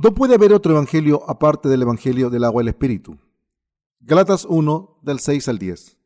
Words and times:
No 0.00 0.14
puede 0.14 0.36
haber 0.36 0.52
otro 0.52 0.70
evangelio 0.70 1.28
aparte 1.28 1.68
del 1.68 1.82
evangelio 1.82 2.30
del 2.30 2.44
agua 2.44 2.62
y 2.62 2.66
el 2.66 2.68
espíritu. 2.68 3.18
Galatas 3.98 4.44
1 4.48 5.00
del 5.02 5.18
6 5.18 5.48
al 5.48 5.58
10. 5.58 5.98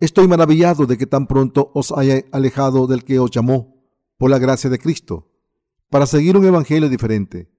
Estoy 0.00 0.26
maravillado 0.28 0.86
de 0.86 0.96
que 0.96 1.06
tan 1.06 1.26
pronto 1.26 1.70
os 1.74 1.92
haya 1.92 2.24
alejado 2.32 2.86
del 2.86 3.04
que 3.04 3.18
os 3.18 3.30
llamó 3.30 3.84
por 4.16 4.30
la 4.30 4.38
gracia 4.38 4.70
de 4.70 4.78
Cristo 4.78 5.30
para 5.90 6.06
seguir 6.06 6.38
un 6.38 6.46
evangelio 6.46 6.88
diferente. 6.88 7.52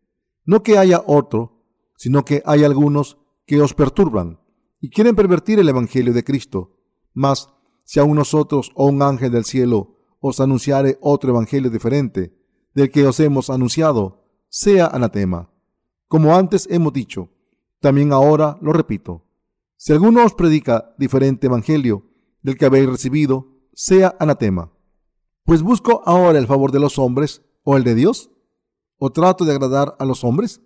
No 0.43 0.63
que 0.63 0.79
haya 0.79 1.03
otro, 1.05 1.63
sino 1.95 2.25
que 2.25 2.41
hay 2.43 2.63
algunos 2.63 3.19
que 3.45 3.61
os 3.61 3.75
perturban 3.75 4.39
y 4.81 4.89
quieren 4.89 5.15
pervertir 5.15 5.59
el 5.59 5.69
evangelio 5.69 6.13
de 6.13 6.23
Cristo. 6.23 6.79
Mas 7.13 7.49
si 7.83 7.99
aun 7.99 8.15
nosotros 8.15 8.71
o 8.73 8.87
un 8.87 9.03
ángel 9.03 9.31
del 9.31 9.45
cielo 9.45 9.99
os 10.19 10.39
anunciare 10.39 10.97
otro 10.99 11.29
evangelio 11.29 11.69
diferente 11.69 12.35
del 12.73 12.89
que 12.89 13.05
os 13.05 13.19
hemos 13.19 13.51
anunciado, 13.51 14.24
sea 14.57 14.87
anatema. 14.87 15.49
Como 16.07 16.33
antes 16.33 16.65
hemos 16.71 16.93
dicho, 16.93 17.29
también 17.81 18.13
ahora 18.13 18.57
lo 18.61 18.71
repito. 18.71 19.25
Si 19.75 19.91
alguno 19.91 20.23
os 20.23 20.33
predica 20.33 20.95
diferente 20.97 21.47
evangelio 21.47 22.05
del 22.41 22.57
que 22.57 22.63
habéis 22.63 22.89
recibido, 22.89 23.49
sea 23.73 24.15
anatema. 24.17 24.71
Pues 25.43 25.61
busco 25.61 26.03
ahora 26.05 26.39
el 26.39 26.47
favor 26.47 26.71
de 26.71 26.79
los 26.79 26.97
hombres 26.97 27.41
o 27.63 27.75
el 27.75 27.83
de 27.83 27.95
Dios? 27.95 28.31
¿O 28.97 29.11
trato 29.11 29.43
de 29.43 29.51
agradar 29.51 29.97
a 29.99 30.05
los 30.05 30.23
hombres? 30.23 30.61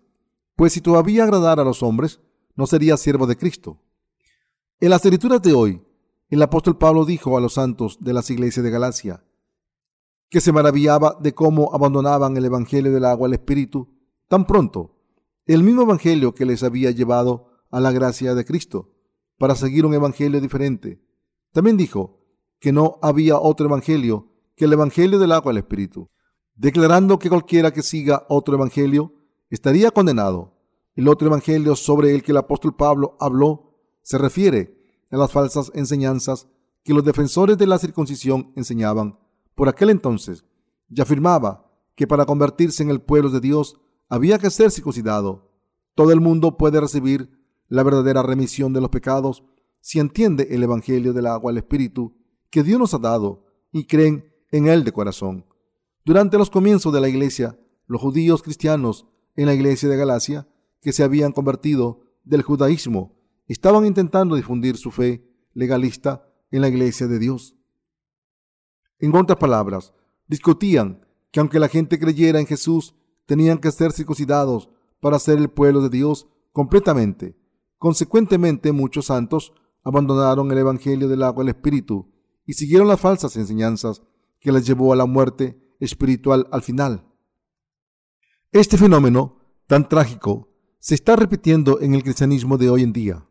Pues 0.55 0.73
si 0.73 0.81
todavía 0.81 1.23
agradar 1.23 1.59
a 1.59 1.63
los 1.63 1.81
hombres, 1.81 2.19
no 2.55 2.67
sería 2.67 2.95
siervo 2.95 3.25
de 3.25 3.37
Cristo. 3.37 3.81
En 4.79 4.91
las 4.91 5.03
escrituras 5.03 5.41
de 5.41 5.53
hoy, 5.53 5.81
el 6.29 6.43
apóstol 6.43 6.77
Pablo 6.77 7.05
dijo 7.05 7.35
a 7.39 7.41
los 7.41 7.55
santos 7.55 7.97
de 7.99 8.13
las 8.13 8.29
iglesias 8.29 8.63
de 8.63 8.69
Galacia 8.69 9.23
que 10.29 10.41
se 10.41 10.51
maravillaba 10.51 11.17
de 11.19 11.33
cómo 11.33 11.73
abandonaban 11.73 12.37
el 12.37 12.45
Evangelio 12.45 12.91
del 12.91 13.05
agua 13.05 13.27
al 13.27 13.33
Espíritu 13.33 13.89
tan 14.27 14.45
pronto, 14.45 14.95
el 15.45 15.63
mismo 15.63 15.81
Evangelio 15.81 16.35
que 16.35 16.45
les 16.45 16.63
había 16.63 16.91
llevado 16.91 17.47
a 17.71 17.79
la 17.79 17.91
gracia 17.91 18.35
de 18.35 18.45
Cristo, 18.45 18.93
para 19.37 19.55
seguir 19.55 19.85
un 19.85 19.93
Evangelio 19.93 20.39
diferente. 20.39 21.01
También 21.51 21.77
dijo 21.77 22.19
que 22.59 22.71
no 22.71 22.99
había 23.01 23.39
otro 23.39 23.67
Evangelio 23.67 24.27
que 24.55 24.65
el 24.65 24.73
Evangelio 24.73 25.17
del 25.17 25.31
agua 25.31 25.51
al 25.51 25.57
Espíritu 25.57 26.09
declarando 26.59 27.19
que 27.19 27.29
cualquiera 27.29 27.71
que 27.71 27.81
siga 27.81 28.25
otro 28.27 28.55
evangelio 28.55 29.13
estaría 29.49 29.91
condenado. 29.91 30.57
El 30.93 31.07
otro 31.07 31.27
evangelio 31.27 31.75
sobre 31.77 32.13
el 32.13 32.21
que 32.21 32.33
el 32.33 32.37
apóstol 32.37 32.75
Pablo 32.75 33.15
habló 33.21 33.77
se 34.01 34.17
refiere 34.17 34.77
a 35.09 35.15
las 35.15 35.31
falsas 35.31 35.71
enseñanzas 35.73 36.47
que 36.83 36.93
los 36.93 37.05
defensores 37.05 37.57
de 37.57 37.65
la 37.65 37.79
circuncisión 37.79 38.51
enseñaban 38.57 39.17
por 39.59 39.67
aquel 39.67 39.89
entonces 39.89 40.45
y 40.89 41.01
afirmaba 41.01 41.69
que 41.95 42.07
para 42.07 42.25
convertirse 42.25 42.81
en 42.81 42.89
el 42.89 43.01
pueblo 43.01 43.29
de 43.29 43.41
Dios 43.41 43.77
había 44.07 44.39
que 44.39 44.49
ser 44.49 44.71
circuncidado. 44.71 45.51
Todo 45.95 46.13
el 46.13 46.21
mundo 46.21 46.55
puede 46.55 46.79
recibir 46.79 47.29
la 47.67 47.83
verdadera 47.83 48.23
remisión 48.23 48.71
de 48.71 48.79
los 48.79 48.89
pecados 48.89 49.43
si 49.81 49.99
entiende 49.99 50.47
el 50.51 50.63
Evangelio 50.63 51.11
del 51.11 51.27
agua 51.27 51.51
al 51.51 51.57
Espíritu 51.57 52.15
que 52.49 52.63
Dios 52.63 52.79
nos 52.79 52.93
ha 52.93 52.99
dado 52.99 53.47
y 53.73 53.83
creen 53.83 54.33
en 54.49 54.69
él 54.69 54.85
de 54.85 54.93
corazón. 54.93 55.45
Durante 56.05 56.37
los 56.37 56.49
comienzos 56.49 56.93
de 56.93 57.01
la 57.01 57.09
iglesia, 57.09 57.59
los 57.85 57.99
judíos 57.99 58.41
cristianos 58.41 59.07
en 59.35 59.47
la 59.47 59.53
iglesia 59.53 59.89
de 59.89 59.97
Galacia, 59.97 60.47
que 60.79 60.93
se 60.93 61.03
habían 61.03 61.33
convertido 61.33 61.99
del 62.23 62.43
judaísmo, 62.43 63.19
estaban 63.49 63.85
intentando 63.85 64.37
difundir 64.37 64.77
su 64.77 64.89
fe 64.89 65.29
legalista 65.53 66.31
en 66.49 66.61
la 66.61 66.69
iglesia 66.69 67.07
de 67.07 67.19
Dios. 67.19 67.58
En 68.99 69.15
otras 69.15 69.39
palabras, 69.39 69.93
discutían 70.27 71.05
que 71.31 71.39
aunque 71.39 71.59
la 71.59 71.67
gente 71.67 71.99
creyera 71.99 72.39
en 72.39 72.45
Jesús, 72.45 72.95
tenían 73.25 73.59
que 73.59 73.71
ser 73.71 73.91
circuncidados 73.91 74.69
para 74.99 75.19
ser 75.19 75.37
el 75.37 75.49
pueblo 75.49 75.81
de 75.81 75.89
Dios 75.89 76.27
completamente. 76.51 77.37
Consecuentemente, 77.77 78.71
muchos 78.71 79.05
santos 79.05 79.53
abandonaron 79.83 80.51
el 80.51 80.57
Evangelio 80.57 81.07
del 81.07 81.23
agua 81.23 81.43
del 81.43 81.55
Espíritu 81.55 82.11
y 82.45 82.53
siguieron 82.53 82.87
las 82.87 82.99
falsas 82.99 83.37
enseñanzas 83.37 84.01
que 84.39 84.51
les 84.51 84.65
llevó 84.65 84.91
a 84.91 84.95
la 84.95 85.05
muerte 85.05 85.59
espiritual 85.79 86.47
al 86.51 86.61
final. 86.61 87.05
Este 88.51 88.77
fenómeno 88.77 89.37
tan 89.67 89.87
trágico 89.87 90.49
se 90.79 90.95
está 90.95 91.15
repitiendo 91.15 91.79
en 91.81 91.93
el 91.93 92.03
cristianismo 92.03 92.57
de 92.57 92.69
hoy 92.69 92.83
en 92.83 92.93
día. 92.93 93.28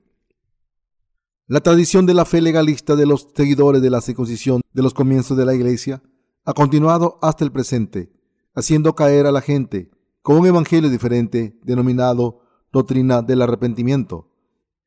La 1.50 1.60
tradición 1.60 2.04
de 2.04 2.12
la 2.12 2.26
fe 2.26 2.42
legalista 2.42 2.94
de 2.94 3.06
los 3.06 3.26
seguidores 3.34 3.80
de 3.80 3.88
la 3.88 4.02
circuncisión 4.02 4.60
de 4.74 4.82
los 4.82 4.92
comienzos 4.92 5.34
de 5.34 5.46
la 5.46 5.54
iglesia 5.54 6.02
ha 6.44 6.52
continuado 6.52 7.18
hasta 7.22 7.42
el 7.42 7.50
presente, 7.50 8.12
haciendo 8.54 8.94
caer 8.94 9.24
a 9.24 9.32
la 9.32 9.40
gente 9.40 9.90
con 10.20 10.36
un 10.36 10.46
evangelio 10.46 10.90
diferente 10.90 11.58
denominado 11.62 12.42
doctrina 12.70 13.22
del 13.22 13.40
arrepentimiento. 13.40 14.30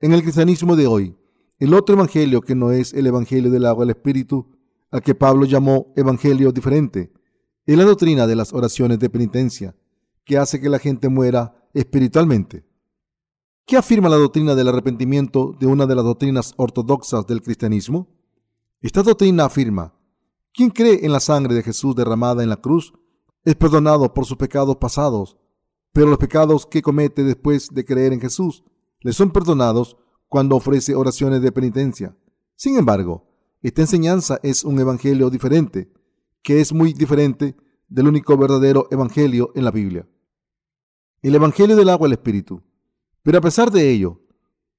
En 0.02 0.12
el 0.12 0.22
cristianismo 0.22 0.76
de 0.76 0.86
hoy, 0.86 1.18
el 1.58 1.74
otro 1.74 1.96
evangelio 1.96 2.42
que 2.42 2.54
no 2.54 2.70
es 2.70 2.94
el 2.94 3.08
evangelio 3.08 3.50
del 3.50 3.66
agua 3.66 3.84
del 3.84 3.96
espíritu, 3.96 4.56
al 4.92 5.02
que 5.02 5.16
Pablo 5.16 5.46
llamó 5.46 5.92
evangelio 5.96 6.52
diferente, 6.52 7.12
es 7.66 7.76
la 7.76 7.86
doctrina 7.86 8.28
de 8.28 8.36
las 8.36 8.54
oraciones 8.54 9.00
de 9.00 9.10
penitencia, 9.10 9.76
que 10.24 10.38
hace 10.38 10.62
que 10.62 10.70
la 10.70 10.78
gente 10.78 11.10
muera 11.10 11.56
espiritualmente. 11.74 12.71
¿Qué 13.72 13.78
afirma 13.78 14.10
la 14.10 14.18
doctrina 14.18 14.54
del 14.54 14.68
arrepentimiento 14.68 15.56
de 15.58 15.66
una 15.66 15.86
de 15.86 15.96
las 15.96 16.04
doctrinas 16.04 16.54
ortodoxas 16.58 17.26
del 17.26 17.42
cristianismo? 17.42 18.10
Esta 18.82 19.02
doctrina 19.02 19.46
afirma, 19.46 19.94
quien 20.52 20.72
cree 20.72 21.06
en 21.06 21.14
la 21.14 21.22
sangre 21.22 21.56
de 21.56 21.64
Jesús 21.64 21.96
derramada 21.96 22.44
en 22.44 22.50
la 22.50 22.58
cruz 22.58 22.92
es 23.46 23.56
perdonado 23.56 24.14
por 24.14 24.26
sus 24.26 24.36
pecados 24.36 24.76
pasados, 24.76 25.38
pero 25.94 26.08
los 26.08 26.18
pecados 26.18 26.66
que 26.66 26.82
comete 26.82 27.24
después 27.24 27.70
de 27.74 27.86
creer 27.86 28.12
en 28.12 28.20
Jesús 28.20 28.66
le 29.00 29.14
son 29.14 29.32
perdonados 29.32 29.96
cuando 30.28 30.58
ofrece 30.58 30.94
oraciones 30.94 31.42
de 31.42 31.54
penitencia. 31.54 32.18
Sin 32.58 32.78
embargo, 32.78 33.26
esta 33.62 33.84
enseñanza 33.84 34.38
es 34.44 34.66
un 34.66 34.82
evangelio 34.82 35.30
diferente 35.30 35.94
que 36.44 36.60
es 36.60 36.74
muy 36.74 36.92
diferente 36.92 37.56
del 37.88 38.10
único 38.10 38.36
verdadero 38.36 38.90
evangelio 38.92 39.54
en 39.56 39.64
la 39.64 39.72
Biblia. 39.72 40.10
El 41.22 41.36
evangelio 41.36 41.78
del 41.78 41.88
agua 41.88 42.10
y 42.10 42.10
el 42.10 42.18
espíritu. 42.18 42.64
Pero 43.24 43.38
a 43.38 43.42
pesar 43.42 43.72
de 43.72 43.90
ello, 43.90 44.22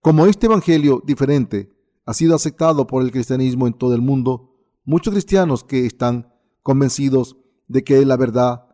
como 0.01 0.27
este 0.27 0.47
evangelio 0.47 1.03
diferente 1.05 1.73
ha 2.05 2.15
sido 2.15 2.35
aceptado 2.35 2.87
por 2.87 3.03
el 3.03 3.13
cristianismo 3.13 3.67
en 3.67 3.75
todo 3.75 3.95
el 3.95 4.03
mundo, 4.03 4.57
muchos 4.85 5.13
cristianos 5.13 5.63
que 5.65 5.87
están 5.87 6.33
convencidos 6.63 7.37
de 7.69 7.85
que 7.85 7.99
es 7.99 8.07
la 8.07 8.17
verdad 8.17 8.67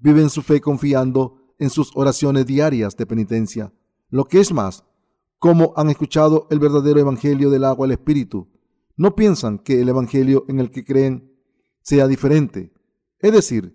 viven 0.00 0.30
su 0.30 0.42
fe 0.42 0.60
confiando 0.60 1.54
en 1.58 1.68
sus 1.68 1.90
oraciones 1.94 2.46
diarias 2.46 2.96
de 2.96 3.06
penitencia. 3.06 3.72
Lo 4.08 4.24
que 4.24 4.40
es 4.40 4.52
más, 4.52 4.84
como 5.38 5.74
han 5.76 5.90
escuchado 5.90 6.46
el 6.50 6.58
verdadero 6.58 7.00
evangelio 7.00 7.50
del 7.50 7.64
agua 7.64 7.86
el 7.86 7.92
espíritu, 7.92 8.48
no 8.96 9.14
piensan 9.14 9.58
que 9.58 9.80
el 9.80 9.88
evangelio 9.88 10.44
en 10.48 10.60
el 10.60 10.70
que 10.70 10.84
creen 10.84 11.30
sea 11.82 12.06
diferente. 12.06 12.72
Es 13.18 13.32
decir, 13.32 13.74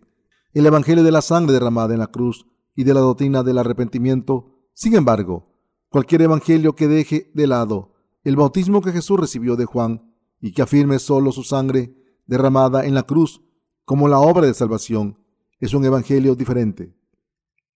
el 0.56 0.66
Evangelio 0.66 1.04
de 1.04 1.12
la 1.12 1.22
sangre 1.22 1.54
derramada 1.54 1.94
en 1.94 2.00
la 2.00 2.08
cruz 2.08 2.48
y 2.76 2.86
de 2.86 2.94
la 2.94 3.02
doctrina 3.02 3.44
del 3.44 3.58
arrepentimiento. 3.58 4.55
Sin 4.76 4.94
embargo, 4.94 5.48
cualquier 5.88 6.24
Evangelio 6.24 6.76
que 6.76 6.90
deje 6.90 7.32
de 7.34 7.48
lado 7.48 7.94
el 8.26 8.36
bautismo 8.36 8.82
que 8.82 8.92
Jesús 8.92 9.18
recibió 9.18 9.56
de 9.56 9.64
Juan 9.64 10.14
y 10.42 10.52
que 10.52 10.62
afirme 10.62 11.00
solo 11.00 11.32
su 11.32 11.44
sangre 11.44 11.96
derramada 12.26 12.86
en 12.86 12.94
la 12.94 13.04
cruz 13.04 13.42
como 13.86 14.10
la 14.10 14.20
obra 14.20 14.48
de 14.48 14.54
salvación, 14.54 15.18
es 15.60 15.74
un 15.74 15.86
Evangelio 15.86 16.36
diferente. 16.36 16.94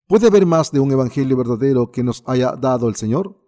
¿Puede 0.08 0.28
haber 0.28 0.46
más 0.46 0.74
de 0.74 0.82
un 0.82 0.92
Evangelio 0.92 1.38
verdadero 1.38 1.90
que 1.90 2.04
nos 2.04 2.22
haya 2.26 2.52
dado 2.52 2.90
el 2.90 2.96
Señor? 2.96 3.40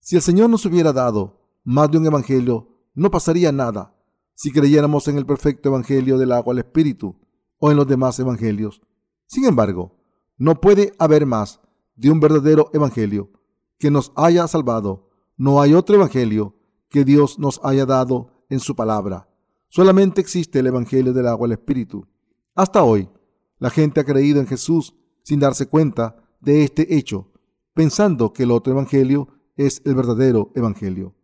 Si 0.00 0.16
el 0.16 0.22
Señor 0.22 0.50
nos 0.50 0.66
hubiera 0.66 0.92
dado 0.92 1.40
más 1.64 1.90
de 1.90 1.96
un 1.96 2.06
Evangelio, 2.06 2.68
no 2.94 3.10
pasaría 3.10 3.50
nada 3.50 3.94
si 4.34 4.52
creyéramos 4.52 5.08
en 5.08 5.16
el 5.16 5.24
perfecto 5.24 5.70
Evangelio 5.70 6.18
del 6.18 6.32
agua 6.32 6.52
al 6.52 6.58
Espíritu 6.58 7.16
o 7.58 7.70
en 7.70 7.78
los 7.78 7.86
demás 7.86 8.18
Evangelios. 8.18 8.82
Sin 9.24 9.46
embargo, 9.46 9.96
no 10.36 10.60
puede 10.60 10.92
haber 10.98 11.24
más 11.24 11.60
de 11.98 12.10
un 12.10 12.20
verdadero 12.20 12.70
Evangelio 12.72 13.30
que 13.78 13.90
nos 13.90 14.12
haya 14.16 14.48
salvado. 14.48 15.10
No 15.36 15.60
hay 15.60 15.74
otro 15.74 15.96
Evangelio 15.96 16.56
que 16.88 17.04
Dios 17.04 17.38
nos 17.38 17.60
haya 17.62 17.84
dado 17.84 18.44
en 18.48 18.60
su 18.60 18.74
palabra. 18.74 19.28
Solamente 19.68 20.22
existe 20.22 20.60
el 20.60 20.68
Evangelio 20.68 21.12
del 21.12 21.28
agua 21.28 21.46
al 21.46 21.52
Espíritu. 21.52 22.06
Hasta 22.54 22.82
hoy, 22.82 23.10
la 23.58 23.68
gente 23.68 24.00
ha 24.00 24.04
creído 24.04 24.40
en 24.40 24.46
Jesús 24.46 24.94
sin 25.22 25.40
darse 25.40 25.66
cuenta 25.66 26.16
de 26.40 26.64
este 26.64 26.96
hecho, 26.96 27.30
pensando 27.74 28.32
que 28.32 28.44
el 28.44 28.52
otro 28.52 28.72
Evangelio 28.72 29.28
es 29.56 29.82
el 29.84 29.94
verdadero 29.94 30.52
Evangelio. 30.54 31.14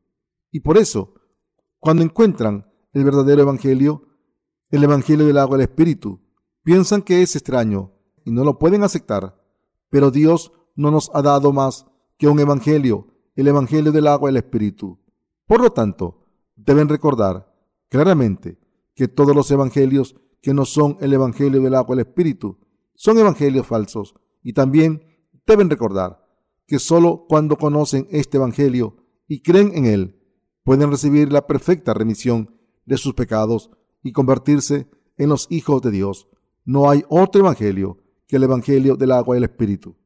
Y 0.50 0.60
por 0.60 0.76
eso, 0.76 1.14
cuando 1.78 2.02
encuentran 2.02 2.66
el 2.92 3.04
verdadero 3.04 3.42
Evangelio, 3.42 4.08
el 4.70 4.82
Evangelio 4.82 5.26
del 5.26 5.38
agua 5.38 5.56
del 5.56 5.68
Espíritu. 5.68 6.20
Piensan 6.64 7.02
que 7.02 7.22
es 7.22 7.36
extraño 7.36 7.92
y 8.24 8.32
no 8.32 8.42
lo 8.42 8.58
pueden 8.58 8.82
aceptar, 8.82 9.40
pero 9.88 10.10
Dios 10.10 10.52
no 10.74 10.90
nos 10.90 11.10
ha 11.14 11.22
dado 11.22 11.52
más 11.52 11.86
que 12.18 12.28
un 12.28 12.38
Evangelio, 12.40 13.08
el 13.36 13.48
Evangelio 13.48 13.92
del 13.92 14.06
agua 14.06 14.28
del 14.28 14.38
Espíritu. 14.38 14.98
Por 15.46 15.60
lo 15.60 15.72
tanto, 15.72 16.26
deben 16.56 16.88
recordar 16.88 17.52
claramente 17.88 18.58
que 18.94 19.08
todos 19.08 19.34
los 19.34 19.50
Evangelios 19.50 20.16
que 20.40 20.54
no 20.54 20.64
son 20.64 20.96
el 21.00 21.12
Evangelio 21.12 21.60
del 21.60 21.74
agua 21.74 21.96
del 21.96 22.06
Espíritu 22.06 22.58
son 22.94 23.18
Evangelios 23.18 23.66
falsos 23.66 24.14
y 24.42 24.52
también 24.52 25.02
deben 25.46 25.70
recordar 25.70 26.24
que 26.66 26.78
sólo 26.78 27.26
cuando 27.28 27.56
conocen 27.56 28.06
este 28.10 28.36
Evangelio 28.36 28.96
y 29.26 29.42
creen 29.42 29.72
en 29.74 29.86
él, 29.86 30.20
pueden 30.62 30.90
recibir 30.90 31.32
la 31.32 31.46
perfecta 31.46 31.94
remisión 31.94 32.54
de 32.86 32.96
sus 32.96 33.14
pecados 33.14 33.70
y 34.02 34.12
convertirse 34.12 34.88
en 35.16 35.28
los 35.30 35.46
hijos 35.50 35.82
de 35.82 35.90
Dios. 35.90 36.28
No 36.64 36.90
hay 36.90 37.04
otro 37.08 37.40
Evangelio 37.40 37.98
que 38.26 38.36
el 38.36 38.44
Evangelio 38.44 38.96
del 38.96 39.12
agua 39.12 39.36
y 39.36 39.38
el 39.38 39.44
Espíritu. 39.44 39.96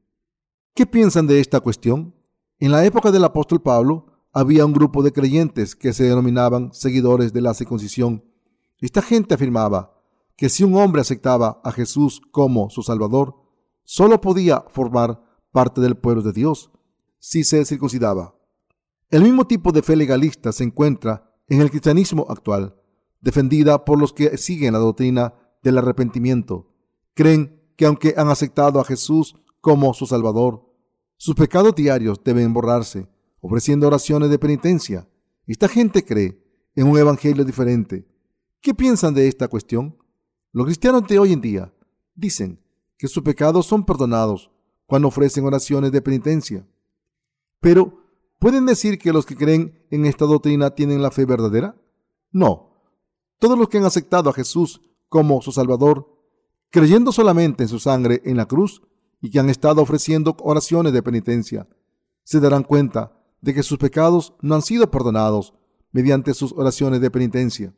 ¿Qué 0.78 0.86
piensan 0.86 1.26
de 1.26 1.40
esta 1.40 1.58
cuestión? 1.58 2.14
En 2.60 2.70
la 2.70 2.84
época 2.84 3.10
del 3.10 3.24
apóstol 3.24 3.60
Pablo 3.60 4.06
había 4.32 4.64
un 4.64 4.72
grupo 4.72 5.02
de 5.02 5.10
creyentes 5.10 5.74
que 5.74 5.92
se 5.92 6.04
denominaban 6.04 6.72
seguidores 6.72 7.32
de 7.32 7.40
la 7.40 7.52
circuncisión. 7.52 8.24
Esta 8.80 9.02
gente 9.02 9.34
afirmaba 9.34 10.00
que 10.36 10.48
si 10.48 10.62
un 10.62 10.76
hombre 10.76 11.00
aceptaba 11.00 11.60
a 11.64 11.72
Jesús 11.72 12.22
como 12.30 12.70
su 12.70 12.84
Salvador, 12.84 13.34
solo 13.82 14.20
podía 14.20 14.66
formar 14.68 15.20
parte 15.50 15.80
del 15.80 15.96
pueblo 15.96 16.22
de 16.22 16.32
Dios 16.32 16.70
si 17.18 17.42
se 17.42 17.64
circuncidaba. 17.64 18.36
El 19.10 19.24
mismo 19.24 19.48
tipo 19.48 19.72
de 19.72 19.82
fe 19.82 19.96
legalista 19.96 20.52
se 20.52 20.62
encuentra 20.62 21.34
en 21.48 21.60
el 21.60 21.70
cristianismo 21.70 22.24
actual, 22.28 22.76
defendida 23.20 23.84
por 23.84 23.98
los 23.98 24.12
que 24.12 24.36
siguen 24.38 24.74
la 24.74 24.78
doctrina 24.78 25.34
del 25.60 25.78
arrepentimiento. 25.78 26.70
Creen 27.14 27.68
que 27.74 27.86
aunque 27.86 28.14
han 28.16 28.28
aceptado 28.28 28.78
a 28.78 28.84
Jesús 28.84 29.34
como 29.60 29.92
su 29.92 30.06
Salvador, 30.06 30.67
sus 31.18 31.34
pecados 31.34 31.74
diarios 31.74 32.22
deben 32.22 32.54
borrarse, 32.54 33.08
ofreciendo 33.40 33.88
oraciones 33.88 34.30
de 34.30 34.38
penitencia. 34.38 35.08
Esta 35.48 35.66
gente 35.66 36.04
cree 36.04 36.40
en 36.76 36.86
un 36.86 36.96
evangelio 36.96 37.44
diferente. 37.44 38.06
¿Qué 38.60 38.72
piensan 38.72 39.14
de 39.14 39.26
esta 39.26 39.48
cuestión? 39.48 39.98
Los 40.52 40.66
cristianos 40.66 41.08
de 41.08 41.18
hoy 41.18 41.32
en 41.32 41.40
día 41.40 41.74
dicen 42.14 42.60
que 42.96 43.08
sus 43.08 43.24
pecados 43.24 43.66
son 43.66 43.84
perdonados 43.84 44.52
cuando 44.86 45.08
ofrecen 45.08 45.44
oraciones 45.44 45.90
de 45.90 46.00
penitencia. 46.00 46.64
Pero, 47.60 48.00
¿pueden 48.38 48.64
decir 48.66 48.96
que 48.96 49.12
los 49.12 49.26
que 49.26 49.36
creen 49.36 49.84
en 49.90 50.06
esta 50.06 50.24
doctrina 50.24 50.70
tienen 50.70 51.02
la 51.02 51.10
fe 51.10 51.24
verdadera? 51.24 51.74
No. 52.30 52.80
Todos 53.40 53.58
los 53.58 53.68
que 53.68 53.78
han 53.78 53.84
aceptado 53.84 54.30
a 54.30 54.34
Jesús 54.34 54.80
como 55.08 55.42
su 55.42 55.50
Salvador, 55.50 56.16
creyendo 56.70 57.10
solamente 57.10 57.64
en 57.64 57.68
su 57.68 57.80
sangre 57.80 58.22
en 58.24 58.36
la 58.36 58.46
cruz 58.46 58.82
y 59.20 59.30
que 59.30 59.38
han 59.38 59.50
estado 59.50 59.82
ofreciendo 59.82 60.36
oraciones 60.40 60.92
de 60.92 61.02
penitencia, 61.02 61.68
se 62.24 62.40
darán 62.40 62.62
cuenta 62.62 63.12
de 63.40 63.54
que 63.54 63.62
sus 63.62 63.78
pecados 63.78 64.34
no 64.40 64.54
han 64.54 64.62
sido 64.62 64.90
perdonados 64.90 65.54
mediante 65.92 66.34
sus 66.34 66.52
oraciones 66.52 67.00
de 67.00 67.10
penitencia. 67.10 67.74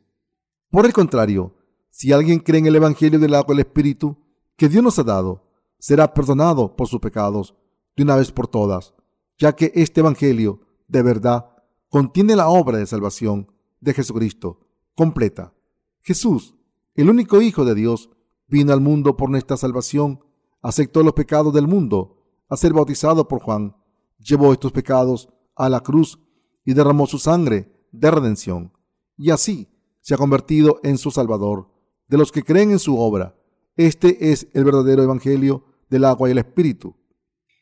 Por 0.69 0.85
el 0.85 0.93
contrario, 0.93 1.55
si 1.89 2.11
alguien 2.11 2.39
cree 2.39 2.59
en 2.59 2.67
el 2.67 2.75
Evangelio 2.75 3.19
del 3.19 3.35
agua 3.35 3.53
del 3.53 3.65
Espíritu 3.65 4.17
que 4.55 4.69
Dios 4.69 4.83
nos 4.83 4.99
ha 4.99 5.03
dado, 5.03 5.49
será 5.79 6.13
perdonado 6.13 6.75
por 6.75 6.87
sus 6.87 6.99
pecados 6.99 7.55
de 7.95 8.03
una 8.03 8.15
vez 8.15 8.31
por 8.31 8.47
todas, 8.47 8.93
ya 9.37 9.53
que 9.55 9.71
este 9.75 10.01
Evangelio, 10.01 10.61
de 10.87 11.01
verdad, 11.01 11.47
contiene 11.89 12.35
la 12.35 12.47
obra 12.47 12.77
de 12.77 12.85
salvación 12.85 13.51
de 13.79 13.93
Jesucristo 13.93 14.59
completa. 14.95 15.53
Jesús, 16.01 16.55
el 16.95 17.09
único 17.09 17.41
Hijo 17.41 17.65
de 17.65 17.75
Dios, 17.75 18.09
vino 18.47 18.73
al 18.73 18.81
mundo 18.81 19.17
por 19.17 19.29
nuestra 19.29 19.57
salvación, 19.57 20.23
aceptó 20.61 21.03
los 21.03 21.13
pecados 21.13 21.53
del 21.53 21.67
mundo, 21.67 22.17
a 22.49 22.57
ser 22.57 22.73
bautizado 22.73 23.27
por 23.27 23.41
Juan, 23.41 23.75
llevó 24.19 24.53
estos 24.53 24.71
pecados 24.71 25.29
a 25.55 25.69
la 25.69 25.81
cruz 25.81 26.19
y 26.65 26.73
derramó 26.73 27.07
su 27.07 27.17
sangre 27.17 27.71
de 27.91 28.11
redención, 28.11 28.73
y 29.17 29.31
así 29.31 29.67
se 30.01 30.13
ha 30.13 30.17
convertido 30.17 30.79
en 30.83 30.97
su 30.97 31.11
Salvador 31.11 31.69
de 32.07 32.17
los 32.17 32.31
que 32.31 32.43
creen 32.43 32.71
en 32.71 32.79
su 32.79 32.99
obra. 32.99 33.35
Este 33.77 34.31
es 34.31 34.47
el 34.53 34.65
verdadero 34.65 35.01
Evangelio 35.01 35.63
del 35.89 36.03
agua 36.05 36.27
y 36.27 36.33
el 36.33 36.39
Espíritu. 36.39 36.95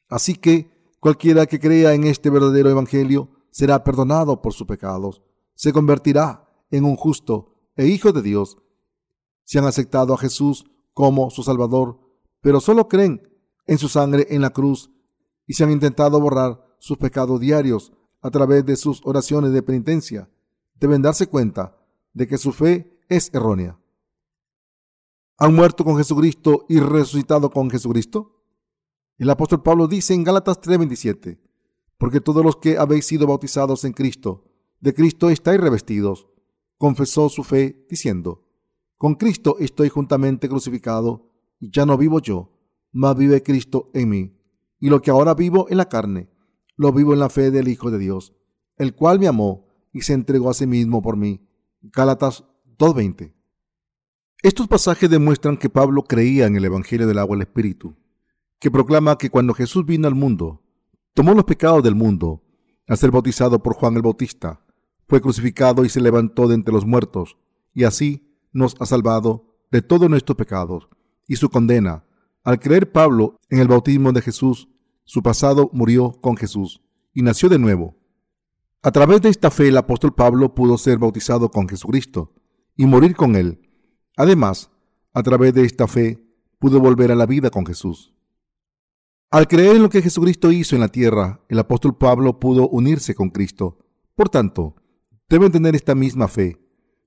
Así 0.10 0.34
que 0.34 0.96
cualquiera 1.00 1.46
que 1.46 1.60
crea 1.60 1.94
en 1.94 2.06
este 2.06 2.30
verdadero 2.30 2.70
Evangelio 2.70 3.30
será 3.52 3.84
perdonado 3.84 4.42
por 4.42 4.54
sus 4.54 4.66
pecados, 4.66 5.22
se 5.54 5.72
convertirá 5.72 6.48
en 6.72 6.86
un 6.86 6.96
justo 6.96 7.54
e 7.76 7.88
hijo 7.88 8.12
de 8.12 8.22
Dios. 8.22 8.58
Si 9.44 9.58
han 9.58 9.66
aceptado 9.66 10.14
a 10.14 10.18
Jesús 10.18 10.66
como 10.94 11.30
su 11.30 11.44
Salvador, 11.44 12.00
pero 12.42 12.60
solo 12.60 12.88
creen 12.88 13.22
en 13.66 13.78
su 13.78 13.90
sangre 13.90 14.28
en 14.30 14.42
la 14.42 14.50
cruz 14.52 14.92
y 15.46 15.54
se 15.54 15.64
han 15.64 15.72
intentado 15.72 16.20
borrar 16.20 16.64
sus 16.80 16.98
pecados 16.98 17.40
diarios 17.40 17.92
a 18.22 18.30
través 18.30 18.66
de 18.66 18.76
sus 18.76 19.02
oraciones 19.06 19.52
de 19.52 19.64
penitencia, 19.64 20.30
deben 20.76 21.02
darse 21.02 21.28
cuenta 21.28 21.78
de 22.14 22.28
que 22.28 22.38
su 22.38 22.52
fe 22.52 23.00
es 23.10 23.34
errónea 23.34 23.80
han 25.42 25.56
muerto 25.56 25.86
con 25.86 25.96
Jesucristo 25.96 26.66
y 26.68 26.82
resucitado 26.82 27.50
con 27.50 27.70
Jesucristo? 27.70 28.44
El 29.18 29.30
apóstol 29.30 29.64
Pablo 29.64 29.88
dice 29.88 30.14
en 30.14 30.26
Gálatas 30.26 30.60
3:27, 30.60 31.40
porque 31.98 32.20
todos 32.20 32.44
los 32.44 32.58
que 32.58 32.78
habéis 32.78 33.06
sido 33.06 33.26
bautizados 33.26 33.86
en 33.86 33.94
Cristo, 33.94 34.44
de 34.82 34.94
Cristo 34.94 35.30
estáis 35.30 35.62
revestidos, 35.62 36.28
confesó 36.78 37.30
su 37.30 37.46
fe 37.46 37.86
diciendo, 37.90 38.46
con 38.98 39.16
Cristo 39.16 39.56
estoy 39.60 39.88
juntamente 39.88 40.50
crucificado, 40.50 41.29
ya 41.60 41.86
no 41.86 41.98
vivo 41.98 42.20
yo, 42.20 42.52
mas 42.92 43.16
vive 43.18 43.44
Cristo 43.44 43.90
en 43.94 44.10
mí. 44.10 44.36
Y 44.80 44.90
lo 44.90 45.02
que 45.02 45.12
ahora 45.12 45.34
vivo 45.34 45.68
en 45.70 45.78
la 45.78 45.90
carne, 45.90 46.30
lo 46.76 46.94
vivo 46.94 47.14
en 47.14 47.20
la 47.20 47.30
fe 47.30 47.52
del 47.52 47.68
Hijo 47.68 47.92
de 47.92 48.00
Dios, 48.00 48.34
el 48.78 48.96
cual 48.96 49.20
me 49.20 49.28
amó 49.28 49.68
y 49.92 50.02
se 50.02 50.14
entregó 50.14 50.50
a 50.50 50.54
sí 50.54 50.66
mismo 50.66 51.02
por 51.02 51.18
mí. 51.18 51.46
Gálatas 51.82 52.46
2:20. 52.78 53.34
Estos 54.42 54.68
pasajes 54.68 55.10
demuestran 55.10 55.58
que 55.58 55.70
Pablo 55.70 56.04
creía 56.04 56.48
en 56.48 56.56
el 56.56 56.64
Evangelio 56.64 57.08
del 57.08 57.20
agua 57.20 57.36
y 57.36 57.40
el 57.40 57.48
Espíritu, 57.48 57.98
que 58.60 58.72
proclama 58.72 59.18
que 59.18 59.30
cuando 59.30 59.54
Jesús 59.54 59.86
vino 59.86 60.08
al 60.08 60.16
mundo, 60.16 60.64
tomó 61.14 61.34
los 61.34 61.44
pecados 61.44 61.84
del 61.84 61.96
mundo, 61.96 62.42
al 62.88 62.98
ser 62.98 63.12
bautizado 63.12 63.62
por 63.62 63.74
Juan 63.74 63.96
el 63.96 64.02
Bautista, 64.02 64.66
fue 65.08 65.20
crucificado 65.20 65.84
y 65.84 65.90
se 65.90 66.00
levantó 66.00 66.48
de 66.48 66.56
entre 66.56 66.74
los 66.74 66.86
muertos, 66.86 67.38
y 67.74 67.84
así 67.84 68.38
nos 68.54 68.76
ha 68.80 68.86
salvado 68.86 69.58
de 69.72 69.82
todos 69.82 70.10
nuestros 70.10 70.38
pecados 70.38 70.88
y 71.30 71.38
su 71.38 71.50
condena. 71.50 72.04
Al 72.44 72.60
creer 72.60 72.92
Pablo 72.92 73.40
en 73.50 73.60
el 73.60 73.70
bautismo 73.70 74.12
de 74.12 74.22
Jesús, 74.22 74.68
su 75.06 75.24
pasado 75.24 75.70
murió 75.72 76.20
con 76.20 76.36
Jesús 76.36 76.82
y 77.14 77.22
nació 77.22 77.48
de 77.48 77.60
nuevo. 77.60 77.96
A 78.82 78.92
través 78.92 79.22
de 79.22 79.30
esta 79.30 79.50
fe 79.50 79.70
el 79.70 79.78
apóstol 79.78 80.14
Pablo 80.14 80.54
pudo 80.54 80.78
ser 80.78 80.98
bautizado 80.98 81.50
con 81.50 81.70
Jesucristo 81.70 82.34
y 82.76 82.86
morir 82.86 83.16
con 83.16 83.38
él 83.38 83.62
Además, 84.20 84.70
a 85.14 85.24
través 85.24 85.54
de 85.54 85.64
esta 85.64 85.88
fe, 85.88 86.22
pudo 86.60 86.82
volver 86.82 87.10
a 87.10 87.16
la 87.16 87.26
vida 87.26 87.50
con 87.50 87.66
Jesús. 87.66 88.14
Al 89.32 89.48
creer 89.48 89.78
en 89.78 89.82
lo 89.82 89.90
que 89.90 90.02
Jesucristo 90.02 90.52
hizo 90.52 90.76
en 90.76 90.82
la 90.82 90.90
tierra, 90.90 91.40
el 91.48 91.58
apóstol 91.58 91.98
Pablo 91.98 92.38
pudo 92.38 92.68
unirse 92.68 93.16
con 93.16 93.30
Cristo. 93.30 93.78
Por 94.16 94.28
tanto, 94.28 94.76
deben 95.30 95.54
tener 95.54 95.74
esta 95.74 95.96
misma 95.96 96.28
fe. 96.28 96.60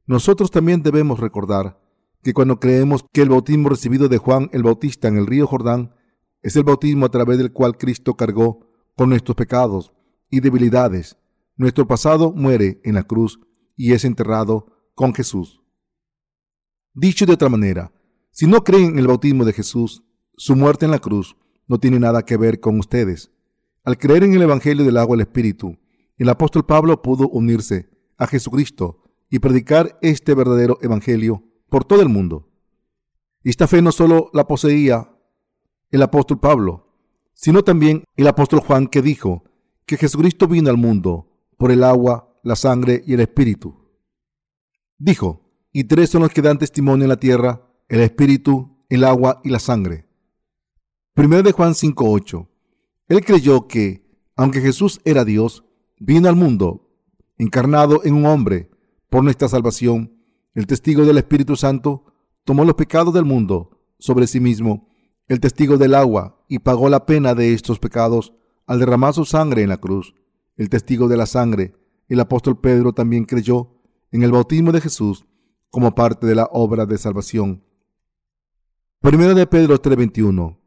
Nosotros 0.07 0.51
también 0.51 0.83
debemos 0.83 1.21
recordar 1.21 1.82
que 2.23 2.33
cuando 2.33 2.61
creemos 2.61 3.05
que 3.13 3.23
el 3.23 3.29
bautismo 3.29 3.69
recibido 3.69 4.09
de 4.09 4.19
Juan 4.19 4.49
el 4.53 4.63
Bautista 4.63 5.09
en 5.09 5.17
el 5.17 5.27
río 5.27 5.47
Jordán 5.47 5.95
es 6.41 6.57
el 6.57 6.65
bautismo 6.65 7.07
a 7.07 7.11
través 7.11 7.39
del 7.39 7.53
cual 7.53 7.77
Cristo 7.77 8.15
cargó 8.15 8.69
con 8.97 9.09
nuestros 9.09 9.37
pecados 9.37 9.93
y 10.31 10.41
debilidades, 10.41 11.17
nuestro 11.57 11.87
pasado 11.87 12.33
muere 12.33 12.81
en 12.85 12.95
la 12.95 13.03
cruz 13.05 13.41
y 13.77 13.93
es 13.93 14.05
enterrado 14.05 14.67
con 14.95 15.15
Jesús. 15.15 15.61
Dicho 16.95 17.27
de 17.27 17.33
otra 17.33 17.49
manera, 17.49 17.93
si 18.31 18.47
no 18.47 18.65
creen 18.65 18.93
en 18.93 18.99
el 18.99 19.07
bautismo 19.07 19.45
de 19.45 19.53
Jesús, 19.53 20.03
su 20.37 20.57
muerte 20.57 20.85
en 20.85 20.91
la 20.91 20.99
cruz 20.99 21.37
no 21.67 21.79
tiene 21.79 21.99
nada 21.99 22.25
que 22.25 22.37
ver 22.37 22.61
con 22.61 22.79
ustedes. 22.79 23.31
Al 23.85 23.99
creer 23.99 24.25
en 24.25 24.35
el 24.35 24.43
Evangelio 24.43 24.85
del 24.85 24.97
agua 24.97 25.17
y 25.17 25.21
el 25.21 25.27
Espíritu, 25.27 25.77
el 26.17 26.29
apóstol 26.29 26.65
Pablo 26.65 27.03
pudo 27.03 27.29
unirse 27.29 27.91
a 28.17 28.27
Jesucristo 28.27 29.03
y 29.29 29.39
predicar 29.39 29.99
este 30.03 30.35
verdadero 30.35 30.79
Evangelio 30.83 31.45
por 31.73 31.87
todo 31.87 32.03
el 32.03 32.11
mundo. 32.11 32.51
Esta 33.43 33.67
fe 33.67 33.81
no 33.81 33.93
solo 33.93 34.29
la 34.35 34.47
poseía 34.47 35.09
el 35.91 36.03
apóstol 36.03 36.39
Pablo, 36.39 36.99
sino 37.33 37.65
también 37.65 38.05
el 38.15 38.29
apóstol 38.29 38.61
Juan 38.61 38.87
que 38.89 39.01
dijo 39.01 39.45
que 39.87 39.97
Jesucristo 39.97 40.47
vino 40.47 40.69
al 40.69 40.77
mundo 40.77 41.31
por 41.57 41.73
el 41.73 41.83
agua, 41.83 42.39
la 42.43 42.57
sangre 42.57 43.03
y 43.07 43.15
el 43.15 43.21
Espíritu. 43.21 43.89
Dijo, 44.99 45.49
y 45.73 45.85
tres 45.85 46.11
son 46.11 46.21
los 46.21 46.31
que 46.31 46.43
dan 46.43 46.59
testimonio 46.59 47.05
en 47.05 47.09
la 47.09 47.17
tierra, 47.17 47.67
el 47.89 48.03
espíritu, 48.03 48.85
el 48.91 49.03
agua 49.03 49.41
y 49.43 49.49
la 49.49 49.59
sangre. 49.59 50.07
Primero 51.15 51.43
de 51.43 51.53
Juan 51.53 51.73
5:8. 51.73 52.49
Él 53.09 53.25
creyó 53.25 53.67
que, 53.67 54.05
aunque 54.37 54.61
Jesús 54.61 55.01
era 55.07 55.25
Dios, 55.25 55.65
vino 55.99 56.29
al 56.29 56.37
mundo, 56.37 56.91
encarnado 57.39 58.05
en 58.05 58.13
un 58.13 58.27
hombre, 58.27 58.69
por 59.09 59.25
nuestra 59.25 59.49
salvación. 59.49 60.22
El 60.55 60.67
testigo 60.67 61.05
del 61.05 61.19
Espíritu 61.19 61.57
Santo 61.57 62.05
tomó 62.45 62.65
los 62.65 62.75
pecados 62.75 63.15
del 63.15 63.25
mundo 63.25 63.81
sobre 63.99 64.27
sí 64.27 64.41
mismo, 64.41 64.89
el 65.29 65.41
testigo 65.41 65.79
del 65.79 65.95
agua, 65.95 66.45
y 66.49 66.59
pagó 66.59 66.91
la 66.91 67.07
pena 67.07 67.35
de 67.35 67.55
estos 67.55 67.79
pecados 67.79 68.35
al 68.67 68.79
derramar 68.79 69.15
su 69.15 69.25
sangre 69.25 69.63
en 69.63 69.71
la 69.71 69.79
cruz. 69.79 70.15
El 70.57 70.69
testigo 70.69 71.09
de 71.09 71.17
la 71.17 71.27
sangre, 71.27 71.75
el 72.09 72.21
apóstol 72.21 72.61
Pedro 72.61 72.93
también 72.93 73.25
creyó 73.25 73.71
en 74.11 74.23
el 74.23 74.33
bautismo 74.33 74.73
de 74.73 74.83
Jesús 74.83 75.25
como 75.71 75.95
parte 75.95 76.27
de 76.27 76.35
la 76.35 76.49
obra 76.53 76.85
de 76.85 76.99
salvación. 76.99 77.65
Primero 79.01 79.35
de 79.35 79.47
Pedro 79.47 79.81
3:21. 79.81 80.59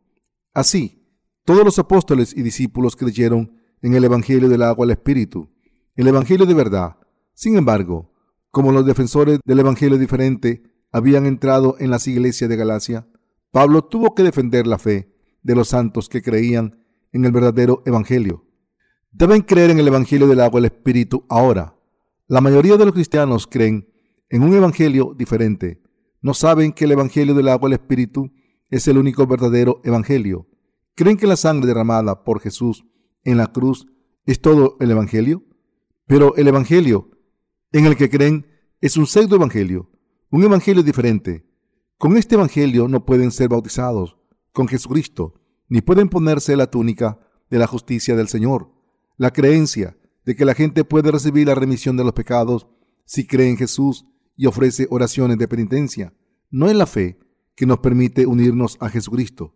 Así 0.54 1.04
Todos 1.44 1.64
los 1.64 1.78
apóstoles 1.78 2.36
y 2.36 2.42
discípulos 2.42 2.96
creyeron 2.96 3.62
en 3.84 3.94
el 3.94 4.04
Evangelio 4.04 4.50
del 4.50 4.64
agua 4.64 4.86
al 4.86 4.92
Espíritu, 4.92 5.48
el 5.96 6.08
Evangelio 6.08 6.48
de 6.48 6.56
verdad. 6.56 6.98
Sin 7.36 7.56
embargo, 7.56 8.15
como 8.56 8.72
los 8.72 8.86
defensores 8.86 9.42
del 9.44 9.60
Evangelio 9.60 9.98
diferente 9.98 10.64
habían 10.94 11.26
entrado 11.26 11.76
en 11.78 11.92
las 11.92 12.08
iglesias 12.08 12.50
de 12.50 12.56
Galacia, 12.56 13.06
Pablo 13.52 13.84
tuvo 13.84 14.16
que 14.16 14.24
defender 14.24 14.66
la 14.66 14.78
fe 14.78 15.14
de 15.44 15.56
los 15.56 15.68
santos 15.68 16.08
que 16.08 16.22
creían 16.22 16.82
en 17.12 17.26
el 17.26 17.34
verdadero 17.34 17.84
Evangelio. 17.86 18.46
Deben 19.12 19.42
creer 19.42 19.72
en 19.72 19.80
el 19.80 19.90
Evangelio 19.90 20.26
del 20.30 20.40
agua 20.40 20.60
al 20.60 20.66
Espíritu 20.68 21.26
ahora. 21.28 21.76
La 22.28 22.40
mayoría 22.40 22.78
de 22.78 22.86
los 22.86 22.94
cristianos 22.94 23.46
creen 23.46 23.90
en 24.30 24.42
un 24.42 24.54
Evangelio 24.54 25.14
diferente. 25.18 25.84
No 26.22 26.34
saben 26.34 26.72
que 26.72 26.86
el 26.86 26.94
Evangelio 26.94 27.34
del 27.34 27.50
agua 27.50 27.68
al 27.68 27.74
Espíritu 27.74 28.32
es 28.70 28.88
el 28.88 28.98
único 28.98 29.28
verdadero 29.28 29.82
Evangelio. 29.84 30.48
¿Creen 30.96 31.18
que 31.18 31.28
la 31.28 31.36
sangre 31.36 31.68
derramada 31.68 32.24
por 32.24 32.40
Jesús 32.40 32.86
en 33.26 33.36
la 33.36 33.48
cruz 33.48 33.86
es 34.26 34.40
todo 34.40 34.78
el 34.80 34.92
Evangelio? 34.92 35.44
Pero 36.08 36.38
el 36.38 36.48
Evangelio 36.48 37.10
en 37.78 37.86
el 37.86 37.98
que 37.98 38.10
creen 38.10 38.48
es 38.80 38.96
un 38.96 39.06
pseudo 39.06 39.36
Evangelio, 39.36 39.92
un 40.30 40.42
Evangelio 40.42 40.82
diferente. 40.82 41.46
Con 41.98 42.16
este 42.16 42.36
Evangelio 42.36 42.88
no 42.88 43.06
pueden 43.06 43.32
ser 43.32 43.50
bautizados 43.50 44.16
con 44.54 44.70
Jesucristo, 44.70 45.42
ni 45.68 45.82
pueden 45.82 46.08
ponerse 46.08 46.56
la 46.56 46.72
túnica 46.72 47.20
de 47.50 47.60
la 47.60 47.68
justicia 47.68 48.16
del 48.16 48.30
Señor. 48.30 48.72
La 49.18 49.32
creencia 49.32 49.98
de 50.24 50.38
que 50.38 50.46
la 50.46 50.54
gente 50.54 50.86
puede 50.86 51.12
recibir 51.12 51.48
la 51.48 51.56
remisión 51.56 51.98
de 51.98 52.06
los 52.06 52.14
pecados 52.14 52.66
si 53.04 53.28
cree 53.28 53.50
en 53.50 53.58
Jesús 53.58 54.06
y 54.38 54.46
ofrece 54.46 54.88
oraciones 54.90 55.38
de 55.38 55.50
penitencia, 55.50 56.14
no 56.50 56.70
es 56.70 56.76
la 56.78 56.86
fe 56.86 57.20
que 57.56 57.66
nos 57.66 57.80
permite 57.80 58.26
unirnos 58.26 58.78
a 58.80 58.88
Jesucristo. 58.88 59.54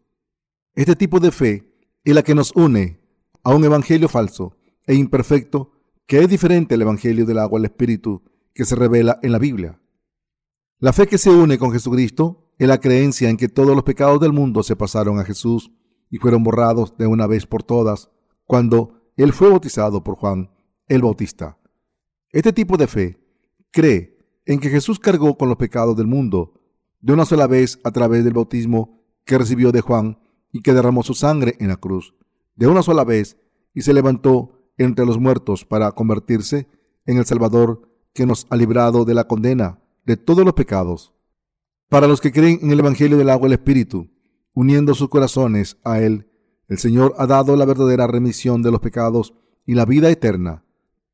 Este 0.75 0.97
tipo 0.97 1.21
de 1.21 1.31
fe 1.31 1.73
es 2.03 2.13
la 2.13 2.23
que 2.23 2.35
nos 2.35 2.51
une 2.53 2.99
a 3.43 3.55
un 3.55 3.63
evangelio 3.63 4.09
falso 4.09 4.57
e 4.85 4.93
imperfecto 4.93 5.71
que 6.09 6.17
es 6.17 6.27
diferente 6.27 6.73
al 6.73 6.81
evangelio 6.81 7.23
del 7.23 7.37
agua 7.37 7.59
al 7.59 7.65
espíritu 7.65 8.23
que 8.55 8.65
se 8.65 8.75
revela 8.75 9.19
en 9.21 9.31
la 9.31 9.37
Biblia. 9.37 9.79
La 10.79 10.91
fe 10.91 11.05
que 11.05 11.19
se 11.19 11.29
une 11.29 11.59
con 11.59 11.71
Jesucristo 11.71 12.51
es 12.57 12.67
la 12.67 12.79
creencia 12.79 13.29
en 13.29 13.37
que 13.37 13.47
todos 13.47 13.75
los 13.75 13.83
pecados 13.83 14.19
del 14.19 14.33
mundo 14.33 14.63
se 14.63 14.75
pasaron 14.75 15.19
a 15.19 15.23
Jesús 15.23 15.71
y 16.09 16.17
fueron 16.17 16.43
borrados 16.43 16.97
de 16.97 17.05
una 17.05 17.27
vez 17.27 17.45
por 17.45 17.61
todas 17.61 18.09
cuando 18.45 19.11
Él 19.17 19.33
fue 19.33 19.51
bautizado 19.51 20.03
por 20.03 20.15
Juan 20.15 20.49
el 20.87 21.03
Bautista. 21.03 21.59
Este 22.31 22.53
tipo 22.53 22.75
de 22.75 22.87
fe 22.87 23.23
cree 23.69 24.17
en 24.47 24.59
que 24.59 24.71
Jesús 24.71 24.97
cargó 24.97 25.37
con 25.37 25.47
los 25.47 25.57
pecados 25.57 25.95
del 25.95 26.07
mundo 26.07 26.59
de 27.01 27.13
una 27.13 27.25
sola 27.25 27.45
vez 27.45 27.79
a 27.83 27.91
través 27.91 28.23
del 28.23 28.33
bautismo 28.33 28.99
que 29.25 29.37
recibió 29.37 29.71
de 29.71 29.81
Juan 29.81 30.17
y 30.51 30.63
que 30.63 30.73
derramó 30.73 31.03
su 31.03 31.13
sangre 31.13 31.55
en 31.59 31.67
la 31.67 31.77
cruz 31.77 32.15
de 32.55 32.65
una 32.65 32.81
sola 32.81 33.03
vez 33.03 33.37
y 33.75 33.83
se 33.83 33.93
levantó 33.93 34.58
entre 34.79 35.05
los 35.05 35.19
muertos 35.19 35.65
para 35.65 35.91
convertirse 35.91 36.67
en 37.05 37.17
el 37.17 37.25
Salvador 37.25 37.87
que 38.13 38.25
nos 38.25 38.47
ha 38.49 38.55
librado 38.55 39.05
de 39.05 39.13
la 39.13 39.25
condena 39.25 39.79
de 40.05 40.17
todos 40.17 40.43
los 40.43 40.53
pecados. 40.55 41.13
Para 41.89 42.07
los 42.07 42.21
que 42.21 42.31
creen 42.31 42.59
en 42.63 42.71
el 42.71 42.79
Evangelio 42.79 43.17
del 43.17 43.29
agua 43.29 43.47
y 43.47 43.51
el 43.51 43.59
Espíritu, 43.59 44.09
uniendo 44.53 44.95
sus 44.95 45.09
corazones 45.09 45.77
a 45.83 45.99
Él, 45.99 46.27
el 46.67 46.77
Señor 46.77 47.13
ha 47.17 47.27
dado 47.27 47.55
la 47.55 47.65
verdadera 47.65 48.07
remisión 48.07 48.61
de 48.61 48.71
los 48.71 48.79
pecados 48.79 49.33
y 49.65 49.73
la 49.75 49.85
vida 49.85 50.09
eterna, 50.09 50.63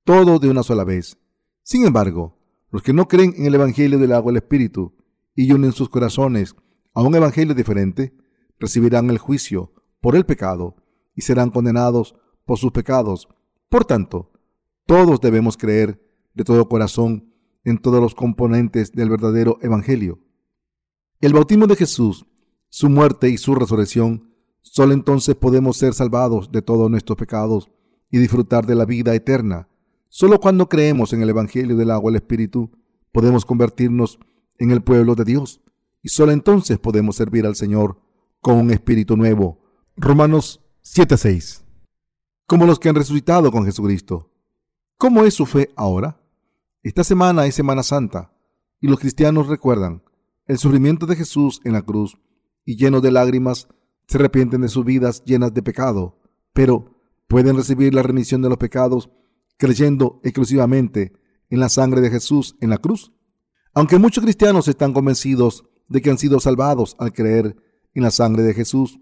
todo 0.04 0.40
de 0.40 0.50
una 0.50 0.64
sola 0.64 0.84
vez. 0.84 1.18
Sin 1.64 1.86
embargo, 1.86 2.38
los 2.72 2.84
que 2.84 2.94
no 2.94 3.08
creen 3.08 3.34
en 3.38 3.46
el 3.46 3.56
Evangelio 3.56 3.98
del 4.00 4.12
agua 4.12 4.32
y 4.32 4.34
el 4.34 4.38
Espíritu 4.44 4.94
y 5.34 5.52
unen 5.52 5.72
sus 5.72 5.90
corazones 5.90 6.56
a 6.94 7.02
un 7.02 7.16
Evangelio 7.16 7.56
diferente, 7.56 8.14
recibirán 8.60 9.10
el 9.10 9.18
juicio 9.18 9.74
por 10.02 10.16
el 10.16 10.26
pecado 10.26 10.76
y 11.16 11.22
serán 11.22 11.50
condenados 11.50 12.16
por 12.46 12.58
sus 12.58 12.72
pecados. 12.72 13.28
Por 13.76 13.84
tanto, 13.84 14.32
todos 14.86 15.20
debemos 15.20 15.58
creer 15.58 16.02
de 16.34 16.46
todo 16.46 16.70
corazón 16.70 17.34
en 17.66 17.78
todos 17.78 18.00
los 18.00 18.16
componentes 18.16 18.94
del 18.94 19.10
verdadero 19.10 19.58
Evangelio. 19.62 20.18
El 21.20 21.34
bautismo 21.34 21.68
de 21.68 21.76
Jesús, 21.76 22.26
su 22.70 22.88
muerte 22.88 23.28
y 23.28 23.38
su 23.38 23.54
resurrección, 23.54 24.32
solo 24.62 24.94
entonces 24.94 25.36
podemos 25.36 25.76
ser 25.76 25.94
salvados 25.94 26.54
de 26.54 26.62
todos 26.62 26.90
nuestros 26.90 27.18
pecados 27.18 27.70
y 28.10 28.18
disfrutar 28.18 28.66
de 28.66 28.76
la 28.76 28.86
vida 28.86 29.14
eterna. 29.14 29.68
Solo 30.08 30.40
cuando 30.40 30.70
creemos 30.70 31.12
en 31.12 31.22
el 31.22 31.32
Evangelio 31.32 31.76
del 31.76 31.92
agua 31.92 32.10
y 32.10 32.14
el 32.14 32.22
Espíritu, 32.22 32.72
podemos 33.12 33.44
convertirnos 33.44 34.20
en 34.58 34.72
el 34.72 34.84
pueblo 34.84 35.16
de 35.16 35.26
Dios 35.26 35.60
y 36.02 36.08
solo 36.08 36.32
entonces 36.32 36.80
podemos 36.80 37.18
servir 37.18 37.46
al 37.46 37.58
Señor 37.58 38.00
con 38.40 38.56
un 38.56 38.72
espíritu 38.72 39.18
nuevo. 39.18 39.60
Romanos 39.98 40.62
7:6. 40.82 41.65
Como 42.48 42.66
los 42.66 42.78
que 42.78 42.90
han 42.90 42.96
resucitado 42.96 43.52
con 43.52 43.66
Jesucristo. 43.66 44.32
¿Cómo 44.98 45.24
es 45.24 45.34
su 45.34 45.46
fe 45.46 45.72
ahora? 45.76 46.22
Esta 46.84 47.04
semana 47.04 47.48
es 47.48 47.56
Semana 47.56 47.82
Santa 47.82 48.32
y 48.80 48.88
los 48.88 49.00
cristianos 49.00 49.48
recuerdan 49.48 50.04
el 50.46 50.60
sufrimiento 50.60 51.08
de 51.08 51.16
Jesús 51.16 51.60
en 51.64 51.74
la 51.74 51.82
cruz 51.82 52.20
y 52.64 52.78
llenos 52.78 53.02
de 53.02 53.12
lágrimas 53.12 53.68
se 54.08 54.18
arrepienten 54.20 54.62
de 54.62 54.70
sus 54.70 54.86
vidas 54.86 55.24
llenas 55.26 55.56
de 55.56 55.64
pecado, 55.64 56.20
pero 56.54 56.96
pueden 57.28 57.56
recibir 57.56 57.96
la 57.96 58.04
remisión 58.04 58.44
de 58.44 58.50
los 58.50 58.60
pecados 58.60 59.10
creyendo 59.58 60.20
exclusivamente 60.24 61.14
en 61.50 61.60
la 61.60 61.70
sangre 61.70 62.02
de 62.02 62.12
Jesús 62.12 62.56
en 62.62 62.70
la 62.70 62.78
cruz. 62.78 63.12
Aunque 63.74 63.98
muchos 63.98 64.24
cristianos 64.24 64.68
están 64.68 64.94
convencidos 64.94 65.66
de 65.90 66.02
que 66.02 66.12
han 66.12 66.20
sido 66.20 66.40
salvados 66.40 66.96
al 67.00 67.12
creer 67.12 67.56
en 67.96 68.04
la 68.04 68.12
sangre 68.12 68.44
de 68.44 68.54
Jesús 68.54 69.00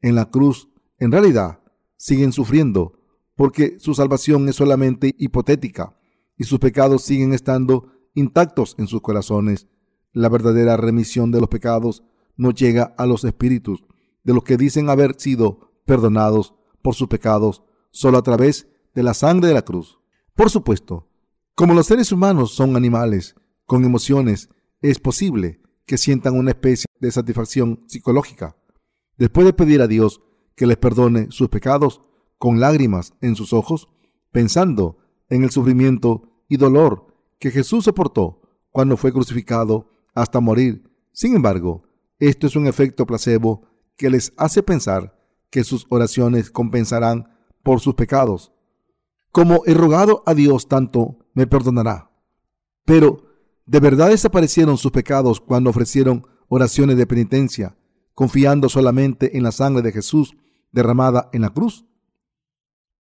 en 0.00 0.14
la 0.14 0.30
cruz, 0.30 0.70
en 0.98 1.12
realidad 1.12 1.60
siguen 1.96 2.32
sufriendo 2.32 2.98
porque 3.34 3.76
su 3.78 3.94
salvación 3.94 4.48
es 4.48 4.56
solamente 4.56 5.14
hipotética 5.18 5.96
y 6.36 6.44
sus 6.44 6.58
pecados 6.58 7.02
siguen 7.02 7.32
estando 7.32 7.92
intactos 8.14 8.74
en 8.78 8.86
sus 8.86 9.02
corazones. 9.02 9.68
La 10.12 10.28
verdadera 10.28 10.76
remisión 10.76 11.30
de 11.30 11.40
los 11.40 11.48
pecados 11.48 12.02
no 12.36 12.50
llega 12.50 12.94
a 12.96 13.06
los 13.06 13.24
espíritus 13.24 13.84
de 14.24 14.34
los 14.34 14.42
que 14.42 14.56
dicen 14.56 14.90
haber 14.90 15.20
sido 15.20 15.72
perdonados 15.84 16.54
por 16.82 16.94
sus 16.94 17.08
pecados 17.08 17.62
solo 17.90 18.18
a 18.18 18.22
través 18.22 18.68
de 18.94 19.02
la 19.02 19.14
sangre 19.14 19.48
de 19.48 19.54
la 19.54 19.62
cruz. 19.62 19.98
Por 20.34 20.50
supuesto, 20.50 21.08
como 21.54 21.74
los 21.74 21.86
seres 21.86 22.12
humanos 22.12 22.52
son 22.52 22.76
animales 22.76 23.34
con 23.66 23.84
emociones, 23.84 24.48
es 24.80 24.98
posible 24.98 25.60
que 25.86 25.98
sientan 25.98 26.34
una 26.36 26.50
especie 26.50 26.86
de 27.00 27.10
satisfacción 27.10 27.84
psicológica. 27.86 28.56
Después 29.16 29.46
de 29.46 29.52
pedir 29.52 29.80
a 29.80 29.86
Dios 29.86 30.20
que 30.56 30.66
les 30.66 30.76
perdone 30.76 31.28
sus 31.30 31.48
pecados 31.48 32.02
con 32.38 32.58
lágrimas 32.58 33.12
en 33.20 33.36
sus 33.36 33.52
ojos, 33.52 33.88
pensando 34.32 34.98
en 35.28 35.44
el 35.44 35.50
sufrimiento 35.50 36.42
y 36.48 36.56
dolor 36.56 37.14
que 37.38 37.50
Jesús 37.50 37.84
soportó 37.84 38.40
cuando 38.70 38.96
fue 38.96 39.12
crucificado 39.12 39.90
hasta 40.14 40.40
morir. 40.40 40.90
Sin 41.12 41.36
embargo, 41.36 41.84
esto 42.18 42.46
es 42.46 42.56
un 42.56 42.66
efecto 42.66 43.06
placebo 43.06 43.68
que 43.96 44.10
les 44.10 44.32
hace 44.36 44.62
pensar 44.62 45.16
que 45.50 45.62
sus 45.62 45.86
oraciones 45.90 46.50
compensarán 46.50 47.30
por 47.62 47.80
sus 47.80 47.94
pecados. 47.94 48.52
Como 49.30 49.62
he 49.66 49.74
rogado 49.74 50.22
a 50.26 50.34
Dios 50.34 50.66
tanto, 50.66 51.18
me 51.34 51.46
perdonará. 51.46 52.10
Pero 52.84 53.26
¿De 53.66 53.80
verdad 53.80 54.10
desaparecieron 54.10 54.78
sus 54.78 54.92
pecados 54.92 55.40
cuando 55.40 55.70
ofrecieron 55.70 56.24
oraciones 56.46 56.96
de 56.96 57.06
penitencia, 57.06 57.76
confiando 58.14 58.68
solamente 58.68 59.36
en 59.36 59.42
la 59.42 59.50
sangre 59.50 59.82
de 59.82 59.90
Jesús 59.90 60.36
derramada 60.76 61.30
en 61.32 61.42
la 61.42 61.50
cruz? 61.50 61.86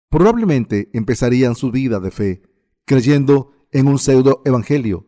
Probablemente 0.09 0.89
empezarían 0.93 1.55
su 1.55 1.71
vida 1.71 1.99
de 1.99 2.11
fe 2.11 2.43
creyendo 2.85 3.51
en 3.71 3.87
un 3.87 3.99
pseudo 3.99 4.41
evangelio 4.45 5.07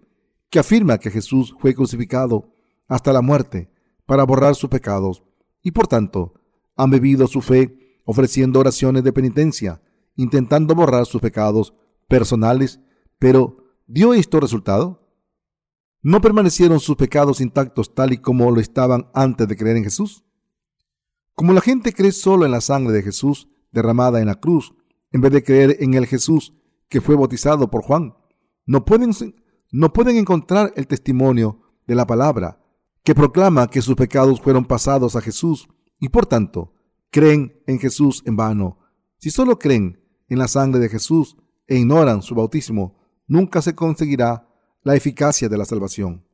que 0.50 0.60
afirma 0.60 0.98
que 0.98 1.12
Jesús 1.12 1.56
fue 1.60 1.74
crucificado 1.74 2.54
hasta 2.88 3.14
la 3.14 3.22
muerte 3.22 3.72
para 4.06 4.24
borrar 4.24 4.56
sus 4.56 4.70
pecados 4.70 5.24
y 5.62 5.72
por 5.72 5.88
tanto 5.88 6.34
han 6.76 6.90
bebido 6.90 7.28
su 7.28 7.42
fe 7.42 8.00
ofreciendo 8.06 8.60
oraciones 8.60 9.04
de 9.04 9.14
penitencia, 9.14 9.82
intentando 10.16 10.74
borrar 10.74 11.06
sus 11.06 11.22
pecados 11.22 11.74
personales, 12.08 12.80
pero 13.20 13.58
¿dio 13.86 14.14
esto 14.14 14.40
resultado? 14.40 15.08
¿No 16.02 16.22
permanecieron 16.22 16.80
sus 16.80 16.96
pecados 16.96 17.42
intactos 17.42 17.94
tal 17.94 18.14
y 18.14 18.18
como 18.18 18.50
lo 18.50 18.62
estaban 18.62 19.10
antes 19.14 19.48
de 19.48 19.58
creer 19.58 19.78
en 19.78 19.84
Jesús? 19.84 20.24
Como 21.38 21.53
la 21.53 21.62
gente 21.62 21.94
cree 21.94 22.12
solo 22.13 22.46
en 22.46 22.51
la 22.51 22.62
sangre 22.62 22.91
de 22.94 23.03
Jesús 23.03 23.48
derramada 23.72 24.20
en 24.20 24.25
la 24.25 24.39
cruz, 24.39 24.74
en 25.12 25.22
vez 25.22 25.32
de 25.32 25.44
creer 25.44 25.77
en 25.82 25.94
el 25.94 26.08
Jesús 26.08 26.56
que 26.89 27.00
fue 27.00 27.15
bautizado 27.15 27.70
por 27.70 27.84
Juan, 27.84 28.15
no 28.65 28.86
pueden, 28.86 29.12
no 29.72 29.94
pueden 29.94 30.17
encontrar 30.17 30.74
el 30.75 30.88
testimonio 30.88 31.62
de 31.86 31.94
la 31.94 32.08
palabra 32.08 32.60
que 33.03 33.13
proclama 33.13 33.67
que 33.67 33.84
sus 33.84 33.94
pecados 33.94 34.41
fueron 34.41 34.65
pasados 34.65 35.15
a 35.15 35.22
Jesús 35.22 35.70
y 36.00 36.10
por 36.10 36.25
tanto 36.25 36.74
creen 37.12 37.62
en 37.67 37.77
Jesús 37.77 38.24
en 38.25 38.36
vano. 38.36 38.79
Si 39.20 39.29
solo 39.29 39.60
creen 39.60 40.01
en 40.29 40.39
la 40.39 40.48
sangre 40.48 40.79
de 40.79 40.89
Jesús 40.89 41.38
e 41.67 41.77
ignoran 41.77 42.24
su 42.24 42.34
bautismo, 42.34 42.98
nunca 43.27 43.62
se 43.62 43.75
conseguirá 43.75 44.50
la 44.82 44.96
eficacia 44.96 45.48
de 45.48 45.58
la 45.60 45.65
salvación. 45.65 46.25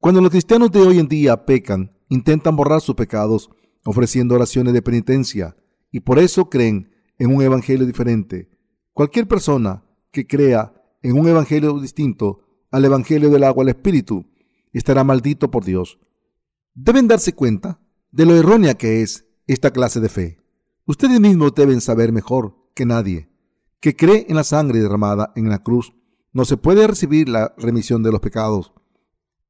Cuando 0.00 0.22
los 0.22 0.30
cristianos 0.30 0.70
de 0.70 0.80
hoy 0.80 0.98
en 0.98 1.08
día 1.08 1.44
pecan, 1.44 1.94
intentan 2.08 2.56
borrar 2.56 2.80
sus 2.80 2.94
pecados, 2.94 3.50
ofreciendo 3.86 4.34
oraciones 4.34 4.74
de 4.74 4.82
penitencia 4.82 5.56
y 5.90 6.00
por 6.00 6.18
eso 6.18 6.50
creen 6.50 6.90
en 7.18 7.34
un 7.34 7.40
evangelio 7.40 7.86
diferente. 7.86 8.50
Cualquier 8.92 9.26
persona 9.26 9.84
que 10.10 10.26
crea 10.26 10.74
en 11.02 11.18
un 11.18 11.26
evangelio 11.26 11.80
distinto 11.80 12.40
al 12.70 12.84
evangelio 12.84 13.30
del 13.30 13.44
agua 13.44 13.62
al 13.62 13.70
espíritu 13.70 14.26
estará 14.72 15.04
maldito 15.04 15.50
por 15.50 15.64
Dios. 15.64 15.98
Deben 16.74 17.08
darse 17.08 17.32
cuenta 17.32 17.80
de 18.10 18.26
lo 18.26 18.36
errónea 18.36 18.74
que 18.74 19.00
es 19.00 19.24
esta 19.46 19.70
clase 19.70 20.00
de 20.00 20.10
fe. 20.10 20.38
Ustedes 20.84 21.20
mismos 21.20 21.54
deben 21.54 21.80
saber 21.80 22.12
mejor 22.12 22.56
que 22.74 22.84
nadie 22.84 23.30
que 23.80 23.94
cree 23.94 24.26
en 24.28 24.36
la 24.36 24.44
sangre 24.44 24.80
derramada 24.80 25.32
en 25.36 25.48
la 25.48 25.62
cruz 25.62 25.92
no 26.32 26.44
se 26.44 26.56
puede 26.56 26.86
recibir 26.86 27.28
la 27.28 27.54
remisión 27.56 28.02
de 28.02 28.10
los 28.10 28.20
pecados. 28.20 28.72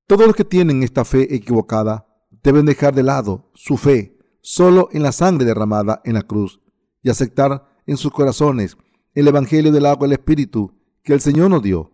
Todos 0.07 0.27
los 0.27 0.37
que 0.37 0.45
tienen 0.45 0.83
esta 0.83 1.05
fe 1.05 1.35
equivocada 1.35 2.07
deben 2.43 2.67
dejar 2.67 2.95
de 2.95 3.03
lado 3.03 3.51
su 3.55 3.77
fe 3.77 4.16
solo 4.47 4.89
en 4.93 5.03
la 5.03 5.11
sangre 5.11 5.45
derramada 5.45 6.01
en 6.05 6.15
la 6.15 6.23
cruz 6.23 6.61
y 7.03 7.11
aceptar 7.11 7.67
en 7.85 7.97
sus 7.97 8.13
corazones 8.13 8.77
el 9.13 9.27
Evangelio 9.27 9.73
del 9.73 9.87
agua 9.87 10.07
y 10.07 10.11
el 10.11 10.13
Espíritu 10.13 10.73
que 11.03 11.15
el 11.15 11.21
Señor 11.21 11.51
nos 11.51 11.65
dio. 11.65 11.91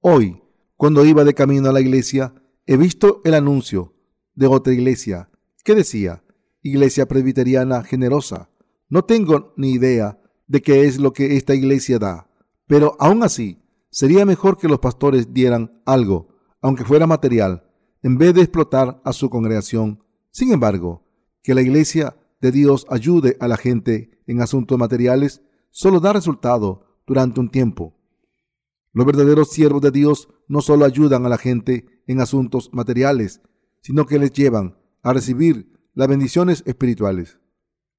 Hoy, 0.00 0.40
cuando 0.76 1.04
iba 1.04 1.24
de 1.24 1.34
camino 1.34 1.68
a 1.68 1.72
la 1.72 1.80
iglesia, 1.80 2.32
he 2.64 2.76
visto 2.76 3.22
el 3.24 3.34
anuncio 3.34 3.92
de 4.36 4.46
otra 4.46 4.72
iglesia 4.72 5.30
que 5.64 5.74
decía, 5.74 6.22
Iglesia 6.62 7.08
Presbiteriana 7.08 7.82
Generosa. 7.82 8.50
No 8.88 9.04
tengo 9.04 9.52
ni 9.56 9.72
idea 9.72 10.20
de 10.46 10.62
qué 10.62 10.84
es 10.84 11.00
lo 11.00 11.12
que 11.12 11.36
esta 11.36 11.56
iglesia 11.56 11.98
da, 11.98 12.30
pero 12.68 12.96
aún 13.00 13.24
así, 13.24 13.64
sería 13.90 14.24
mejor 14.24 14.58
que 14.58 14.68
los 14.68 14.78
pastores 14.78 15.34
dieran 15.34 15.82
algo 15.86 16.28
aunque 16.62 16.84
fuera 16.84 17.08
material, 17.08 17.64
en 18.04 18.16
vez 18.16 18.32
de 18.34 18.42
explotar 18.42 19.00
a 19.04 19.12
su 19.12 19.28
congregación. 19.28 20.04
Sin 20.30 20.52
embargo, 20.52 21.09
que 21.42 21.54
la 21.54 21.62
iglesia 21.62 22.16
de 22.40 22.52
Dios 22.52 22.86
ayude 22.90 23.36
a 23.40 23.48
la 23.48 23.56
gente 23.56 24.22
en 24.26 24.40
asuntos 24.40 24.78
materiales 24.78 25.42
solo 25.70 26.00
da 26.00 26.12
resultado 26.12 27.00
durante 27.06 27.40
un 27.40 27.50
tiempo. 27.50 27.96
Los 28.92 29.06
verdaderos 29.06 29.50
siervos 29.50 29.82
de 29.82 29.90
Dios 29.90 30.28
no 30.48 30.60
solo 30.60 30.84
ayudan 30.84 31.24
a 31.26 31.28
la 31.28 31.38
gente 31.38 32.02
en 32.06 32.20
asuntos 32.20 32.70
materiales, 32.72 33.40
sino 33.82 34.06
que 34.06 34.18
les 34.18 34.32
llevan 34.32 34.76
a 35.02 35.12
recibir 35.12 35.72
las 35.94 36.08
bendiciones 36.08 36.62
espirituales. 36.66 37.38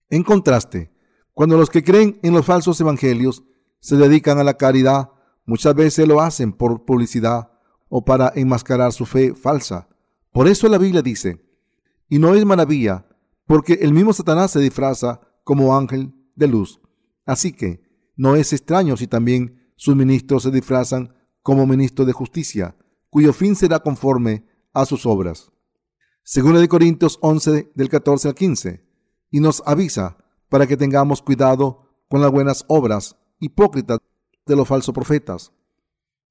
En 0.09 0.23
contraste, 0.23 0.91
cuando 1.33 1.57
los 1.57 1.69
que 1.69 1.83
creen 1.83 2.19
en 2.23 2.33
los 2.33 2.45
falsos 2.45 2.79
evangelios 2.81 3.43
se 3.79 3.95
dedican 3.95 4.37
a 4.37 4.43
la 4.43 4.55
caridad, 4.55 5.11
muchas 5.45 5.73
veces 5.75 6.07
lo 6.07 6.21
hacen 6.21 6.51
por 6.51 6.85
publicidad 6.85 7.51
o 7.87 8.03
para 8.03 8.31
enmascarar 8.35 8.91
su 8.91 9.05
fe 9.05 9.33
falsa. 9.33 9.87
Por 10.31 10.47
eso 10.47 10.67
la 10.67 10.77
Biblia 10.77 11.01
dice, 11.01 11.41
y 12.09 12.19
no 12.19 12.35
es 12.35 12.45
maravilla, 12.45 13.05
porque 13.45 13.73
el 13.81 13.93
mismo 13.93 14.13
Satanás 14.13 14.51
se 14.51 14.59
disfraza 14.59 15.21
como 15.43 15.75
ángel 15.75 16.13
de 16.35 16.47
luz. 16.47 16.79
Así 17.25 17.53
que 17.53 17.81
no 18.15 18.35
es 18.35 18.53
extraño 18.53 18.97
si 18.97 19.07
también 19.07 19.71
sus 19.75 19.95
ministros 19.95 20.43
se 20.43 20.51
disfrazan 20.51 21.13
como 21.41 21.65
ministros 21.65 22.07
de 22.07 22.13
justicia, 22.13 22.75
cuyo 23.09 23.33
fin 23.33 23.55
será 23.55 23.79
conforme 23.79 24.45
a 24.73 24.85
sus 24.85 25.05
obras. 25.05 25.51
Según 26.23 26.55
de 26.55 26.67
Corintios 26.67 27.17
11 27.21 27.71
del 27.73 27.89
14 27.89 28.27
al 28.27 28.35
15, 28.35 28.85
y 29.31 29.39
nos 29.39 29.63
avisa 29.65 30.17
para 30.49 30.67
que 30.67 30.77
tengamos 30.77 31.21
cuidado 31.21 32.03
con 32.09 32.21
las 32.21 32.31
buenas 32.31 32.63
obras 32.67 33.15
hipócritas 33.39 33.99
de 34.45 34.55
los 34.55 34.67
falsos 34.67 34.93
profetas 34.93 35.51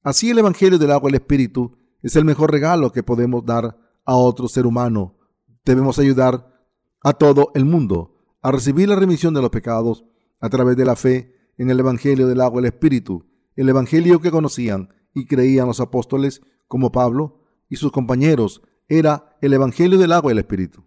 Así 0.02 0.30
el 0.30 0.38
Evangelio 0.38 0.78
del 0.78 0.92
agua 0.92 1.10
y 1.10 1.12
el 1.12 1.20
Espíritu 1.20 1.76
es 2.02 2.16
el 2.16 2.24
mejor 2.24 2.50
regalo 2.50 2.90
que 2.90 3.02
podemos 3.02 3.44
dar 3.44 3.76
a 4.06 4.16
otro 4.16 4.48
ser 4.48 4.66
humano. 4.66 5.18
Debemos 5.62 5.98
ayudar 5.98 6.59
a 7.02 7.12
todo 7.12 7.50
el 7.54 7.64
mundo 7.64 8.16
a 8.42 8.52
recibir 8.52 8.88
la 8.88 8.96
remisión 8.96 9.34
de 9.34 9.42
los 9.42 9.50
pecados 9.50 10.04
a 10.40 10.48
través 10.48 10.76
de 10.76 10.84
la 10.84 10.96
fe 10.96 11.34
en 11.58 11.70
el 11.70 11.80
Evangelio 11.80 12.26
del 12.26 12.40
agua 12.40 12.60
y 12.60 12.64
el 12.64 12.72
Espíritu, 12.72 13.26
el 13.56 13.68
Evangelio 13.68 14.20
que 14.20 14.30
conocían 14.30 14.88
y 15.14 15.26
creían 15.26 15.66
los 15.66 15.80
apóstoles 15.80 16.40
como 16.68 16.92
Pablo 16.92 17.42
y 17.68 17.76
sus 17.76 17.92
compañeros 17.92 18.62
era 18.88 19.36
el 19.40 19.52
Evangelio 19.52 19.98
del 19.98 20.12
agua 20.12 20.30
y 20.30 20.32
el 20.32 20.38
Espíritu. 20.38 20.84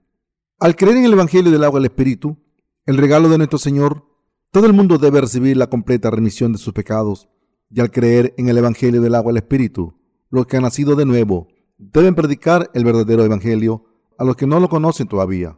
Al 0.60 0.76
creer 0.76 0.98
en 0.98 1.06
el 1.06 1.14
Evangelio 1.14 1.52
del 1.52 1.64
agua 1.64 1.80
y 1.80 1.82
el 1.82 1.92
Espíritu, 1.92 2.38
el 2.86 2.98
regalo 2.98 3.30
de 3.30 3.38
nuestro 3.38 3.60
Señor, 3.60 4.06
todo 4.52 4.66
el 4.66 4.74
mundo 4.74 4.98
debe 4.98 5.22
recibir 5.22 5.58
la 5.58 5.68
completa 5.68 6.10
remisión 6.10 6.52
de 6.52 6.58
sus 6.58 6.74
pecados 6.74 7.30
y 7.70 7.80
al 7.80 7.92
creer 7.92 8.34
en 8.38 8.50
el 8.50 8.58
Evangelio 8.58 9.02
del 9.02 9.16
agua 9.16 9.32
y 9.32 9.34
el 9.34 9.44
Espíritu, 9.44 9.96
los 10.30 10.48
que 10.48 10.58
han 10.58 10.64
nacido 10.64 10.96
de 10.96 11.06
nuevo 11.06 11.48
deben 11.78 12.16
predicar 12.16 12.70
el 12.74 12.84
verdadero 12.84 13.24
Evangelio 13.24 13.86
a 14.18 14.24
los 14.24 14.36
que 14.36 14.48
no 14.48 14.60
lo 14.60 14.70
conocen 14.70 15.08
todavía. 15.08 15.58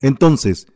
Entonces, 0.00 0.66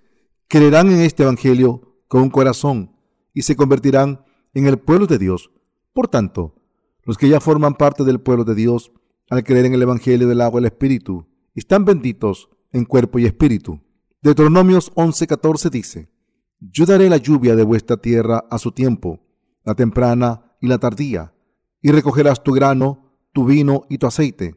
creerán 0.48 0.90
en 0.90 1.00
este 1.00 1.22
Evangelio 1.22 1.96
con 2.08 2.22
un 2.22 2.30
corazón 2.30 2.96
y 3.32 3.42
se 3.42 3.56
convertirán 3.56 4.24
en 4.52 4.66
el 4.66 4.78
pueblo 4.78 5.06
de 5.06 5.18
Dios. 5.18 5.50
Por 5.92 6.08
tanto, 6.08 6.54
los 7.02 7.18
que 7.18 7.28
ya 7.28 7.40
forman 7.40 7.74
parte 7.74 8.04
del 8.04 8.20
pueblo 8.20 8.44
de 8.44 8.54
Dios, 8.54 8.92
al 9.30 9.44
creer 9.44 9.66
en 9.66 9.74
el 9.74 9.82
Evangelio 9.82 10.28
del 10.28 10.40
agua 10.40 10.60
y 10.60 10.62
el 10.62 10.66
Espíritu, 10.66 11.26
están 11.54 11.84
benditos 11.84 12.48
en 12.72 12.84
cuerpo 12.84 13.18
y 13.18 13.26
espíritu. 13.26 13.80
Deuteronomios 14.22 14.92
11:14 14.94 15.70
dice, 15.70 16.10
Yo 16.60 16.86
daré 16.86 17.08
la 17.08 17.18
lluvia 17.18 17.56
de 17.56 17.62
vuestra 17.62 17.96
tierra 17.96 18.44
a 18.50 18.58
su 18.58 18.72
tiempo, 18.72 19.20
la 19.64 19.74
temprana 19.74 20.56
y 20.60 20.66
la 20.66 20.78
tardía, 20.78 21.34
y 21.80 21.90
recogerás 21.92 22.42
tu 22.42 22.52
grano, 22.52 23.12
tu 23.32 23.44
vino 23.44 23.84
y 23.88 23.98
tu 23.98 24.06
aceite. 24.06 24.56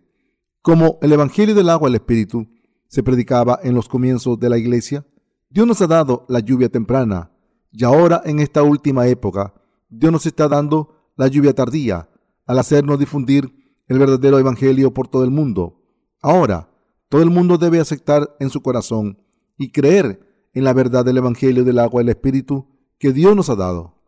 Como 0.62 1.00
el 1.02 1.12
Evangelio 1.12 1.54
del 1.54 1.70
agua 1.70 1.90
y 1.90 1.92
el 1.92 1.96
Espíritu 1.96 2.48
se 2.88 3.04
predicaba 3.04 3.60
en 3.64 3.76
los 3.76 3.88
comienzos 3.88 4.40
de 4.40 4.50
la 4.50 4.58
iglesia, 4.58 5.06
Dios 5.50 5.68
nos 5.68 5.82
ha 5.82 5.88
dado 5.88 6.26
la 6.28 6.40
lluvia 6.40 6.70
temprana, 6.70 7.32
y 7.72 7.84
ahora 7.84 8.22
en 8.26 8.40
esta 8.40 8.64
última 8.64 9.08
época, 9.08 9.54
Dios 9.90 10.12
nos 10.12 10.26
está 10.26 10.48
dando 10.48 11.12
la 11.16 11.28
lluvia 11.28 11.54
tardía, 11.54 12.10
al 12.46 12.60
hacernos 12.60 13.00
difundir 13.00 13.54
el 13.88 14.00
verdadero 14.00 14.40
Evangelio 14.40 14.94
por 14.94 15.08
todo 15.08 15.24
el 15.24 15.32
mundo. 15.32 15.82
Ahora, 16.22 16.70
todo 17.10 17.22
el 17.22 17.30
mundo 17.30 17.58
debe 17.58 17.80
aceptar 17.80 18.36
en 18.40 18.50
su 18.50 18.62
corazón 18.62 19.22
y 19.58 19.72
creer 19.72 20.50
en 20.54 20.64
la 20.64 20.74
verdad 20.74 21.06
del 21.06 21.18
Evangelio 21.18 21.64
del 21.64 21.80
agua 21.80 22.04
y 22.04 22.10
Espíritu 22.10 22.68
que 22.98 23.14
Dios 23.14 23.36
nos 23.36 23.50
ha 23.50 23.56
dado. 23.56 24.02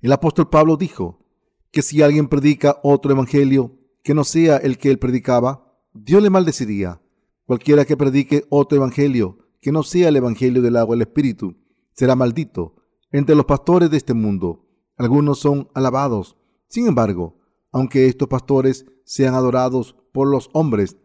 El 0.00 0.12
apóstol 0.12 0.48
Pablo 0.48 0.76
dijo 0.76 1.26
que 1.70 1.82
si 1.82 2.02
alguien 2.02 2.28
predica 2.28 2.78
otro 2.82 3.12
evangelio 3.12 3.78
que 4.02 4.14
no 4.14 4.22
sea 4.22 4.58
el 4.58 4.78
que 4.78 4.90
él 4.90 4.98
predicaba, 4.98 5.80
Dios 5.92 6.22
le 6.22 6.30
maldeciría. 6.30 7.00
Cualquiera 7.46 7.84
que 7.84 7.96
predique 7.96 8.44
otro 8.48 8.76
evangelio 8.76 9.38
que 9.60 9.72
no 9.72 9.82
sea 9.82 10.08
el 10.08 10.16
evangelio 10.16 10.62
del 10.62 10.76
agua 10.76 10.94
y 10.94 10.98
el 10.98 11.02
espíritu, 11.02 11.56
será 11.92 12.14
maldito. 12.14 12.74
Entre 13.10 13.34
los 13.34 13.44
pastores 13.44 13.90
de 13.90 13.96
este 13.96 14.14
mundo, 14.14 14.66
algunos 14.96 15.38
son 15.38 15.68
alabados. 15.74 16.36
Sin 16.68 16.86
embargo, 16.86 17.38
aunque 17.72 18.06
estos 18.06 18.28
pastores 18.28 18.86
sean 19.04 19.34
adorados 19.34 19.96
por 20.12 20.28
los 20.28 20.48
hombres, 20.52 20.96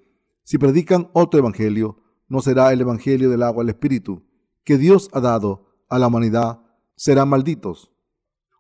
si 0.44 0.58
predican 0.58 1.10
otro 1.14 1.40
evangelio, 1.40 2.02
no 2.28 2.42
será 2.42 2.72
el 2.74 2.82
evangelio 2.82 3.30
del 3.30 3.44
agua 3.44 3.64
y 3.64 3.66
el 3.66 3.70
espíritu 3.70 4.24
que 4.64 4.78
Dios 4.78 5.10
ha 5.14 5.20
dado 5.20 5.66
a 5.90 5.98
la 5.98 6.08
humanidad, 6.08 6.62
serán 6.96 7.30
malditos. 7.30 7.92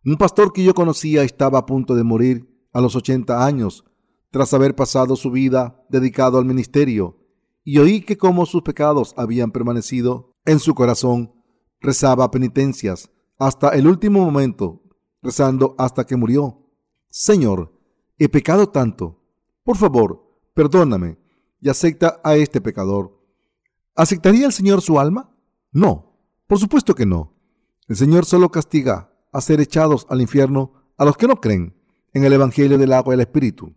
Un 0.03 0.15
pastor 0.15 0.53
que 0.53 0.63
yo 0.63 0.73
conocía 0.73 1.23
estaba 1.23 1.59
a 1.59 1.65
punto 1.65 1.93
de 1.93 2.03
morir 2.03 2.67
a 2.73 2.81
los 2.81 2.95
80 2.95 3.45
años, 3.45 3.85
tras 4.31 4.53
haber 4.53 4.75
pasado 4.75 5.15
su 5.15 5.29
vida 5.29 5.85
dedicado 5.89 6.37
al 6.37 6.45
ministerio, 6.45 7.18
y 7.63 7.77
oí 7.79 8.01
que 8.01 8.17
como 8.17 8.45
sus 8.45 8.61
pecados 8.61 9.13
habían 9.17 9.51
permanecido 9.51 10.35
en 10.45 10.59
su 10.59 10.73
corazón, 10.73 11.33
rezaba 11.79 12.31
penitencias 12.31 13.09
hasta 13.37 13.69
el 13.69 13.87
último 13.87 14.23
momento, 14.23 14.83
rezando 15.21 15.75
hasta 15.77 16.05
que 16.05 16.15
murió. 16.15 16.65
Señor, 17.09 17.73
he 18.17 18.29
pecado 18.29 18.69
tanto. 18.69 19.23
Por 19.63 19.77
favor, 19.77 20.39
perdóname 20.53 21.17
y 21.61 21.69
acepta 21.69 22.19
a 22.23 22.35
este 22.35 22.61
pecador. 22.61 23.19
¿Aceptaría 23.95 24.45
el 24.45 24.53
Señor 24.53 24.81
su 24.81 24.99
alma? 24.99 25.35
No, 25.71 26.17
por 26.47 26.59
supuesto 26.59 26.95
que 26.95 27.05
no. 27.05 27.33
El 27.87 27.95
Señor 27.95 28.25
solo 28.25 28.49
castiga 28.49 29.13
a 29.31 29.41
ser 29.41 29.59
echados 29.61 30.05
al 30.09 30.21
infierno 30.21 30.73
a 30.97 31.05
los 31.05 31.17
que 31.17 31.27
no 31.27 31.39
creen 31.39 31.75
en 32.13 32.23
el 32.23 32.33
Evangelio 32.33 32.77
del 32.77 32.93
agua 32.93 33.13
y 33.13 33.15
el 33.15 33.21
Espíritu. 33.21 33.75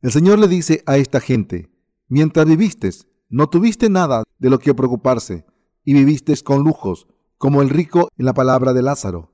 El 0.00 0.12
Señor 0.12 0.38
le 0.38 0.48
dice 0.48 0.82
a 0.86 0.96
esta 0.96 1.20
gente, 1.20 1.70
mientras 2.08 2.46
viviste, 2.46 2.90
no 3.28 3.48
tuviste 3.48 3.88
nada 3.88 4.24
de 4.38 4.50
lo 4.50 4.58
que 4.58 4.74
preocuparse 4.74 5.44
y 5.84 5.94
viviste 5.94 6.34
con 6.42 6.64
lujos, 6.64 7.06
como 7.36 7.62
el 7.62 7.70
rico 7.70 8.08
en 8.16 8.26
la 8.26 8.34
palabra 8.34 8.72
de 8.72 8.82
Lázaro. 8.82 9.32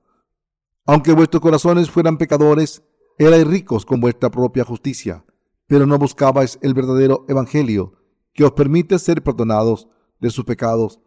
Aunque 0.86 1.12
vuestros 1.12 1.40
corazones 1.40 1.90
fueran 1.90 2.18
pecadores, 2.18 2.82
erais 3.18 3.46
ricos 3.46 3.86
con 3.86 4.00
vuestra 4.00 4.30
propia 4.30 4.64
justicia, 4.64 5.24
pero 5.66 5.86
no 5.86 5.98
buscabais 5.98 6.58
el 6.62 6.74
verdadero 6.74 7.24
Evangelio 7.28 7.94
que 8.34 8.44
os 8.44 8.52
permite 8.52 8.98
ser 8.98 9.22
perdonados 9.22 9.88
de 10.20 10.30
sus 10.30 10.44
pecados. 10.44 11.00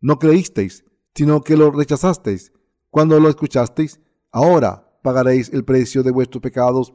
No 0.00 0.18
creísteis, 0.18 0.84
sino 1.14 1.40
que 1.40 1.56
lo 1.56 1.70
rechazasteis 1.70 2.52
cuando 2.94 3.18
lo 3.18 3.28
escuchasteis, 3.28 4.00
ahora 4.30 4.96
pagaréis 5.02 5.52
el 5.52 5.64
precio 5.64 6.04
de 6.04 6.12
vuestros 6.12 6.40
pecados 6.40 6.92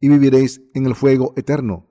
y 0.00 0.08
viviréis 0.08 0.60
en 0.74 0.86
el 0.86 0.96
fuego 0.96 1.34
eterno. 1.36 1.88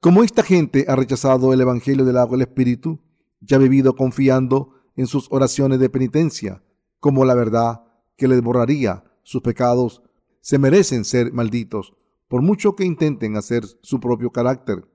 Como 0.00 0.24
esta 0.24 0.42
gente 0.42 0.86
ha 0.88 0.96
rechazado 0.96 1.52
el 1.52 1.60
Evangelio 1.60 2.06
del 2.06 2.16
agua 2.16 2.38
y 2.38 2.40
el 2.40 2.48
Espíritu, 2.48 3.00
ya 3.40 3.58
ha 3.58 3.60
vivido 3.60 3.94
confiando 3.94 4.72
en 4.96 5.06
sus 5.06 5.28
oraciones 5.30 5.78
de 5.78 5.90
penitencia 5.90 6.62
como 7.00 7.26
la 7.26 7.34
verdad 7.34 7.82
que 8.16 8.26
les 8.28 8.42
borraría 8.42 9.04
sus 9.22 9.42
pecados, 9.42 10.02
se 10.40 10.58
merecen 10.58 11.04
ser 11.04 11.32
malditos, 11.32 11.94
por 12.28 12.40
mucho 12.40 12.76
que 12.76 12.84
intenten 12.84 13.36
hacer 13.36 13.64
su 13.82 14.00
propio 14.00 14.30
carácter. 14.30 14.88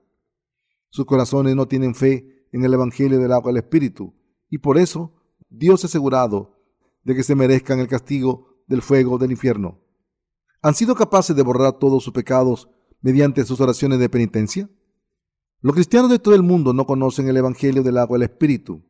Sus 0.89 1.05
corazones 1.05 1.55
no 1.55 1.67
tienen 1.67 1.93
fe 1.93 2.47
en 2.51 2.63
el 2.63 2.73
Evangelio 2.73 3.19
del 3.19 3.31
agua 3.31 3.51
del 3.51 3.63
Espíritu, 3.63 4.13
y 4.49 4.57
por 4.57 4.77
eso 4.77 5.13
Dios 5.49 5.83
ha 5.83 5.87
asegurado 5.87 6.57
de 7.03 7.13
que 7.13 7.23
se 7.23 7.35
merezcan 7.35 7.79
el 7.79 7.87
castigo 7.87 8.63
del 8.67 8.81
fuego 8.81 9.19
del 9.19 9.31
infierno. 9.31 9.81
¿Han 10.63 10.73
sido 10.73 10.95
capaces 10.95 11.35
de 11.35 11.43
borrar 11.43 11.73
todos 11.73 12.03
sus 12.03 12.13
pecados 12.13 12.69
mediante 13.01 13.45
sus 13.45 13.61
oraciones 13.61 13.99
de 13.99 14.09
penitencia? 14.09 14.69
Los 15.65 15.73
cristianos 15.73 16.11
de 16.11 16.19
todo 16.19 16.35
el 16.35 16.43
mundo 16.43 16.73
no 16.73 16.85
conocen 16.85 17.27
el 17.27 17.37
Evangelio 17.37 17.81
del 17.81 17.97
agua 17.97 18.19
del 18.19 18.29
Espíritu 18.29 18.83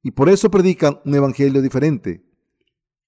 y 0.00 0.12
por 0.12 0.28
eso 0.28 0.48
predican 0.48 1.00
un 1.04 1.16
Evangelio 1.16 1.60
diferente, 1.60 2.24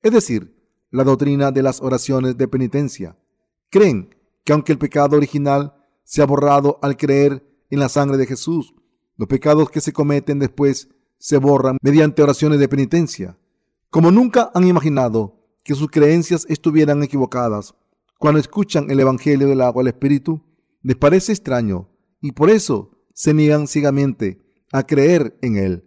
es 0.02 0.10
decir, 0.10 0.60
la 0.90 1.04
doctrina 1.04 1.52
de 1.52 1.62
las 1.62 1.80
oraciones 1.80 2.36
de 2.36 2.48
penitencia. 2.48 3.16
Creen 3.70 4.12
que 4.42 4.52
aunque 4.52 4.72
el 4.72 4.78
pecado 4.78 5.16
original 5.16 5.72
se 6.02 6.20
ha 6.20 6.26
borrado 6.26 6.80
al 6.82 6.96
creer 6.96 7.46
en 7.70 7.78
la 7.78 7.88
sangre 7.88 8.16
de 8.16 8.26
Jesús, 8.26 8.74
los 9.16 9.28
pecados 9.28 9.70
que 9.70 9.80
se 9.80 9.92
cometen 9.92 10.40
después 10.40 10.88
se 11.16 11.36
borran 11.36 11.78
mediante 11.80 12.24
oraciones 12.24 12.58
de 12.58 12.68
penitencia. 12.68 13.38
Como 13.88 14.10
nunca 14.10 14.50
han 14.52 14.66
imaginado 14.66 15.46
que 15.62 15.76
sus 15.76 15.92
creencias 15.92 16.44
estuvieran 16.48 17.04
equivocadas, 17.04 17.72
cuando 18.18 18.40
escuchan 18.40 18.90
el 18.90 18.98
Evangelio 18.98 19.46
del 19.46 19.60
agua 19.60 19.84
del 19.84 19.92
Espíritu, 19.92 20.42
les 20.82 20.96
parece 20.96 21.30
extraño 21.30 21.88
y 22.20 22.32
por 22.32 22.50
eso 22.50 22.98
se 23.14 23.34
niegan 23.34 23.66
ciegamente 23.66 24.40
a 24.72 24.84
creer 24.86 25.38
en 25.42 25.56
él. 25.56 25.84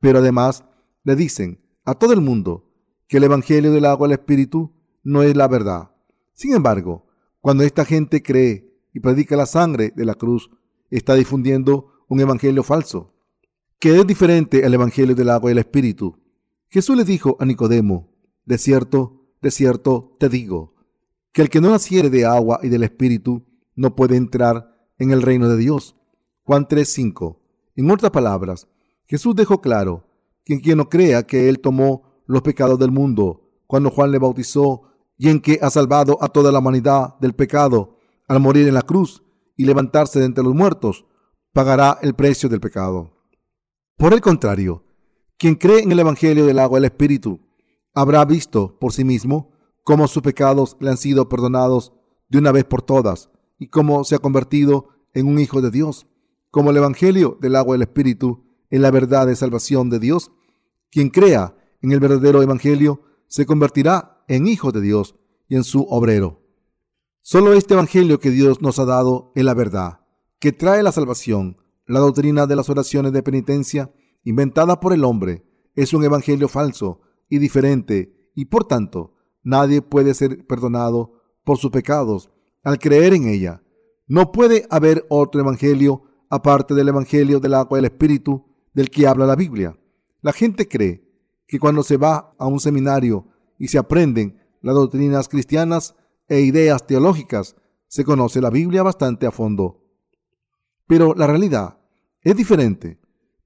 Pero 0.00 0.18
además 0.18 0.64
le 1.04 1.16
dicen 1.16 1.60
a 1.84 1.94
todo 1.94 2.12
el 2.12 2.20
mundo 2.20 2.70
que 3.08 3.18
el 3.18 3.24
Evangelio 3.24 3.72
del 3.72 3.84
agua 3.84 4.08
del 4.08 4.18
Espíritu 4.18 4.72
no 5.02 5.22
es 5.22 5.36
la 5.36 5.48
verdad. 5.48 5.90
Sin 6.32 6.54
embargo, 6.54 7.06
cuando 7.40 7.64
esta 7.64 7.84
gente 7.84 8.22
cree 8.22 8.72
y 8.92 9.00
predica 9.00 9.36
la 9.36 9.46
sangre 9.46 9.92
de 9.94 10.04
la 10.04 10.14
cruz, 10.14 10.50
está 10.90 11.14
difundiendo 11.14 12.04
un 12.08 12.20
Evangelio 12.20 12.62
falso, 12.62 13.14
que 13.78 13.98
es 13.98 14.06
diferente 14.06 14.64
al 14.64 14.74
Evangelio 14.74 15.14
del 15.14 15.30
agua 15.30 15.50
del 15.50 15.58
Espíritu. 15.58 16.18
Jesús 16.68 16.96
le 16.96 17.04
dijo 17.04 17.36
a 17.40 17.44
Nicodemo, 17.44 18.12
de 18.44 18.58
cierto, 18.58 19.26
de 19.40 19.50
cierto 19.50 20.16
te 20.18 20.28
digo, 20.28 20.74
que 21.32 21.42
el 21.42 21.50
que 21.50 21.60
no 21.60 21.70
naciere 21.70 22.10
de 22.10 22.26
agua 22.26 22.60
y 22.62 22.68
del 22.68 22.82
Espíritu 22.82 23.44
no 23.74 23.96
puede 23.96 24.16
entrar 24.16 24.72
en 24.98 25.10
el 25.10 25.22
reino 25.22 25.48
de 25.48 25.56
Dios. 25.56 25.96
Juan 26.44 26.66
3:5. 26.66 27.38
En 27.76 27.90
otras 27.90 28.10
palabras, 28.10 28.68
Jesús 29.06 29.34
dejó 29.34 29.60
claro 29.60 30.04
que 30.44 30.60
quien 30.60 30.78
no 30.78 30.88
crea 30.88 31.26
que 31.26 31.48
Él 31.48 31.60
tomó 31.60 32.22
los 32.26 32.42
pecados 32.42 32.78
del 32.78 32.90
mundo 32.90 33.48
cuando 33.66 33.90
Juan 33.90 34.10
le 34.10 34.18
bautizó 34.18 34.82
y 35.16 35.28
en 35.28 35.40
que 35.40 35.58
ha 35.62 35.70
salvado 35.70 36.18
a 36.20 36.28
toda 36.28 36.50
la 36.50 36.58
humanidad 36.58 37.18
del 37.20 37.34
pecado 37.34 37.98
al 38.26 38.40
morir 38.40 38.66
en 38.66 38.74
la 38.74 38.82
cruz 38.82 39.22
y 39.56 39.64
levantarse 39.64 40.18
de 40.18 40.26
entre 40.26 40.42
los 40.42 40.54
muertos, 40.54 41.04
pagará 41.52 41.98
el 42.02 42.14
precio 42.14 42.48
del 42.48 42.60
pecado. 42.60 43.12
Por 43.96 44.12
el 44.12 44.20
contrario, 44.20 44.84
quien 45.38 45.54
cree 45.54 45.80
en 45.80 45.92
el 45.92 45.98
Evangelio 45.98 46.46
del 46.46 46.58
agua 46.58 46.78
y 46.78 46.80
el 46.80 46.86
Espíritu 46.86 47.40
habrá 47.94 48.24
visto 48.24 48.78
por 48.78 48.92
sí 48.92 49.04
mismo 49.04 49.52
cómo 49.84 50.08
sus 50.08 50.22
pecados 50.22 50.76
le 50.80 50.90
han 50.90 50.96
sido 50.96 51.28
perdonados 51.28 51.92
de 52.28 52.38
una 52.38 52.52
vez 52.52 52.64
por 52.64 52.82
todas 52.82 53.30
y 53.58 53.68
cómo 53.68 54.04
se 54.04 54.14
ha 54.14 54.18
convertido 54.18 54.88
en 55.14 55.26
un 55.26 55.38
hijo 55.38 55.60
de 55.60 55.70
Dios, 55.70 56.06
como 56.52 56.70
el 56.70 56.76
Evangelio 56.76 57.36
del 57.40 57.56
agua 57.56 57.74
del 57.74 57.82
Espíritu 57.82 58.44
en 58.70 58.82
la 58.82 58.92
verdad 58.92 59.26
de 59.26 59.34
salvación 59.34 59.90
de 59.90 59.98
Dios. 59.98 60.30
Quien 60.92 61.10
crea 61.10 61.56
en 61.80 61.90
el 61.90 61.98
verdadero 61.98 62.40
Evangelio 62.42 63.02
se 63.26 63.44
convertirá 63.44 64.22
en 64.28 64.46
hijo 64.46 64.70
de 64.70 64.80
Dios 64.80 65.16
y 65.48 65.56
en 65.56 65.64
su 65.64 65.82
obrero. 65.82 66.40
Solo 67.22 67.54
este 67.54 67.74
Evangelio 67.74 68.20
que 68.20 68.30
Dios 68.30 68.62
nos 68.62 68.78
ha 68.78 68.84
dado 68.84 69.32
es 69.34 69.42
la 69.42 69.54
verdad, 69.54 69.98
que 70.38 70.52
trae 70.52 70.84
la 70.84 70.92
salvación. 70.92 71.56
La 71.86 71.98
doctrina 71.98 72.46
de 72.46 72.54
las 72.54 72.70
oraciones 72.70 73.12
de 73.12 73.24
penitencia, 73.24 73.92
inventada 74.22 74.78
por 74.78 74.92
el 74.92 75.02
hombre, 75.02 75.44
es 75.74 75.92
un 75.92 76.04
Evangelio 76.04 76.46
falso 76.46 77.00
y 77.28 77.38
diferente, 77.38 78.30
y 78.36 78.44
por 78.44 78.64
tanto 78.64 79.16
Nadie 79.42 79.82
puede 79.82 80.14
ser 80.14 80.46
perdonado 80.46 81.20
por 81.44 81.58
sus 81.58 81.70
pecados 81.70 82.30
al 82.62 82.78
creer 82.78 83.14
en 83.14 83.28
ella. 83.28 83.62
No 84.06 84.30
puede 84.30 84.66
haber 84.70 85.04
otro 85.08 85.40
evangelio 85.40 86.04
aparte 86.32 86.72
del 86.74 86.88
evangelio 86.88 87.40
del 87.40 87.52
agua 87.52 87.76
del 87.76 87.84
Espíritu 87.84 88.46
del 88.72 88.88
que 88.88 89.06
habla 89.06 89.26
la 89.26 89.36
Biblia. 89.36 89.78
La 90.22 90.32
gente 90.32 90.66
cree 90.66 91.06
que 91.46 91.58
cuando 91.58 91.82
se 91.82 91.98
va 91.98 92.34
a 92.38 92.46
un 92.46 92.58
seminario 92.58 93.26
y 93.58 93.68
se 93.68 93.76
aprenden 93.76 94.40
las 94.62 94.74
doctrinas 94.74 95.28
cristianas 95.28 95.94
e 96.28 96.40
ideas 96.40 96.86
teológicas, 96.86 97.54
se 97.86 98.02
conoce 98.02 98.40
la 98.40 98.48
Biblia 98.48 98.82
bastante 98.82 99.26
a 99.26 99.30
fondo. 99.30 99.84
Pero 100.86 101.14
la 101.14 101.26
realidad 101.26 101.76
es 102.22 102.34
diferente. 102.34 102.98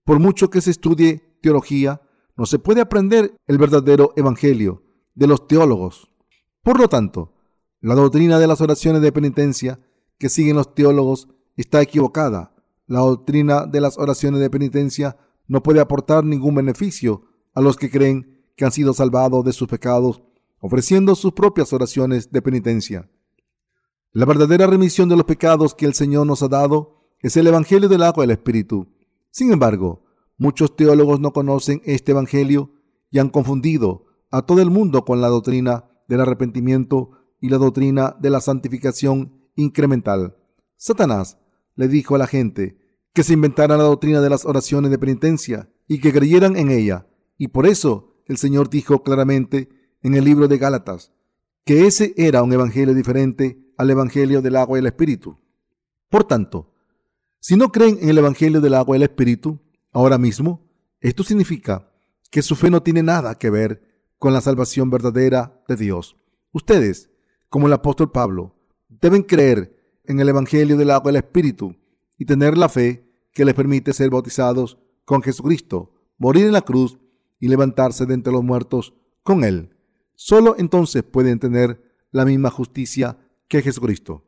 Por 0.05 0.20
mucho 0.20 0.49
que 0.49 0.61
se 0.61 0.70
estudie 0.70 1.40
teología, 1.42 2.01
no 2.37 2.46
se 2.46 2.61
puede 2.61 2.83
aprender 2.83 3.35
el 3.49 3.59
verdadero 3.59 4.12
evangelio 4.14 4.85
de 5.16 5.27
los 5.27 5.49
teólogos. 5.49 6.09
Por 6.62 6.79
lo 6.79 6.88
tanto, 6.88 7.35
la 7.81 7.96
doctrina 7.96 8.38
de 8.38 8.46
las 8.46 8.61
oraciones 8.61 9.03
de 9.03 9.11
penitencia 9.11 9.81
que 10.18 10.29
siguen 10.29 10.55
los 10.55 10.72
teólogos 10.72 11.27
está 11.57 11.83
equivocada. 11.83 12.53
La 12.87 13.01
doctrina 13.01 13.66
de 13.66 13.81
las 13.81 13.99
oraciones 13.99 14.40
de 14.40 14.51
penitencia 14.51 15.16
no 15.49 15.62
puede 15.62 15.81
aportar 15.81 16.25
ningún 16.25 16.55
beneficio 16.55 17.25
a 17.55 17.61
los 17.61 17.77
que 17.77 17.90
creen 17.90 18.44
que 18.57 18.64
han 18.64 18.72
sido 18.72 18.94
salvados 18.94 19.44
de 19.44 19.53
sus 19.53 19.68
pecados, 19.68 20.22
ofreciendo 20.61 21.14
sus 21.14 21.33
propias 21.33 21.72
oraciones 21.72 22.31
de 22.31 22.42
penitencia. 22.42 23.11
La 24.12 24.25
verdadera 24.25 24.66
remisión 24.66 25.09
de 25.09 25.16
los 25.16 25.27
pecados 25.27 25.75
que 25.75 25.85
el 25.85 25.94
Señor 25.94 26.27
nos 26.27 26.42
ha 26.42 26.49
dado 26.49 27.11
es 27.20 27.37
el 27.37 27.46
Evangelio 27.46 27.88
del 27.88 28.03
agua 28.03 28.22
del 28.22 28.31
Espíritu. 28.31 28.88
Sin 29.31 29.53
embargo, 29.53 30.05
muchos 30.38 30.77
teólogos 30.77 31.20
no 31.20 31.33
conocen 31.33 31.83
este 31.85 32.12
Evangelio 32.12 32.70
y 33.11 33.18
han 33.18 33.31
confundido 33.31 34.07
a 34.31 34.42
todo 34.42 34.62
el 34.62 34.70
mundo 34.70 35.05
con 35.05 35.20
la 35.20 35.29
doctrina 35.29 35.85
del 36.09 36.20
arrepentimiento 36.20 37.11
y 37.40 37.49
la 37.49 37.59
doctrina 37.59 38.16
de 38.20 38.31
la 38.31 38.40
santificación 38.40 39.51
incremental. 39.57 40.37
Satanás 40.77 41.38
le 41.77 41.89
dijo 41.89 42.15
a 42.17 42.19
la 42.19 42.27
gente 42.27 42.79
que 43.12 43.23
se 43.23 43.35
inventara 43.35 43.77
la 43.77 43.85
doctrina 43.85 44.21
de 44.21 44.29
las 44.29 44.45
oraciones 44.45 44.91
de 44.91 44.99
penitencia 44.99 45.71
y 45.87 46.01
que 46.01 46.12
creyeran 46.12 46.57
en 46.57 46.71
ella. 46.71 47.07
Y 47.39 47.49
por 47.49 47.67
eso 47.67 48.23
el 48.27 48.37
Señor 48.37 48.69
dijo 48.69 49.03
claramente 49.03 49.69
en 50.03 50.15
el 50.15 50.25
libro 50.25 50.49
de 50.49 50.59
Gálatas 50.59 51.12
que 51.65 51.87
ese 51.87 52.15
era 52.17 52.43
un 52.43 52.53
evangelio 52.53 52.95
diferente 52.95 53.73
al 53.77 53.91
evangelio 53.91 54.43
del 54.43 54.57
agua 54.57 54.79
y 54.79 54.81
el 54.81 54.87
espíritu. 54.87 55.39
Por 56.09 56.25
tanto, 56.25 56.73
si 57.41 57.57
no 57.57 57.71
creen 57.71 57.99
en 58.01 58.09
el 58.09 58.19
evangelio 58.19 58.61
del 58.61 58.75
agua 58.75 58.97
y 58.97 58.99
el 58.99 59.03
espíritu 59.05 59.61
ahora 59.93 60.19
mismo, 60.19 60.69
esto 61.01 61.23
significa 61.23 61.93
que 62.31 62.43
su 62.43 62.57
fe 62.57 62.71
no 62.71 62.83
tiene 62.83 63.03
nada 63.03 63.37
que 63.37 63.51
ver 63.51 64.05
con 64.19 64.33
la 64.33 64.41
salvación 64.41 64.91
verdadera 64.91 65.62
de 65.69 65.77
Dios. 65.77 66.17
Ustedes, 66.53 67.11
como 67.49 67.67
el 67.67 67.73
apóstol 67.73 68.11
Pablo, 68.12 68.57
deben 68.89 69.23
creer 69.23 69.76
en 70.09 70.21
el 70.21 70.29
Evangelio 70.29 70.77
del 70.77 70.90
agua 70.90 71.12
del 71.12 71.23
Espíritu 71.23 71.75
y 72.19 72.25
tener 72.25 72.57
la 72.57 72.69
fe 72.69 73.07
que 73.33 73.45
les 73.45 73.55
permite 73.55 73.92
ser 73.92 74.11
bautizados 74.11 74.79
con 75.05 75.23
Jesucristo, 75.23 75.92
morir 76.19 76.47
en 76.47 76.53
la 76.53 76.62
cruz 76.62 76.99
y 77.38 77.49
levantarse 77.49 78.07
de 78.07 78.14
entre 78.14 78.33
los 78.33 78.42
muertos 78.42 78.95
con 79.23 79.45
Él. 79.45 79.71
Solo 80.14 80.57
entonces 80.59 81.03
pueden 81.03 81.38
tener 81.38 81.83
la 82.11 82.25
misma 82.25 82.51
justicia 82.51 83.19
que 83.49 83.62
Jesucristo. 83.62 84.25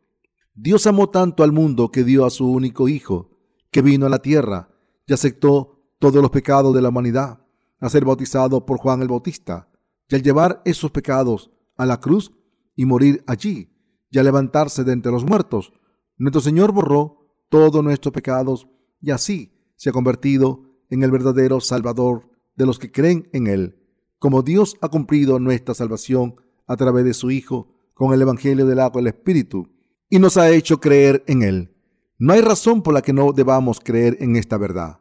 Dios 0.54 0.86
amó 0.86 1.08
tanto 1.08 1.42
al 1.42 1.52
mundo 1.52 1.90
que 1.90 2.04
dio 2.04 2.26
a 2.26 2.30
su 2.30 2.50
único 2.50 2.88
Hijo, 2.88 3.30
que 3.70 3.82
vino 3.82 4.06
a 4.06 4.10
la 4.10 4.20
tierra 4.20 4.68
y 5.06 5.12
aceptó 5.12 5.80
todos 5.98 6.20
los 6.20 6.30
pecados 6.30 6.74
de 6.74 6.82
la 6.82 6.90
humanidad, 6.90 7.40
a 7.80 7.88
ser 7.88 8.04
bautizado 8.04 8.66
por 8.66 8.78
Juan 8.78 9.02
el 9.02 9.08
Bautista, 9.08 9.68
y 10.08 10.14
al 10.14 10.22
llevar 10.22 10.62
esos 10.64 10.90
pecados 10.90 11.50
a 11.76 11.86
la 11.86 12.00
cruz 12.00 12.32
y 12.76 12.84
morir 12.84 13.22
allí, 13.26 13.70
y 14.10 14.18
al 14.18 14.24
levantarse 14.24 14.84
de 14.84 14.92
entre 14.92 15.12
los 15.12 15.24
muertos, 15.24 15.72
nuestro 16.16 16.40
Señor 16.40 16.72
borró 16.72 17.28
todos 17.48 17.82
nuestros 17.82 18.12
pecados 18.12 18.68
y 19.00 19.10
así 19.10 19.52
se 19.76 19.90
ha 19.90 19.92
convertido 19.92 20.62
en 20.90 21.02
el 21.02 21.10
verdadero 21.10 21.60
Salvador 21.60 22.28
de 22.56 22.66
los 22.66 22.78
que 22.78 22.90
creen 22.90 23.28
en 23.32 23.46
Él. 23.46 23.76
Como 24.18 24.42
Dios 24.42 24.76
ha 24.80 24.88
cumplido 24.88 25.38
nuestra 25.38 25.74
salvación 25.74 26.36
a 26.66 26.76
través 26.76 27.04
de 27.04 27.14
su 27.14 27.30
Hijo 27.30 27.68
con 27.94 28.12
el 28.12 28.22
Evangelio 28.22 28.66
del 28.66 28.80
agua 28.80 29.00
del 29.00 29.08
Espíritu 29.08 29.68
y 30.10 30.18
nos 30.18 30.36
ha 30.36 30.50
hecho 30.50 30.80
creer 30.80 31.22
en 31.26 31.42
Él. 31.42 31.74
No 32.18 32.32
hay 32.32 32.40
razón 32.40 32.82
por 32.82 32.94
la 32.94 33.02
que 33.02 33.12
no 33.12 33.32
debamos 33.32 33.80
creer 33.80 34.16
en 34.20 34.36
esta 34.36 34.58
verdad. 34.58 35.00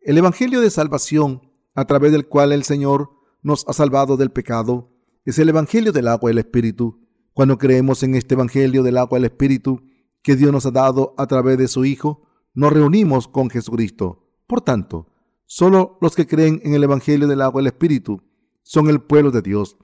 El 0.00 0.16
Evangelio 0.16 0.60
de 0.60 0.70
salvación 0.70 1.50
a 1.74 1.84
través 1.84 2.12
del 2.12 2.26
cual 2.26 2.52
el 2.52 2.64
Señor 2.64 3.10
nos 3.42 3.66
ha 3.68 3.72
salvado 3.72 4.16
del 4.16 4.30
pecado 4.30 4.90
es 5.24 5.38
el 5.38 5.48
Evangelio 5.48 5.92
del 5.92 6.08
agua 6.08 6.30
y 6.30 6.32
el 6.32 6.38
Espíritu. 6.38 7.03
Cuando 7.34 7.58
creemos 7.58 8.02
en 8.02 8.14
este 8.14 8.34
Evangelio 8.34 8.82
del 8.82 8.96
agua 8.96 9.18
y 9.18 9.20
el 9.20 9.26
Espíritu 9.26 9.82
que 10.22 10.36
Dios 10.36 10.52
nos 10.52 10.64
ha 10.66 10.70
dado 10.70 11.14
a 11.18 11.26
través 11.26 11.58
de 11.58 11.68
su 11.68 11.84
Hijo, 11.84 12.22
nos 12.54 12.72
reunimos 12.72 13.28
con 13.28 13.50
Jesucristo. 13.50 14.30
Por 14.46 14.60
tanto, 14.60 15.08
solo 15.44 15.98
los 16.00 16.14
que 16.14 16.26
creen 16.26 16.60
en 16.64 16.74
el 16.74 16.84
Evangelio 16.84 17.26
del 17.26 17.42
agua 17.42 17.60
y 17.60 17.64
el 17.64 17.66
Espíritu 17.66 18.22
son 18.62 18.88
el 18.88 19.00
pueblo 19.00 19.30
de 19.30 19.42
Dios. 19.42 19.76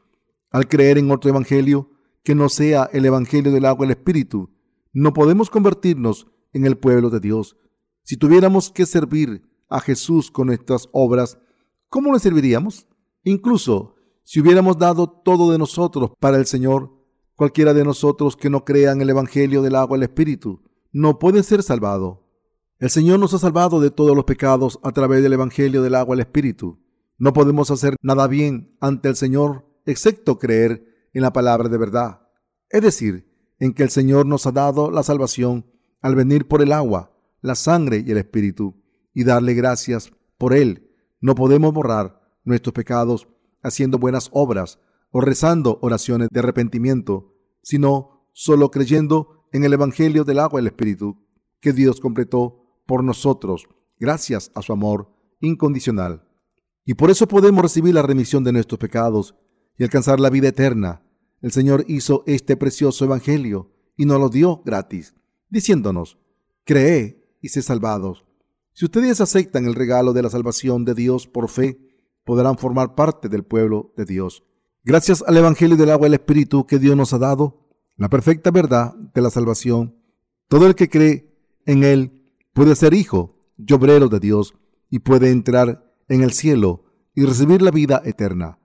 Al 0.50 0.68
creer 0.68 0.98
en 0.98 1.10
otro 1.10 1.30
evangelio 1.30 1.90
que 2.24 2.34
no 2.34 2.48
sea 2.48 2.88
el 2.92 3.04
evangelio 3.04 3.52
del 3.52 3.66
agua 3.66 3.84
y 3.84 3.88
el 3.88 3.96
espíritu, 3.96 4.50
no 4.92 5.12
podemos 5.12 5.48
convertirnos 5.48 6.26
en 6.52 6.66
el 6.66 6.76
pueblo 6.76 7.10
de 7.10 7.20
Dios. 7.20 7.56
Si 8.02 8.16
tuviéramos 8.16 8.70
que 8.70 8.86
servir 8.86 9.42
a 9.68 9.80
Jesús 9.80 10.30
con 10.30 10.48
nuestras 10.48 10.88
obras, 10.92 11.38
¿cómo 11.88 12.12
le 12.12 12.18
serviríamos? 12.18 12.88
Incluso 13.22 13.94
si 14.24 14.40
hubiéramos 14.40 14.78
dado 14.78 15.08
todo 15.08 15.52
de 15.52 15.58
nosotros 15.58 16.12
para 16.18 16.38
el 16.38 16.46
Señor, 16.46 16.99
cualquiera 17.40 17.72
de 17.72 17.85
nosotros 17.85 18.37
que 18.37 18.50
no 18.50 18.66
crea 18.66 18.92
en 18.92 19.00
el 19.00 19.09
Evangelio 19.09 19.62
del 19.62 19.74
agua 19.74 19.96
y 19.96 20.00
el 20.00 20.03
Espíritu, 20.03 20.61
no 20.92 21.18
puede 21.18 21.42
ser 21.42 21.62
salvado. 21.62 22.29
El 22.79 22.90
Señor 22.90 23.18
nos 23.18 23.33
ha 23.33 23.38
salvado 23.38 23.81
de 23.81 23.90
todos 23.90 24.14
los 24.14 24.26
pecados 24.26 24.79
a 24.83 24.92
través 24.92 25.22
del 25.22 25.33
Evangelio 25.33 25.81
del 25.81 25.94
agua 25.94 26.14
y 26.14 26.18
el 26.18 26.26
Espíritu. 26.26 26.85
No 27.16 27.33
podemos 27.33 27.70
hacer 27.70 27.96
nada 28.03 28.26
bien 28.26 28.76
ante 28.79 29.09
el 29.09 29.16
Señor 29.16 29.64
excepto 29.87 30.38
creer 30.38 30.85
en 31.14 31.22
la 31.22 31.33
palabra 31.33 31.70
de 31.70 31.79
verdad, 31.79 32.29
es 32.68 32.83
decir, 32.83 33.33
en 33.59 33.72
que 33.72 33.85
el 33.85 33.90
Señor 33.90 34.26
nos 34.26 34.46
ha 34.46 34.53
dado 34.53 34.90
la 34.90 35.03
salvación 35.03 35.64
al 36.03 36.16
venir 36.16 36.46
por 36.46 36.61
el 36.61 36.72
agua, 36.72 37.16
la 37.40 37.55
sangre 37.55 38.05
y 38.07 38.11
el 38.11 38.18
Espíritu, 38.18 38.83
y 39.14 39.24
darle 39.24 39.55
gracias 39.55 40.12
por 40.37 40.53
él. 40.53 40.90
No 41.22 41.35
podemos 41.35 41.72
borrar 41.72 42.20
nuestros 42.44 42.74
pecados 42.74 43.29
haciendo 43.62 43.98
buenas 43.98 44.29
obras 44.31 44.79
o 45.11 45.22
rezando 45.22 45.79
oraciones 45.81 46.29
de 46.31 46.40
arrepentimiento, 46.40 47.29
sino 47.62 48.29
solo 48.33 48.70
creyendo 48.70 49.46
en 49.53 49.64
el 49.64 49.73
Evangelio 49.73 50.25
del 50.25 50.38
agua 50.38 50.61
y 50.61 50.62
el 50.62 50.68
Espíritu 50.68 51.18
que 51.61 51.73
Dios 51.73 52.01
completó 52.01 52.83
por 52.87 53.05
nosotros 53.05 53.68
gracias 53.99 54.51
a 54.55 54.62
su 54.62 54.73
amor 54.73 55.12
incondicional. 55.40 56.27
Y 56.85 56.94
por 56.94 57.11
eso 57.11 57.29
podemos 57.29 57.62
recibir 57.62 57.94
la 57.94 58.03
remisión 58.03 58.42
de 58.42 58.53
nuestros 58.53 58.79
pecados 58.79 59.35
y 59.79 59.85
alcanzar 59.85 60.18
la 60.20 60.31
vida 60.31 60.49
eterna. 60.49 61.03
El 61.40 61.53
Señor 61.53 61.85
hizo 61.87 62.25
este 62.27 62.57
precioso 62.57 63.05
Evangelio 63.05 63.70
y 63.96 64.07
nos 64.07 64.18
lo 64.18 64.29
dio 64.29 64.62
gratis, 64.64 65.14
diciéndonos, 65.49 66.18
cree 66.64 67.37
y 67.40 67.49
sé 67.49 67.62
salvados. 67.62 68.25
Si 68.73 68.85
ustedes 68.85 69.20
aceptan 69.20 69.66
el 69.66 69.75
regalo 69.75 70.12
de 70.12 70.23
la 70.23 70.31
salvación 70.31 70.85
de 70.85 70.94
Dios 70.94 71.27
por 71.27 71.49
fe, 71.49 71.79
podrán 72.25 72.59
formar 72.59 72.94
parte 72.94 73.29
del 73.29 73.44
pueblo 73.44 73.92
de 73.96 74.05
Dios. 74.05 74.44
Gracias 74.82 75.22
al 75.26 75.36
Evangelio 75.36 75.76
del 75.76 75.90
agua 75.90 76.06
y 76.06 76.08
el 76.08 76.14
Espíritu 76.14 76.66
que 76.66 76.78
Dios 76.78 76.96
nos 76.96 77.12
ha 77.12 77.18
dado, 77.18 77.68
la 77.96 78.08
perfecta 78.08 78.50
verdad 78.50 78.94
de 78.94 79.20
la 79.20 79.28
salvación, 79.28 79.94
todo 80.48 80.66
el 80.66 80.74
que 80.74 80.88
cree 80.88 81.36
en 81.66 81.84
Él 81.84 82.32
puede 82.54 82.74
ser 82.74 82.94
hijo 82.94 83.36
y 83.58 83.70
obrero 83.74 84.08
de 84.08 84.20
Dios 84.20 84.54
y 84.88 85.00
puede 85.00 85.30
entrar 85.32 85.84
en 86.08 86.22
el 86.22 86.32
cielo 86.32 86.84
y 87.14 87.26
recibir 87.26 87.60
la 87.60 87.70
vida 87.70 88.00
eterna. 88.06 88.58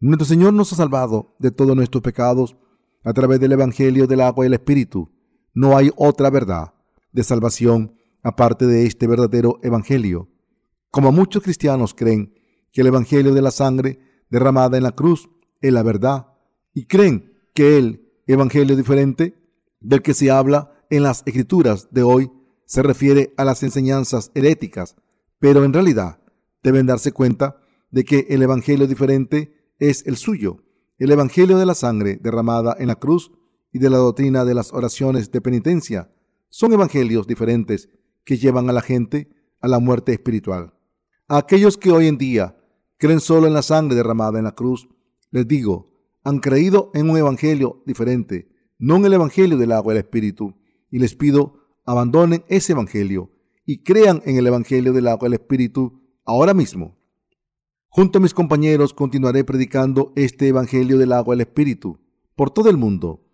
Nuestro 0.00 0.24
Señor 0.24 0.54
nos 0.54 0.72
ha 0.72 0.76
salvado 0.76 1.36
de 1.38 1.50
todos 1.50 1.76
nuestros 1.76 2.02
pecados 2.02 2.56
a 3.04 3.12
través 3.12 3.38
del 3.38 3.52
Evangelio 3.52 4.06
del 4.06 4.22
agua 4.22 4.46
y 4.46 4.48
el 4.48 4.54
Espíritu. 4.54 5.10
No 5.52 5.76
hay 5.76 5.90
otra 5.96 6.30
verdad 6.30 6.72
de 7.12 7.24
salvación 7.24 7.94
aparte 8.22 8.66
de 8.66 8.86
este 8.86 9.06
verdadero 9.06 9.60
Evangelio. 9.62 10.30
Como 10.90 11.12
muchos 11.12 11.42
cristianos 11.42 11.92
creen 11.92 12.32
que 12.72 12.80
el 12.80 12.86
Evangelio 12.86 13.34
de 13.34 13.42
la 13.42 13.50
sangre 13.50 14.00
derramada 14.30 14.78
en 14.78 14.84
la 14.84 14.92
cruz 14.92 15.28
la 15.70 15.82
verdad 15.82 16.26
y 16.74 16.86
creen 16.86 17.32
que 17.54 17.78
el 17.78 18.08
Evangelio 18.26 18.76
diferente 18.76 19.34
del 19.80 20.02
que 20.02 20.14
se 20.14 20.30
habla 20.30 20.72
en 20.90 21.02
las 21.02 21.22
escrituras 21.26 21.88
de 21.90 22.02
hoy 22.02 22.30
se 22.66 22.82
refiere 22.82 23.34
a 23.36 23.44
las 23.44 23.62
enseñanzas 23.62 24.30
heréticas, 24.34 24.96
pero 25.38 25.64
en 25.64 25.72
realidad 25.72 26.20
deben 26.62 26.86
darse 26.86 27.12
cuenta 27.12 27.60
de 27.90 28.04
que 28.04 28.26
el 28.30 28.42
Evangelio 28.42 28.86
diferente 28.86 29.72
es 29.78 30.06
el 30.06 30.16
suyo, 30.16 30.62
el 30.98 31.10
Evangelio 31.10 31.58
de 31.58 31.66
la 31.66 31.74
sangre 31.74 32.18
derramada 32.20 32.76
en 32.78 32.88
la 32.88 32.96
cruz 32.96 33.32
y 33.72 33.78
de 33.78 33.90
la 33.90 33.96
doctrina 33.96 34.44
de 34.44 34.54
las 34.54 34.72
oraciones 34.72 35.30
de 35.32 35.40
penitencia. 35.40 36.12
Son 36.48 36.72
evangelios 36.72 37.26
diferentes 37.26 37.88
que 38.24 38.36
llevan 38.36 38.68
a 38.68 38.72
la 38.72 38.82
gente 38.82 39.30
a 39.60 39.68
la 39.68 39.78
muerte 39.78 40.12
espiritual. 40.12 40.74
A 41.28 41.38
aquellos 41.38 41.78
que 41.78 41.90
hoy 41.90 42.06
en 42.06 42.18
día 42.18 42.56
creen 42.98 43.20
solo 43.20 43.46
en 43.46 43.54
la 43.54 43.62
sangre 43.62 43.96
derramada 43.96 44.38
en 44.38 44.44
la 44.44 44.54
cruz, 44.54 44.88
les 45.32 45.48
digo, 45.48 45.90
han 46.22 46.38
creído 46.38 46.92
en 46.94 47.10
un 47.10 47.16
evangelio 47.16 47.82
diferente, 47.84 48.48
no 48.78 48.96
en 48.96 49.06
el 49.06 49.14
evangelio 49.14 49.58
del 49.58 49.72
agua 49.72 49.92
y 49.92 49.96
el 49.96 50.04
espíritu, 50.04 50.54
y 50.90 51.00
les 51.00 51.16
pido 51.16 51.62
abandonen 51.84 52.44
ese 52.48 52.72
evangelio 52.72 53.32
y 53.64 53.82
crean 53.82 54.22
en 54.24 54.36
el 54.36 54.46
evangelio 54.46 54.92
del 54.92 55.08
agua 55.08 55.26
y 55.26 55.30
el 55.30 55.34
espíritu 55.34 56.00
ahora 56.24 56.54
mismo. 56.54 56.96
Junto 57.88 58.18
a 58.18 58.22
mis 58.22 58.34
compañeros 58.34 58.94
continuaré 58.94 59.42
predicando 59.44 60.12
este 60.16 60.48
evangelio 60.48 60.98
del 60.98 61.12
agua 61.12 61.34
y 61.34 61.36
el 61.36 61.40
espíritu 61.42 61.98
por 62.36 62.50
todo 62.50 62.70
el 62.70 62.76
mundo. 62.76 63.24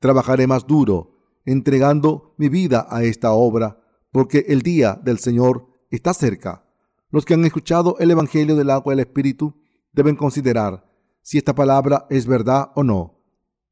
Trabajaré 0.00 0.46
más 0.46 0.66
duro, 0.66 1.18
entregando 1.44 2.34
mi 2.38 2.48
vida 2.48 2.86
a 2.88 3.04
esta 3.04 3.32
obra 3.32 3.80
porque 4.10 4.46
el 4.48 4.62
día 4.62 4.98
del 5.02 5.18
Señor 5.18 5.66
está 5.90 6.14
cerca. 6.14 6.64
Los 7.10 7.24
que 7.24 7.34
han 7.34 7.44
escuchado 7.44 7.96
el 7.98 8.10
Evangelio 8.10 8.56
del 8.56 8.70
agua 8.70 8.92
y 8.92 8.94
el 8.94 9.00
Espíritu 9.00 9.54
deben 9.92 10.16
considerar 10.16 10.87
si 11.28 11.36
esta 11.36 11.54
palabra 11.54 12.06
es 12.08 12.26
verdad 12.26 12.70
o 12.74 12.82
no, 12.82 13.20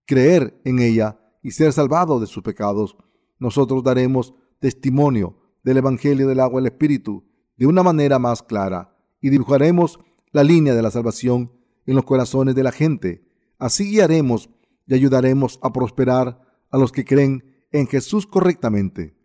creer 0.04 0.60
en 0.66 0.78
ella 0.78 1.18
y 1.42 1.52
ser 1.52 1.72
salvados 1.72 2.20
de 2.20 2.26
sus 2.26 2.42
pecados. 2.42 2.98
Nosotros 3.38 3.82
daremos 3.82 4.34
testimonio 4.58 5.38
del 5.64 5.78
Evangelio 5.78 6.28
del 6.28 6.40
agua 6.40 6.60
y 6.60 6.64
el 6.64 6.66
Espíritu 6.66 7.24
de 7.56 7.64
una 7.64 7.82
manera 7.82 8.18
más 8.18 8.42
clara 8.42 8.94
y 9.22 9.30
dibujaremos 9.30 9.98
la 10.32 10.44
línea 10.44 10.74
de 10.74 10.82
la 10.82 10.90
salvación 10.90 11.50
en 11.86 11.94
los 11.94 12.04
corazones 12.04 12.54
de 12.54 12.62
la 12.62 12.72
gente. 12.72 13.26
Así 13.58 13.90
guiaremos 13.90 14.50
y 14.86 14.92
ayudaremos 14.92 15.58
a 15.62 15.72
prosperar 15.72 16.38
a 16.70 16.76
los 16.76 16.92
que 16.92 17.06
creen 17.06 17.42
en 17.72 17.86
Jesús 17.86 18.26
correctamente. 18.26 19.16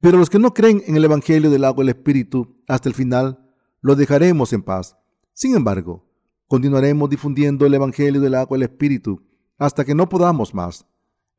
Pero 0.00 0.18
los 0.18 0.28
que 0.28 0.38
no 0.38 0.52
creen 0.52 0.82
en 0.86 0.96
el 0.96 1.06
Evangelio 1.06 1.48
del 1.48 1.64
agua 1.64 1.84
y 1.84 1.86
el 1.86 1.96
Espíritu 1.96 2.54
hasta 2.66 2.90
el 2.90 2.94
final, 2.94 3.50
los 3.80 3.96
dejaremos 3.96 4.52
en 4.52 4.62
paz. 4.62 4.98
Sin 5.32 5.56
embargo, 5.56 6.07
continuaremos 6.48 7.10
difundiendo 7.10 7.66
el 7.66 7.74
Evangelio 7.74 8.20
del 8.20 8.34
agua 8.34 8.58
y 8.58 8.62
Espíritu 8.62 9.22
hasta 9.58 9.84
que 9.84 9.94
no 9.94 10.08
podamos 10.08 10.54
más. 10.54 10.86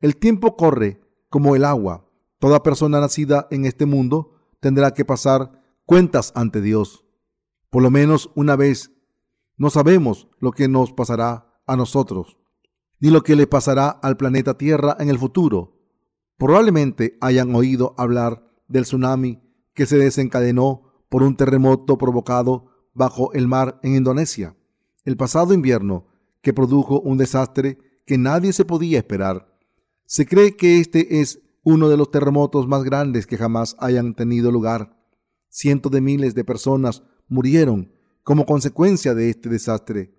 El 0.00 0.16
tiempo 0.16 0.56
corre 0.56 1.00
como 1.28 1.56
el 1.56 1.64
agua. 1.64 2.08
Toda 2.38 2.62
persona 2.62 3.00
nacida 3.00 3.48
en 3.50 3.66
este 3.66 3.86
mundo 3.86 4.36
tendrá 4.60 4.92
que 4.92 5.04
pasar 5.04 5.60
cuentas 5.84 6.32
ante 6.34 6.60
Dios. 6.60 7.04
Por 7.70 7.82
lo 7.82 7.90
menos 7.90 8.30
una 8.34 8.56
vez. 8.56 8.92
No 9.56 9.68
sabemos 9.68 10.28
lo 10.38 10.52
que 10.52 10.68
nos 10.68 10.92
pasará 10.92 11.60
a 11.66 11.76
nosotros, 11.76 12.38
ni 12.98 13.10
lo 13.10 13.22
que 13.22 13.36
le 13.36 13.46
pasará 13.46 13.90
al 13.90 14.16
planeta 14.16 14.56
Tierra 14.56 14.96
en 14.98 15.10
el 15.10 15.18
futuro. 15.18 15.76
Probablemente 16.38 17.18
hayan 17.20 17.54
oído 17.54 17.94
hablar 17.98 18.42
del 18.68 18.84
tsunami 18.84 19.42
que 19.74 19.84
se 19.84 19.98
desencadenó 19.98 21.04
por 21.10 21.22
un 21.22 21.36
terremoto 21.36 21.98
provocado 21.98 22.68
bajo 22.94 23.32
el 23.34 23.48
mar 23.48 23.78
en 23.82 23.96
Indonesia 23.96 24.56
el 25.04 25.16
pasado 25.16 25.54
invierno, 25.54 26.06
que 26.42 26.52
produjo 26.52 27.00
un 27.00 27.18
desastre 27.18 27.78
que 28.06 28.18
nadie 28.18 28.52
se 28.52 28.64
podía 28.64 28.98
esperar. 28.98 29.56
Se 30.06 30.26
cree 30.26 30.56
que 30.56 30.80
este 30.80 31.20
es 31.20 31.40
uno 31.62 31.88
de 31.88 31.96
los 31.96 32.10
terremotos 32.10 32.66
más 32.66 32.82
grandes 32.82 33.26
que 33.26 33.36
jamás 33.36 33.76
hayan 33.78 34.14
tenido 34.14 34.50
lugar. 34.50 34.96
Cientos 35.48 35.92
de 35.92 36.00
miles 36.00 36.34
de 36.34 36.44
personas 36.44 37.02
murieron 37.28 37.92
como 38.22 38.46
consecuencia 38.46 39.14
de 39.14 39.30
este 39.30 39.48
desastre. 39.48 40.14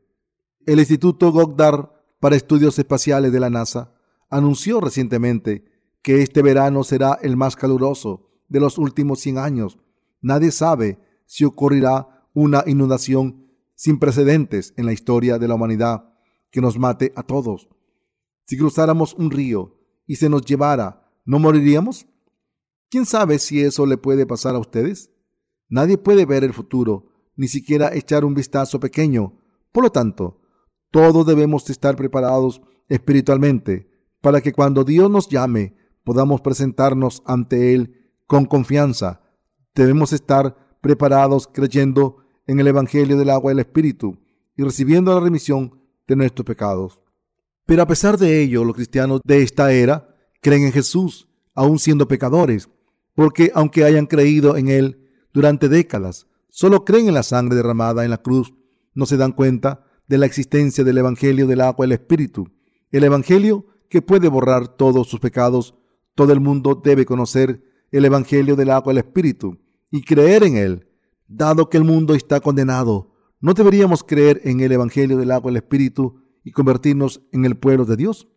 El 0.65 0.79
Instituto 0.79 1.31
Goddard 1.31 1.89
para 2.19 2.35
Estudios 2.35 2.77
Espaciales 2.77 3.31
de 3.31 3.39
la 3.39 3.49
NASA 3.49 3.93
anunció 4.29 4.79
recientemente 4.79 5.65
que 6.01 6.21
este 6.21 6.41
verano 6.41 6.83
será 6.83 7.17
el 7.21 7.35
más 7.35 7.55
caluroso 7.55 8.29
de 8.47 8.59
los 8.59 8.77
últimos 8.77 9.19
100 9.19 9.37
años. 9.37 9.79
Nadie 10.21 10.51
sabe 10.51 10.99
si 11.25 11.45
ocurrirá 11.45 12.27
una 12.33 12.63
inundación 12.65 13.40
sin 13.81 13.97
precedentes 13.97 14.75
en 14.77 14.85
la 14.85 14.93
historia 14.93 15.39
de 15.39 15.47
la 15.47 15.55
humanidad 15.55 16.13
que 16.51 16.61
nos 16.61 16.77
mate 16.77 17.11
a 17.15 17.23
todos. 17.23 17.67
Si 18.45 18.55
cruzáramos 18.55 19.15
un 19.15 19.31
río 19.31 19.75
y 20.05 20.17
se 20.17 20.29
nos 20.29 20.45
llevara, 20.45 21.11
¿no 21.25 21.39
moriríamos? 21.39 22.05
¿Quién 22.91 23.07
sabe 23.07 23.39
si 23.39 23.59
eso 23.59 23.87
le 23.87 23.97
puede 23.97 24.27
pasar 24.27 24.53
a 24.53 24.59
ustedes? 24.59 25.09
Nadie 25.67 25.97
puede 25.97 26.27
ver 26.27 26.43
el 26.43 26.53
futuro, 26.53 27.07
ni 27.35 27.47
siquiera 27.47 27.91
echar 27.91 28.23
un 28.23 28.35
vistazo 28.35 28.79
pequeño. 28.79 29.39
Por 29.71 29.85
lo 29.85 29.91
tanto, 29.91 30.39
todos 30.91 31.25
debemos 31.25 31.67
estar 31.67 31.95
preparados 31.95 32.61
espiritualmente 32.87 33.89
para 34.21 34.41
que 34.41 34.53
cuando 34.53 34.83
Dios 34.83 35.09
nos 35.09 35.27
llame 35.27 35.75
podamos 36.03 36.41
presentarnos 36.41 37.23
ante 37.25 37.73
Él 37.73 38.11
con 38.27 38.45
confianza. 38.45 39.23
Debemos 39.73 40.13
estar 40.13 40.77
preparados 40.81 41.47
creyendo 41.47 42.20
en 42.51 42.59
el 42.59 42.67
Evangelio 42.67 43.17
del 43.17 43.29
agua 43.29 43.51
y 43.51 43.53
el 43.53 43.59
Espíritu 43.59 44.17
y 44.57 44.63
recibiendo 44.63 45.13
la 45.13 45.21
remisión 45.21 45.79
de 46.07 46.15
nuestros 46.17 46.45
pecados. 46.45 46.99
Pero 47.65 47.81
a 47.81 47.87
pesar 47.87 48.17
de 48.17 48.41
ello, 48.41 48.65
los 48.65 48.75
cristianos 48.75 49.21
de 49.23 49.41
esta 49.41 49.71
era 49.71 50.13
creen 50.41 50.63
en 50.63 50.73
Jesús, 50.73 51.29
aun 51.55 51.79
siendo 51.79 52.07
pecadores, 52.07 52.69
porque 53.15 53.51
aunque 53.55 53.85
hayan 53.85 54.05
creído 54.05 54.57
en 54.57 54.67
Él 54.67 55.09
durante 55.33 55.69
décadas, 55.69 56.27
solo 56.49 56.83
creen 56.83 57.07
en 57.07 57.13
la 57.13 57.23
sangre 57.23 57.55
derramada 57.55 58.03
en 58.03 58.09
la 58.09 58.21
cruz, 58.21 58.53
no 58.93 59.05
se 59.05 59.15
dan 59.15 59.31
cuenta 59.31 59.85
de 60.07 60.17
la 60.17 60.25
existencia 60.25 60.83
del 60.83 60.97
Evangelio 60.97 61.47
del 61.47 61.61
agua 61.61 61.85
y 61.85 61.87
el 61.87 61.93
Espíritu, 61.93 62.49
el 62.91 63.05
Evangelio 63.05 63.65
que 63.87 64.01
puede 64.01 64.27
borrar 64.27 64.67
todos 64.67 65.07
sus 65.07 65.21
pecados. 65.21 65.75
Todo 66.15 66.33
el 66.33 66.41
mundo 66.41 66.81
debe 66.83 67.05
conocer 67.05 67.63
el 67.91 68.03
Evangelio 68.03 68.57
del 68.57 68.71
agua 68.71 68.91
y 68.91 68.97
el 68.97 69.05
Espíritu 69.05 69.57
y 69.89 70.01
creer 70.03 70.43
en 70.43 70.57
él. 70.57 70.90
Dado 71.33 71.69
que 71.69 71.77
el 71.77 71.85
mundo 71.85 72.13
está 72.13 72.41
condenado, 72.41 73.13
¿no 73.39 73.53
deberíamos 73.53 74.03
creer 74.03 74.41
en 74.43 74.59
el 74.59 74.73
Evangelio 74.73 75.15
del 75.17 75.31
agua 75.31 75.53
y 75.53 75.55
Espíritu 75.55 76.25
y 76.43 76.51
convertirnos 76.51 77.21
en 77.31 77.45
el 77.45 77.55
pueblo 77.55 77.85
de 77.85 77.95
Dios? 77.95 78.27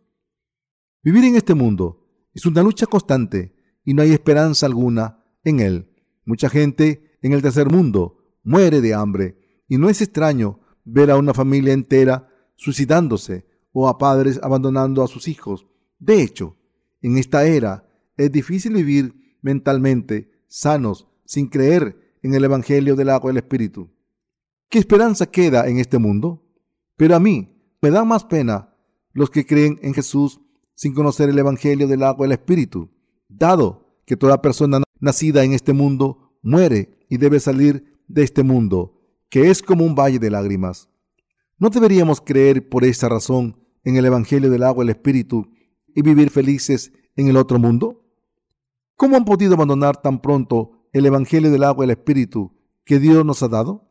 Vivir 1.03 1.25
en 1.25 1.35
este 1.35 1.55
mundo 1.55 2.07
es 2.33 2.47
una 2.47 2.63
lucha 2.63 2.87
constante 2.87 3.57
y 3.85 3.95
no 3.95 4.03
hay 4.03 4.13
esperanza 4.13 4.67
alguna 4.67 5.25
en 5.43 5.59
él. 5.59 5.91
Mucha 6.25 6.49
gente 6.49 7.19
en 7.21 7.33
el 7.33 7.43
tercer 7.43 7.69
mundo 7.69 8.39
muere 8.45 8.81
de 8.81 8.95
hambre 8.95 9.65
y 9.67 9.77
no 9.77 9.89
es 9.89 10.01
extraño 10.01 10.61
ver 10.85 11.11
a 11.11 11.17
una 11.17 11.35
familia 11.35 11.73
entera 11.73 12.29
suicidándose 12.55 13.45
o 13.73 13.89
a 13.89 13.99
padres 13.99 14.39
abandonando 14.41 15.03
a 15.03 15.09
sus 15.09 15.27
hijos. 15.27 15.67
De 15.99 16.23
hecho, 16.23 16.57
en 17.03 17.19
esta 17.19 17.45
era 17.45 17.91
es 18.17 18.31
difícil 18.31 18.75
vivir 18.75 19.37
mentalmente 19.43 20.31
sanos 20.47 21.09
sin 21.25 21.49
creer 21.49 22.04
en 22.25 22.35
el 22.35 22.43
Evangelio 22.43 22.97
del 22.97 23.11
agua 23.11 23.31
y 23.31 23.33
el 23.33 23.37
Espíritu. 23.37 23.91
¿Qué 24.71 24.79
esperanza 24.79 25.27
queda 25.27 25.69
en 25.69 25.79
este 25.79 25.99
mundo? 25.99 26.43
Pero 26.97 27.15
a 27.15 27.21
mí 27.21 27.55
me 27.83 27.91
da 27.91 28.03
más 28.03 28.25
pena 28.25 28.75
los 29.13 29.29
que 29.29 29.45
creen 29.45 29.79
en 29.83 29.93
Jesús 29.93 30.41
sin 30.75 30.95
conocer 30.95 31.29
el 31.29 31.39
Evangelio 31.39 31.87
del 31.87 32.03
agua 32.03 32.25
y 32.25 32.29
el 32.29 32.33
Espíritu, 32.33 32.91
dado 33.29 34.01
que 34.07 34.17
toda 34.17 34.41
persona 34.41 34.83
nacida 35.01 35.45
en 35.45 35.53
este 35.53 35.75
mundo 35.75 36.39
muere 36.43 36.99
y 37.11 37.19
debe 37.19 37.41
salir 37.41 38.01
de 38.09 38.25
este 38.25 38.43
mundo 38.43 39.03
que 39.29 39.51
es 39.51 39.63
como 39.63 39.85
un 39.85 39.95
valle 39.95 40.19
de 40.19 40.31
lágrimas. 40.31 40.89
¿No 41.59 41.69
deberíamos 41.69 42.23
creer 42.23 42.71
por 42.71 42.85
esa 42.85 43.11
razón 43.11 43.61
en 43.85 43.97
el 43.97 44.07
Evangelio 44.07 44.49
del 44.49 44.63
agua 44.63 44.83
y 44.83 44.87
el 44.87 44.97
Espíritu 44.97 45.51
y 45.95 46.01
vivir 46.01 46.31
felices 46.31 46.91
en 47.17 47.29
el 47.29 47.37
otro 47.37 47.59
mundo? 47.59 48.03
¿Cómo 48.97 49.17
han 49.17 49.27
podido 49.27 49.55
abandonar 49.55 50.01
tan 50.01 50.23
pronto 50.23 50.74
el 50.95 51.07
Evangelio 51.07 51.51
del 51.51 51.65
agua 51.65 51.85
y 51.85 51.87
el 51.87 51.91
Espíritu 51.91 52.53
que 52.85 53.01
Dios 53.01 53.27
nos 53.27 53.43
ha 53.43 53.49
dado? 53.49 53.91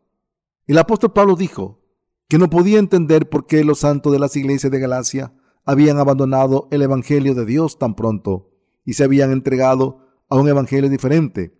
El 0.65 0.77
apóstol 0.77 1.11
Pablo 1.11 1.35
dijo 1.35 1.81
que 2.29 2.37
no 2.37 2.49
podía 2.49 2.79
entender 2.79 3.29
por 3.29 3.45
qué 3.45 3.65
los 3.65 3.79
santos 3.79 4.13
de 4.13 4.19
las 4.19 4.35
iglesias 4.37 4.71
de 4.71 4.79
Galacia 4.79 5.33
habían 5.65 5.97
abandonado 5.97 6.69
el 6.71 6.81
Evangelio 6.81 7.35
de 7.35 7.45
Dios 7.45 7.77
tan 7.77 7.95
pronto 7.95 8.51
y 8.85 8.93
se 8.93 9.03
habían 9.03 9.33
entregado 9.33 9.99
a 10.29 10.37
un 10.37 10.47
Evangelio 10.47 10.89
diferente. 10.89 11.53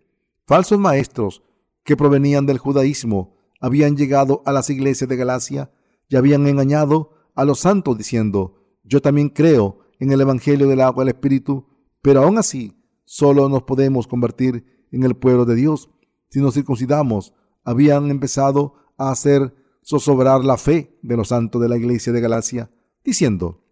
Falsos 0.46 0.78
maestros 0.78 1.42
que 1.84 1.96
provenían 1.96 2.46
del 2.46 2.56
judaísmo 2.56 3.36
habían 3.60 3.98
llegado 3.98 4.42
a 4.46 4.52
las 4.52 4.70
iglesias 4.70 5.10
de 5.10 5.16
Galacia 5.16 5.70
y 6.08 6.16
habían 6.16 6.46
engañado 6.46 7.12
a 7.34 7.44
los 7.44 7.60
santos 7.60 7.98
diciendo, 7.98 8.78
yo 8.82 9.02
también 9.02 9.28
creo 9.28 9.80
en 9.98 10.10
el 10.10 10.22
Evangelio 10.22 10.68
del 10.68 10.80
agua 10.80 11.04
y 11.04 11.08
el 11.08 11.14
Espíritu, 11.14 11.66
pero 12.00 12.22
aún 12.22 12.38
así 12.38 12.78
solo 13.04 13.50
nos 13.50 13.64
podemos 13.64 14.06
convertir 14.06 14.83
en 14.90 15.04
el 15.04 15.16
pueblo 15.16 15.44
de 15.44 15.54
Dios 15.54 15.90
si 16.28 16.40
nos 16.40 16.54
circuncidamos. 16.54 17.34
Habían 17.64 18.10
empezado 18.10 18.74
a 18.98 19.10
hacer 19.10 19.54
zozobrar 19.84 20.44
la 20.44 20.56
fe 20.56 20.98
de 21.02 21.16
los 21.16 21.28
santos 21.28 21.60
de 21.60 21.68
la 21.68 21.76
iglesia 21.76 22.12
de 22.12 22.20
Galacia, 22.20 22.70
diciendo, 23.04 23.64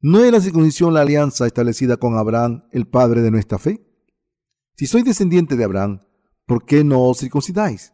¿no 0.00 0.24
es 0.24 0.32
la 0.32 0.40
circuncisión 0.40 0.94
la 0.94 1.02
alianza 1.02 1.46
establecida 1.46 1.96
con 1.96 2.16
Abraham, 2.16 2.64
el 2.72 2.86
padre 2.86 3.22
de 3.22 3.30
nuestra 3.30 3.58
fe? 3.58 3.86
Si 4.76 4.86
sois 4.86 5.04
descendiente 5.04 5.56
de 5.56 5.64
Abraham, 5.64 6.02
¿por 6.46 6.64
qué 6.64 6.82
no 6.82 7.04
os 7.04 7.18
circuncidáis? 7.18 7.92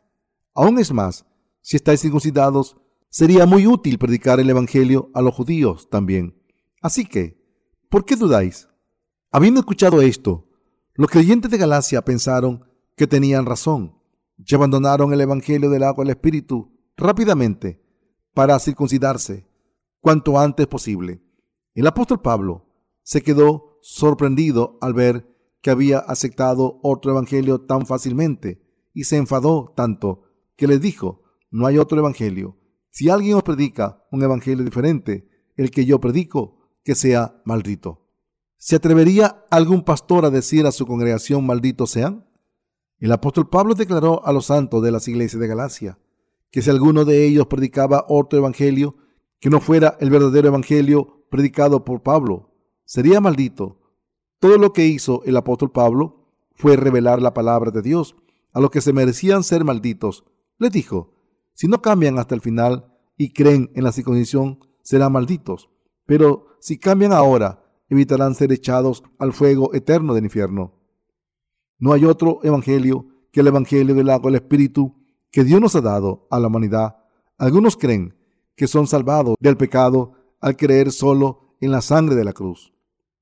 Aún 0.55 0.79
es 0.79 0.93
más, 0.93 1.27
si 1.61 1.77
estáis 1.77 2.01
circuncidados, 2.01 2.77
sería 3.11 3.45
muy 3.47 3.67
útil 3.67 3.99
predicar 3.99 4.41
el 4.41 4.49
Evangelio 4.49 5.11
a 5.15 5.21
los 5.21 5.35
judíos 5.35 5.91
también. 5.91 6.41
Así 6.81 7.05
que, 7.05 7.43
¿por 7.91 8.05
qué 8.05 8.15
dudáis? 8.17 8.69
Habiendo 9.33 9.61
escuchado 9.61 10.01
esto, 10.01 10.46
los 10.97 11.11
creyentes 11.11 11.51
de 11.51 11.59
Galacia 11.59 12.03
pensaron 12.03 12.65
que 12.97 13.07
tenían 13.07 13.47
razón 13.47 13.99
y 14.39 14.55
abandonaron 14.55 15.13
el 15.13 15.21
Evangelio 15.21 15.71
del 15.71 15.83
agua 15.83 16.05
y 16.05 16.09
el 16.09 16.11
Espíritu 16.11 16.73
rápidamente 16.97 17.83
para 18.33 18.59
circuncidarse 18.59 19.47
cuanto 20.01 20.39
antes 20.39 20.67
posible. 20.67 21.23
El 21.75 21.87
apóstol 21.87 22.21
Pablo 22.23 22.67
se 23.03 23.23
quedó 23.23 23.79
sorprendido 23.83 24.79
al 24.81 24.95
ver 24.95 25.37
que 25.61 25.71
había 25.71 25.99
aceptado 25.99 26.81
otro 26.83 27.13
evangelio 27.13 27.61
tan 27.63 27.87
fácilmente 27.87 28.63
y 28.95 29.05
se 29.05 29.17
enfadó 29.17 29.73
tanto 29.77 30.23
que 30.57 30.67
les 30.67 30.81
dijo, 30.81 31.23
no 31.51 31.67
hay 31.67 31.79
otro 31.79 31.99
evangelio. 31.99 32.57
Si 32.91 33.11
alguien 33.11 33.35
os 33.37 33.43
predica 33.43 34.05
un 34.11 34.23
evangelio 34.23 34.65
diferente, 34.65 35.29
el 35.57 35.71
que 35.71 35.85
yo 35.85 36.01
predico, 36.01 36.71
que 36.83 36.95
sea 36.95 37.43
maldito. 37.45 38.06
¿Se 38.59 38.77
atrevería 38.77 39.45
algún 39.51 39.83
pastor 39.83 40.25
a 40.25 40.31
decir 40.31 40.67
a 40.67 40.73
su 40.73 40.87
congregación 40.87 41.45
malditos 41.45 41.91
sean? 41.91 42.27
El 42.99 43.13
apóstol 43.13 43.49
Pablo 43.49 43.75
declaró 43.75 44.25
a 44.27 44.33
los 44.33 44.47
santos 44.47 44.83
de 44.83 44.91
las 44.91 45.07
iglesias 45.09 45.41
de 45.41 45.49
Galacia 45.49 45.99
que 46.51 46.63
si 46.63 46.71
alguno 46.71 47.05
de 47.05 47.27
ellos 47.27 47.47
predicaba 47.47 48.07
otro 48.09 48.39
evangelio 48.39 48.97
que 49.41 49.51
no 49.51 49.61
fuera 49.61 49.97
el 50.01 50.11
verdadero 50.11 50.49
evangelio 50.49 51.27
predicado 51.31 51.85
por 51.85 52.03
Pablo, 52.03 52.55
sería 52.85 53.21
maldito. 53.21 53.79
Todo 54.39 54.57
lo 54.57 54.73
que 54.73 54.87
hizo 54.87 55.23
el 55.25 55.37
apóstol 55.37 55.71
Pablo 55.71 56.31
fue 56.55 56.77
revelar 56.77 57.21
la 57.21 57.35
palabra 57.35 57.71
de 57.71 57.83
Dios 57.83 58.17
a 58.53 58.61
los 58.61 58.71
que 58.71 58.81
se 58.81 58.95
merecían 58.95 59.43
ser 59.43 59.65
malditos 59.65 60.25
les 60.59 60.73
dijo, 60.73 61.13
si 61.53 61.69
no 61.69 61.83
cambian 61.83 62.19
hasta 62.19 62.35
el 62.35 62.41
final 62.41 62.87
y 63.17 63.33
creen 63.33 63.71
en 63.75 63.85
la 63.85 63.93
circuncisión, 63.93 64.61
serán 64.83 65.13
malditos. 65.13 65.69
Pero 66.07 66.57
si 66.61 66.79
cambian 66.79 67.13
ahora, 67.13 67.63
evitarán 67.89 68.35
ser 68.35 68.53
echados 68.53 69.03
al 69.19 69.33
fuego 69.33 69.75
eterno 69.75 70.15
del 70.15 70.25
infierno. 70.25 70.75
No 71.79 71.93
hay 71.93 72.05
otro 72.05 72.41
evangelio 72.43 73.07
que 73.33 73.41
el 73.41 73.49
evangelio 73.49 73.95
del 73.95 74.11
agua 74.11 74.31
del 74.31 74.41
Espíritu 74.41 74.95
que 75.31 75.45
Dios 75.45 75.61
nos 75.61 75.77
ha 75.77 75.81
dado 75.81 76.27
a 76.31 76.41
la 76.41 76.49
humanidad. 76.49 76.97
Algunos 77.39 77.77
creen 77.77 78.15
que 78.55 78.67
son 78.67 78.87
salvados 78.87 79.37
del 79.41 79.57
pecado 79.57 80.13
al 80.41 80.57
creer 80.57 80.91
solo 80.91 81.57
en 81.61 81.71
la 81.71 81.83
sangre 81.83 82.15
de 82.15 82.25
la 82.25 82.33
cruz. 82.33 82.73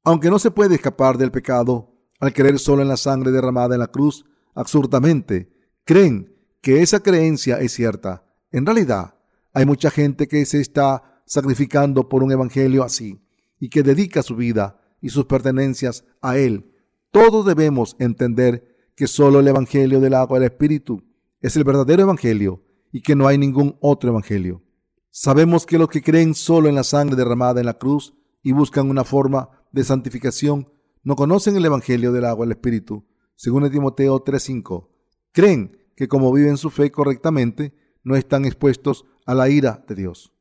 Aunque 0.05 0.31
no 0.31 0.39
se 0.39 0.51
puede 0.51 0.77
escapar 0.77 1.19
del 1.19 1.33
pecado 1.33 1.93
al 2.21 2.33
creer 2.33 2.59
solo 2.59 2.83
en 2.83 2.89
la 2.89 2.97
sangre 2.97 3.33
derramada 3.33 3.75
en 3.75 3.81
la 3.81 3.89
cruz, 3.89 4.25
absurdamente 4.55 5.51
creen 5.85 6.33
que 6.61 6.83
esa 6.83 7.01
creencia 7.01 7.61
es 7.61 7.73
cierta. 7.73 8.25
En 8.53 8.65
realidad, 8.65 9.15
hay 9.53 9.67
mucha 9.67 9.91
gente 9.91 10.29
que 10.29 10.45
se 10.47 10.61
está 10.61 11.23
sacrificando 11.27 12.09
por 12.09 12.23
un 12.23 12.33
evangelio 12.33 12.85
así 12.85 13.24
y 13.65 13.71
que 13.71 13.83
dedica 13.83 14.23
su 14.23 14.37
vida 14.37 14.79
y 15.01 15.09
sus 15.09 15.25
pertenencias 15.25 16.05
a 16.21 16.37
él. 16.37 16.71
Todos 17.11 17.47
debemos 17.47 17.97
entender 17.99 18.91
que 18.95 19.07
solo 19.07 19.41
el 19.41 19.49
evangelio 19.49 20.03
del 20.03 20.13
agua 20.13 20.39
del 20.39 20.51
espíritu 20.51 21.03
es 21.41 21.57
el 21.57 21.65
verdadero 21.65 22.03
evangelio 22.03 22.63
y 22.93 23.01
que 23.01 23.17
no 23.17 23.27
hay 23.27 23.39
ningún 23.39 23.79
otro 23.81 24.11
evangelio. 24.11 24.63
Sabemos 25.11 25.65
que 25.65 25.79
los 25.79 25.89
que 25.89 26.03
creen 26.03 26.35
solo 26.35 26.69
en 26.69 26.75
la 26.75 26.85
sangre 26.85 27.17
derramada 27.17 27.59
en 27.61 27.65
la 27.65 27.79
cruz 27.79 28.13
y 28.43 28.53
buscan 28.53 28.91
una 28.91 29.03
forma 29.03 29.49
de 29.73 29.83
santificación 29.83 30.71
no 31.03 31.17
conocen 31.17 31.57
el 31.57 31.65
evangelio 31.65 32.13
del 32.13 32.27
agua 32.27 32.45
del 32.45 32.53
espíritu. 32.53 33.07
Según 33.35 33.71
Timoteo 33.71 34.23
3:5, 34.23 34.91
creen 35.33 35.79
que 35.97 36.07
como 36.07 36.31
viven 36.35 36.59
su 36.59 36.69
fe 36.69 36.91
correctamente, 36.91 37.73
no 38.03 38.15
están 38.15 38.45
expuestos 38.45 39.07
a 39.25 39.33
la 39.33 39.49
ira 39.49 39.83
de 39.89 39.95
Dios. 39.95 40.35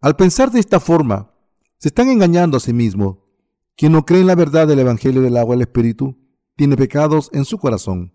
Al 0.00 0.14
pensar 0.14 0.52
de 0.52 0.60
esta 0.60 0.78
forma, 0.78 1.34
se 1.78 1.88
están 1.88 2.08
engañando 2.10 2.56
a 2.56 2.60
sí 2.60 2.72
mismos. 2.72 3.18
Quien 3.76 3.92
no 3.92 4.04
cree 4.04 4.20
en 4.20 4.26
la 4.26 4.34
verdad 4.34 4.66
del 4.66 4.80
Evangelio 4.80 5.22
del 5.22 5.36
agua 5.36 5.54
y 5.54 5.58
el 5.58 5.62
Espíritu, 5.62 6.16
tiene 6.56 6.76
pecados 6.76 7.30
en 7.32 7.44
su 7.44 7.58
corazón. 7.58 8.12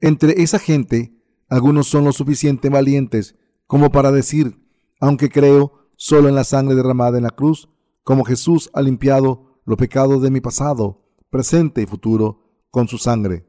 Entre 0.00 0.42
esa 0.42 0.58
gente, 0.58 1.14
algunos 1.48 1.86
son 1.86 2.04
lo 2.04 2.12
suficiente 2.12 2.68
valientes 2.68 3.36
como 3.66 3.90
para 3.90 4.10
decir, 4.10 4.58
aunque 5.00 5.28
creo 5.28 5.90
solo 5.96 6.28
en 6.28 6.34
la 6.34 6.44
sangre 6.44 6.74
derramada 6.74 7.18
en 7.18 7.24
la 7.24 7.30
cruz, 7.30 7.68
como 8.02 8.24
Jesús 8.24 8.70
ha 8.72 8.82
limpiado 8.82 9.60
los 9.64 9.76
pecados 9.76 10.22
de 10.22 10.30
mi 10.30 10.40
pasado, 10.40 11.04
presente 11.30 11.82
y 11.82 11.86
futuro 11.86 12.66
con 12.70 12.88
su 12.88 12.98
sangre. 12.98 13.46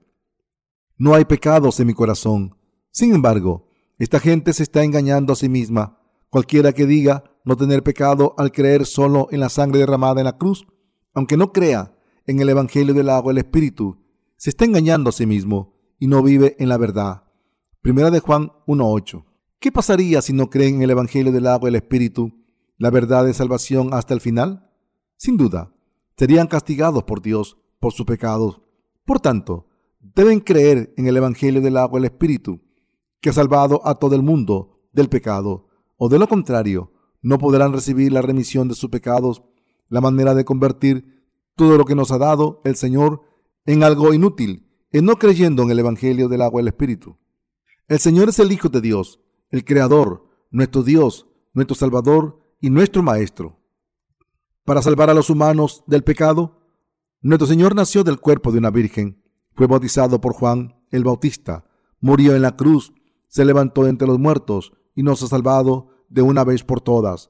No 0.98 1.16
hay 1.16 1.26
pecados 1.26 1.80
en 1.80 1.88
mi 1.88 1.94
corazón, 1.94 2.56
sin 2.92 3.14
embargo, 3.14 3.70
esta 3.98 4.20
gente 4.20 4.54
se 4.54 4.64
está 4.64 4.84
engañando 4.84 5.34
a 5.34 5.36
sí 5.36 5.50
misma. 5.50 6.00
Cualquiera 6.30 6.74
que 6.74 6.86
diga 6.86 7.24
no 7.50 7.58
tener 7.58 7.82
pecado 7.82 8.36
al 8.38 8.52
creer 8.52 8.86
solo 8.86 9.28
en 9.32 9.40
la 9.40 9.50
sangre 9.50 9.80
derramada 9.80 10.22
en 10.22 10.26
la 10.26 10.38
cruz, 10.38 10.68
aunque 11.16 11.36
no 11.36 11.52
crea 11.52 11.98
en 12.28 12.40
el 12.40 12.50
Evangelio 12.50 12.94
del 12.94 13.10
agua 13.10 13.32
y 13.32 13.36
el 13.36 13.40
Espíritu, 13.40 13.98
se 14.38 14.52
está 14.52 14.66
engañando 14.66 15.10
a 15.10 15.14
sí 15.14 15.26
mismo 15.26 15.74
y 15.98 16.06
no 16.06 16.22
vive 16.22 16.56
en 16.60 16.70
la 16.70 16.78
verdad. 16.78 17.24
Primera 17.82 18.12
de 18.12 18.20
Juan 18.20 18.52
1.8. 18.68 19.26
¿Qué 19.60 19.72
pasaría 19.72 20.22
si 20.22 20.32
no 20.32 20.52
creen 20.52 20.76
en 20.76 20.84
el 20.84 20.92
Evangelio 20.92 21.32
del 21.32 21.48
agua 21.48 21.68
y 21.68 21.72
el 21.72 21.78
Espíritu, 21.78 22.32
la 22.78 22.92
verdad 22.92 23.26
de 23.26 23.34
salvación 23.34 23.96
hasta 23.96 24.14
el 24.14 24.22
final? 24.22 24.70
Sin 25.18 25.36
duda, 25.36 25.74
serían 26.18 26.46
castigados 26.46 27.04
por 27.04 27.20
Dios 27.20 27.58
por 27.80 27.94
sus 27.94 28.06
pecados. 28.06 28.62
Por 29.06 29.20
tanto, 29.20 29.68
deben 30.00 30.40
creer 30.40 30.94
en 30.98 31.08
el 31.08 31.18
Evangelio 31.18 31.62
del 31.62 31.78
agua 31.78 32.00
y 32.00 32.02
el 32.02 32.12
Espíritu, 32.12 32.62
que 33.20 33.32
ha 33.32 33.34
salvado 33.34 33.82
a 33.88 33.96
todo 33.96 34.14
el 34.14 34.22
mundo 34.22 34.88
del 34.94 35.10
pecado, 35.10 35.68
o 35.98 36.10
de 36.10 36.20
lo 36.20 36.28
contrario, 36.28 36.92
no 37.22 37.38
podrán 37.38 37.74
recibir 37.74 38.12
la 38.12 38.22
remisión 38.22 38.68
de 38.68 38.76
sus 38.76 38.90
pecados, 38.90 39.44
la 39.90 40.02
manera 40.02 40.36
de 40.36 40.46
convertir 40.46 41.26
todo 41.56 41.78
lo 41.78 41.86
que 41.86 41.96
nos 41.96 42.12
ha 42.12 42.18
dado 42.18 42.62
el 42.64 42.76
Señor 42.76 43.22
en 43.66 43.84
algo 43.84 44.14
inútil, 44.14 44.68
en 44.92 45.06
no 45.06 45.18
creyendo 45.18 45.64
en 45.64 45.72
el 45.72 45.80
Evangelio 45.80 46.30
del 46.30 46.42
agua 46.42 46.62
y 46.62 46.64
el 46.64 46.68
Espíritu. 46.70 47.18
El 47.88 48.00
Señor 48.00 48.30
es 48.30 48.40
el 48.40 48.52
Hijo 48.52 48.70
de 48.70 48.82
Dios, 48.82 49.20
el 49.50 49.66
Creador, 49.66 50.28
nuestro 50.52 50.84
Dios, 50.84 51.28
nuestro 51.54 51.76
Salvador 51.76 52.40
y 52.62 52.70
nuestro 52.70 53.04
Maestro. 53.04 53.60
Para 54.64 54.82
salvar 54.82 55.10
a 55.10 55.14
los 55.14 55.30
humanos 55.30 55.84
del 55.88 56.04
pecado, 56.04 56.62
nuestro 57.22 57.48
Señor 57.48 57.76
nació 57.76 58.04
del 58.04 58.20
cuerpo 58.20 58.52
de 58.52 58.60
una 58.60 58.70
virgen, 58.70 59.24
fue 59.56 59.68
bautizado 59.68 60.22
por 60.22 60.34
Juan 60.34 60.76
el 60.92 61.04
Bautista, 61.04 61.66
murió 62.00 62.36
en 62.36 62.42
la 62.42 62.56
cruz, 62.56 62.94
se 63.28 63.46
levantó 63.46 63.88
entre 63.88 64.08
los 64.08 64.18
muertos 64.18 64.72
y 64.96 65.04
nos 65.04 65.22
ha 65.24 65.28
salvado 65.28 65.90
de 66.10 66.22
una 66.22 66.44
vez 66.44 66.64
por 66.64 66.82
todas. 66.82 67.30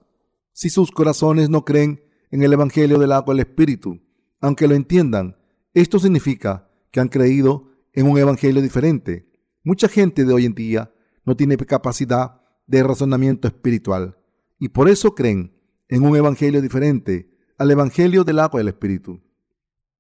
Si 0.54 0.70
sus 0.70 0.92
corazones 0.92 1.50
no 1.50 1.66
creen 1.66 2.04
en 2.32 2.44
el 2.44 2.54
Evangelio 2.54 2.98
del 2.98 3.12
agua 3.12 3.34
y 3.34 3.38
el 3.38 3.46
Espíritu, 3.46 4.02
aunque 4.42 4.68
lo 4.68 4.76
entiendan, 4.76 5.38
esto 5.74 6.00
significa 6.00 6.70
que 6.92 7.00
han 7.00 7.10
creído 7.10 7.72
en 7.94 8.08
un 8.08 8.18
Evangelio 8.18 8.62
diferente. 8.62 9.32
Mucha 9.64 9.88
gente 9.88 10.26
de 10.26 10.34
hoy 10.34 10.46
en 10.46 10.56
día 10.56 10.92
no 11.26 11.36
tiene 11.36 11.58
capacidad 11.58 12.42
de 12.66 12.84
razonamiento 12.84 13.48
espiritual 13.48 14.18
y 14.58 14.70
por 14.70 14.90
eso 14.90 15.16
creen 15.16 15.54
en 15.88 16.04
un 16.04 16.16
Evangelio 16.16 16.62
diferente 16.62 17.32
al 17.58 17.72
Evangelio 17.72 18.24
del 18.24 18.40
agua 18.40 18.60
y 18.60 18.62
el 18.62 18.68
Espíritu. 18.70 19.22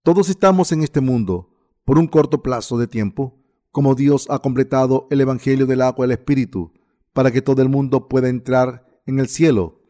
Todos 0.03 0.29
estamos 0.29 0.71
en 0.71 0.81
este 0.81 1.01
mundo 1.01 1.53
por 1.83 1.97
un 1.97 2.07
corto 2.07 2.41
plazo 2.41 2.77
de 2.77 2.87
tiempo, 2.87 3.43
como 3.71 3.95
Dios 3.95 4.27
ha 4.29 4.39
completado 4.39 5.07
el 5.11 5.21
Evangelio 5.21 5.65
del 5.65 5.81
agua 5.81 6.05
y 6.05 6.07
el 6.07 6.11
Espíritu 6.11 6.71
para 7.13 7.31
que 7.31 7.41
todo 7.41 7.61
el 7.61 7.69
mundo 7.69 8.07
pueda 8.07 8.29
entrar 8.29 9.01
en 9.05 9.19
el 9.19 9.27
cielo. 9.27 9.81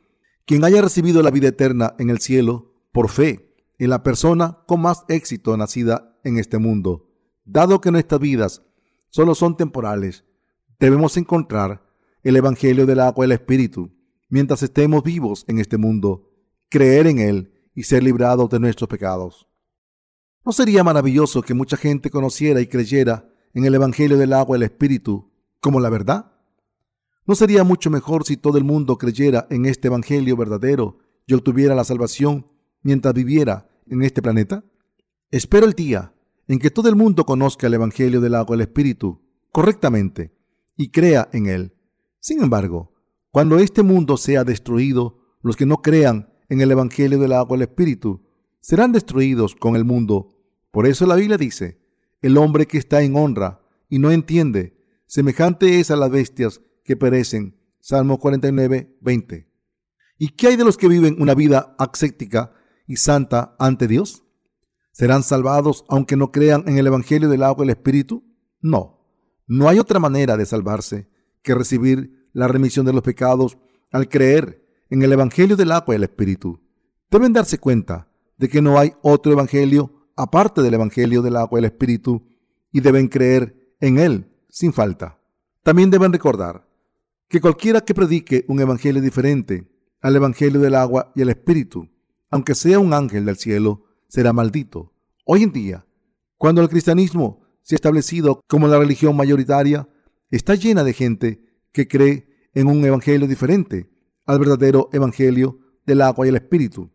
Quien 0.45 0.63
haya 0.63 0.81
recibido 0.81 1.21
la 1.21 1.31
vida 1.31 1.49
eterna 1.49 1.95
en 1.99 2.09
el 2.09 2.19
cielo 2.19 2.73
por 2.91 3.09
fe 3.09 3.49
en 3.77 3.89
la 3.89 4.03
persona 4.03 4.59
con 4.67 4.81
más 4.81 5.05
éxito 5.07 5.55
nacida 5.55 6.19
en 6.23 6.37
este 6.37 6.57
mundo, 6.57 7.09
dado 7.45 7.79
que 7.79 7.91
nuestras 7.91 8.19
vidas 8.19 8.61
solo 9.09 9.33
son 9.35 9.55
temporales, 9.55 10.25
debemos 10.79 11.15
encontrar 11.17 11.85
el 12.23 12.35
Evangelio 12.35 12.85
del 12.85 12.99
agua 12.99 13.25
y 13.25 13.27
el 13.27 13.31
Espíritu 13.31 13.91
mientras 14.27 14.61
estemos 14.63 15.03
vivos 15.03 15.45
en 15.47 15.59
este 15.59 15.77
mundo, 15.77 16.31
creer 16.69 17.07
en 17.07 17.19
Él 17.19 17.53
y 17.73 17.83
ser 17.83 18.03
librados 18.03 18.49
de 18.49 18.59
nuestros 18.59 18.89
pecados. 18.89 19.47
¿No 20.45 20.51
sería 20.51 20.83
maravilloso 20.83 21.41
que 21.41 21.53
mucha 21.53 21.77
gente 21.77 22.09
conociera 22.09 22.61
y 22.61 22.67
creyera 22.67 23.29
en 23.53 23.65
el 23.65 23.75
Evangelio 23.75 24.17
del 24.17 24.33
agua 24.33 24.57
y 24.57 24.59
el 24.59 24.63
Espíritu 24.63 25.31
como 25.59 25.79
la 25.79 25.89
verdad? 25.89 26.33
¿No 27.29 27.35
sería 27.35 27.63
mucho 27.63 27.91
mejor 27.91 28.25
si 28.25 28.37
todo 28.37 28.57
el 28.57 28.63
mundo 28.63 28.97
creyera 28.97 29.45
en 29.51 29.67
este 29.67 29.87
Evangelio 29.87 30.35
verdadero 30.35 30.97
y 31.27 31.35
obtuviera 31.35 31.75
la 31.75 31.83
salvación 31.83 32.47
mientras 32.81 33.13
viviera 33.13 33.69
en 33.85 34.01
este 34.01 34.23
planeta? 34.23 34.63
Espero 35.29 35.67
el 35.67 35.73
día 35.73 36.11
en 36.47 36.57
que 36.57 36.71
todo 36.71 36.89
el 36.89 36.95
mundo 36.95 37.27
conozca 37.27 37.67
el 37.67 37.75
Evangelio 37.75 38.19
del 38.19 38.33
agua 38.33 38.55
y 38.55 38.57
el 38.57 38.61
Espíritu 38.61 39.21
correctamente 39.51 40.33
y 40.75 40.89
crea 40.89 41.29
en 41.31 41.45
él. 41.45 41.75
Sin 42.19 42.41
embargo, 42.41 42.95
cuando 43.29 43.59
este 43.59 43.83
mundo 43.83 44.17
sea 44.17 44.43
destruido, 44.43 45.19
los 45.43 45.55
que 45.55 45.67
no 45.67 45.83
crean 45.83 46.33
en 46.49 46.61
el 46.61 46.71
Evangelio 46.71 47.19
del 47.19 47.33
agua 47.33 47.57
y 47.57 47.59
el 47.59 47.69
Espíritu 47.69 48.23
serán 48.59 48.91
destruidos 48.91 49.53
con 49.53 49.75
el 49.75 49.85
mundo. 49.85 50.35
Por 50.71 50.87
eso 50.87 51.05
la 51.05 51.13
Biblia 51.13 51.37
dice, 51.37 51.79
el 52.23 52.39
hombre 52.39 52.65
que 52.65 52.79
está 52.79 53.03
en 53.03 53.15
honra 53.15 53.61
y 53.87 53.99
no 53.99 54.09
entiende, 54.09 54.75
semejante 55.05 55.79
es 55.79 55.91
a 55.91 55.95
las 55.95 56.09
bestias 56.09 56.61
que 56.89 56.97
perecen. 56.97 57.55
Salmo 57.79 58.17
49, 58.17 58.97
20. 58.99 59.47
¿Y 60.17 60.29
qué 60.29 60.47
hay 60.47 60.55
de 60.55 60.65
los 60.65 60.75
que 60.75 60.87
viven 60.87 61.21
una 61.21 61.35
vida 61.35 61.75
ascética 61.77 62.51
y 62.87 62.95
santa 62.95 63.55
ante 63.59 63.87
Dios? 63.87 64.23
¿Serán 64.91 65.21
salvados 65.21 65.85
aunque 65.87 66.15
no 66.15 66.31
crean 66.31 66.63
en 66.65 66.79
el 66.79 66.87
Evangelio 66.87 67.29
del 67.29 67.43
agua 67.43 67.63
y 67.63 67.67
el 67.67 67.75
Espíritu? 67.75 68.23
No, 68.59 69.05
no 69.45 69.69
hay 69.69 69.77
otra 69.77 69.99
manera 69.99 70.35
de 70.35 70.47
salvarse 70.47 71.07
que 71.43 71.53
recibir 71.53 72.27
la 72.33 72.47
remisión 72.47 72.87
de 72.87 72.93
los 72.93 73.03
pecados 73.03 73.59
al 73.91 74.09
creer 74.09 74.65
en 74.89 75.03
el 75.03 75.13
Evangelio 75.13 75.55
del 75.55 75.71
agua 75.71 75.93
y 75.93 75.97
el 75.97 76.03
Espíritu. 76.05 76.59
Deben 77.11 77.33
darse 77.33 77.59
cuenta 77.59 78.07
de 78.39 78.49
que 78.49 78.63
no 78.63 78.79
hay 78.79 78.93
otro 79.03 79.31
Evangelio 79.31 80.07
aparte 80.15 80.63
del 80.63 80.73
Evangelio 80.73 81.21
del 81.21 81.35
agua 81.35 81.59
y 81.59 81.61
el 81.61 81.65
Espíritu 81.65 82.25
y 82.71 82.81
deben 82.81 83.09
creer 83.09 83.75
en 83.79 83.99
él 83.99 84.27
sin 84.49 84.73
falta. 84.73 85.19
También 85.61 85.91
deben 85.91 86.11
recordar 86.11 86.67
que 87.29 87.39
cualquiera 87.39 87.81
que 87.81 87.93
predique 87.93 88.43
un 88.47 88.59
evangelio 88.59 89.01
diferente 89.01 89.67
al 90.01 90.15
evangelio 90.15 90.59
del 90.59 90.73
agua 90.73 91.11
y 91.15 91.21
el 91.21 91.29
espíritu, 91.29 91.87
aunque 92.31 92.55
sea 92.55 92.79
un 92.79 92.91
ángel 92.91 93.25
del 93.25 93.37
cielo, 93.37 93.85
será 94.07 94.33
maldito. 94.33 94.93
Hoy 95.25 95.43
en 95.43 95.51
día, 95.51 95.85
cuando 96.37 96.61
el 96.61 96.69
cristianismo 96.69 97.41
se 97.61 97.75
ha 97.75 97.77
establecido 97.77 98.41
como 98.47 98.67
la 98.67 98.79
religión 98.79 99.15
mayoritaria, 99.15 99.87
está 100.31 100.55
llena 100.55 100.83
de 100.83 100.93
gente 100.93 101.41
que 101.71 101.87
cree 101.87 102.27
en 102.55 102.67
un 102.67 102.83
evangelio 102.83 103.27
diferente 103.27 103.91
al 104.25 104.39
verdadero 104.39 104.89
evangelio 104.91 105.59
del 105.85 106.01
agua 106.01 106.25
y 106.25 106.29
el 106.29 106.35
espíritu. 106.35 106.89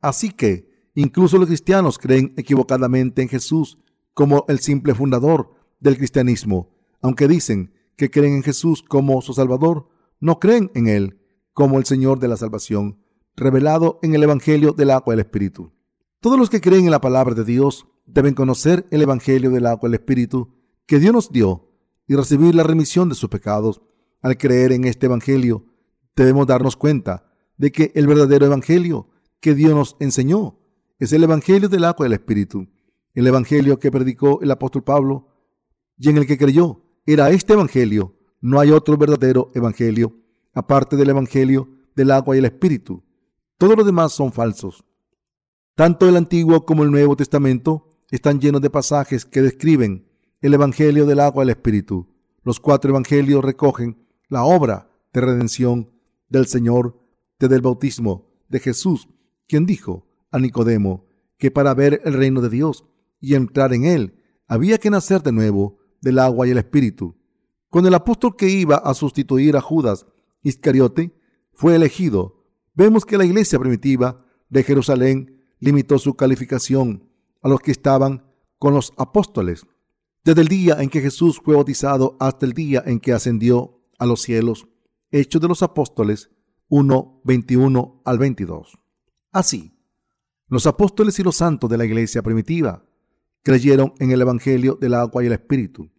Así 0.00 0.30
que 0.30 0.90
incluso 0.94 1.38
los 1.38 1.46
cristianos 1.46 1.98
creen 1.98 2.34
equivocadamente 2.36 3.22
en 3.22 3.28
Jesús 3.28 3.78
como 4.12 4.44
el 4.48 4.58
simple 4.58 4.94
fundador 4.94 5.54
del 5.78 5.96
cristianismo, 5.96 6.74
aunque 7.00 7.28
dicen 7.28 7.72
que 7.96 8.10
creen 8.10 8.34
en 8.34 8.42
Jesús 8.42 8.82
como 8.82 9.20
su 9.22 9.34
Salvador 9.34 9.88
no 10.20 10.38
creen 10.38 10.70
en 10.74 10.88
Él 10.88 11.18
como 11.52 11.78
el 11.78 11.84
Señor 11.84 12.18
de 12.18 12.28
la 12.28 12.36
salvación, 12.36 12.98
revelado 13.36 13.98
en 14.02 14.14
el 14.14 14.22
Evangelio 14.22 14.72
del 14.72 14.90
agua 14.90 15.12
y 15.12 15.16
el 15.16 15.20
Espíritu. 15.20 15.72
Todos 16.20 16.38
los 16.38 16.48
que 16.48 16.60
creen 16.60 16.84
en 16.84 16.90
la 16.90 17.00
palabra 17.00 17.34
de 17.34 17.44
Dios 17.44 17.86
deben 18.06 18.34
conocer 18.34 18.86
el 18.90 19.02
Evangelio 19.02 19.50
del 19.50 19.66
agua 19.66 19.88
y 19.88 19.90
el 19.90 19.94
Espíritu 19.94 20.54
que 20.86 20.98
Dios 20.98 21.12
nos 21.12 21.32
dio 21.32 21.68
y 22.06 22.14
recibir 22.14 22.54
la 22.54 22.62
remisión 22.62 23.08
de 23.08 23.14
sus 23.14 23.28
pecados. 23.28 23.82
Al 24.20 24.38
creer 24.38 24.70
en 24.72 24.84
este 24.84 25.06
Evangelio, 25.06 25.66
debemos 26.14 26.46
darnos 26.46 26.76
cuenta 26.76 27.32
de 27.56 27.72
que 27.72 27.90
el 27.94 28.06
verdadero 28.06 28.46
Evangelio 28.46 29.08
que 29.40 29.54
Dios 29.54 29.74
nos 29.74 29.96
enseñó 29.98 30.60
es 30.98 31.12
el 31.12 31.24
Evangelio 31.24 31.68
del 31.68 31.84
agua 31.84 32.06
y 32.06 32.08
el 32.08 32.12
Espíritu, 32.12 32.68
el 33.14 33.26
Evangelio 33.26 33.80
que 33.80 33.90
predicó 33.90 34.40
el 34.40 34.52
apóstol 34.52 34.84
Pablo 34.84 35.28
y 35.98 36.08
en 36.08 36.18
el 36.18 36.26
que 36.26 36.38
creyó 36.38 36.82
era 37.06 37.30
este 37.30 37.54
Evangelio. 37.54 38.14
No 38.40 38.60
hay 38.60 38.70
otro 38.70 38.96
verdadero 38.96 39.50
Evangelio, 39.54 40.16
aparte 40.52 40.96
del 40.96 41.10
Evangelio 41.10 41.68
del 41.94 42.10
agua 42.10 42.36
y 42.36 42.38
el 42.38 42.44
Espíritu. 42.44 43.02
Todos 43.58 43.76
los 43.76 43.86
demás 43.86 44.12
son 44.12 44.32
falsos. 44.32 44.84
Tanto 45.74 46.08
el 46.08 46.16
Antiguo 46.16 46.64
como 46.64 46.82
el 46.82 46.90
Nuevo 46.90 47.16
Testamento 47.16 47.90
están 48.10 48.40
llenos 48.40 48.60
de 48.60 48.70
pasajes 48.70 49.24
que 49.24 49.42
describen 49.42 50.08
el 50.40 50.54
Evangelio 50.54 51.06
del 51.06 51.20
agua 51.20 51.44
y 51.44 51.46
el 51.46 51.50
Espíritu. 51.50 52.08
Los 52.42 52.60
cuatro 52.60 52.90
Evangelios 52.90 53.44
recogen 53.44 54.06
la 54.28 54.44
obra 54.44 54.90
de 55.12 55.20
redención 55.20 55.90
del 56.28 56.46
Señor 56.46 56.98
desde 57.38 57.56
el 57.56 57.62
bautismo 57.62 58.30
de 58.48 58.60
Jesús, 58.60 59.08
quien 59.46 59.66
dijo 59.66 60.06
a 60.30 60.38
Nicodemo 60.38 61.06
que 61.38 61.50
para 61.50 61.74
ver 61.74 62.00
el 62.04 62.14
reino 62.14 62.40
de 62.40 62.48
Dios 62.48 62.84
y 63.20 63.34
entrar 63.34 63.72
en 63.72 63.84
él 63.84 64.14
había 64.46 64.78
que 64.78 64.90
nacer 64.90 65.22
de 65.22 65.32
nuevo 65.32 65.78
del 66.02 66.18
agua 66.18 66.46
y 66.46 66.50
el 66.50 66.58
espíritu. 66.58 67.16
Con 67.70 67.86
el 67.86 67.94
apóstol 67.94 68.36
que 68.36 68.50
iba 68.50 68.76
a 68.76 68.92
sustituir 68.92 69.56
a 69.56 69.62
Judas 69.62 70.06
Iscariote 70.42 71.16
fue 71.54 71.74
elegido, 71.74 72.44
vemos 72.74 73.06
que 73.06 73.16
la 73.16 73.24
iglesia 73.24 73.58
primitiva 73.58 74.26
de 74.50 74.62
Jerusalén 74.62 75.42
limitó 75.58 75.98
su 75.98 76.14
calificación 76.14 77.08
a 77.40 77.48
los 77.48 77.60
que 77.60 77.70
estaban 77.70 78.26
con 78.58 78.74
los 78.74 78.92
apóstoles. 78.98 79.66
Desde 80.24 80.42
el 80.42 80.48
día 80.48 80.76
en 80.80 80.90
que 80.90 81.00
Jesús 81.00 81.40
fue 81.42 81.54
bautizado 81.54 82.16
hasta 82.20 82.44
el 82.44 82.52
día 82.52 82.82
en 82.84 83.00
que 83.00 83.12
ascendió 83.12 83.80
a 83.98 84.06
los 84.06 84.22
cielos. 84.22 84.68
Hechos 85.10 85.40
de 85.40 85.48
los 85.48 85.62
Apóstoles 85.62 86.30
1, 86.68 87.22
21 87.24 88.02
al 88.04 88.18
22. 88.18 88.78
Así, 89.30 89.78
los 90.46 90.66
apóstoles 90.66 91.18
y 91.18 91.22
los 91.22 91.36
santos 91.36 91.70
de 91.70 91.78
la 91.78 91.84
iglesia 91.84 92.22
primitiva 92.22 92.84
creyeron 93.42 93.94
en 93.98 94.10
el 94.10 94.20
Evangelio 94.20 94.76
del 94.80 94.94
agua 94.94 95.22
y 95.22 95.26
el 95.26 95.32
Espíritu. 95.32 95.90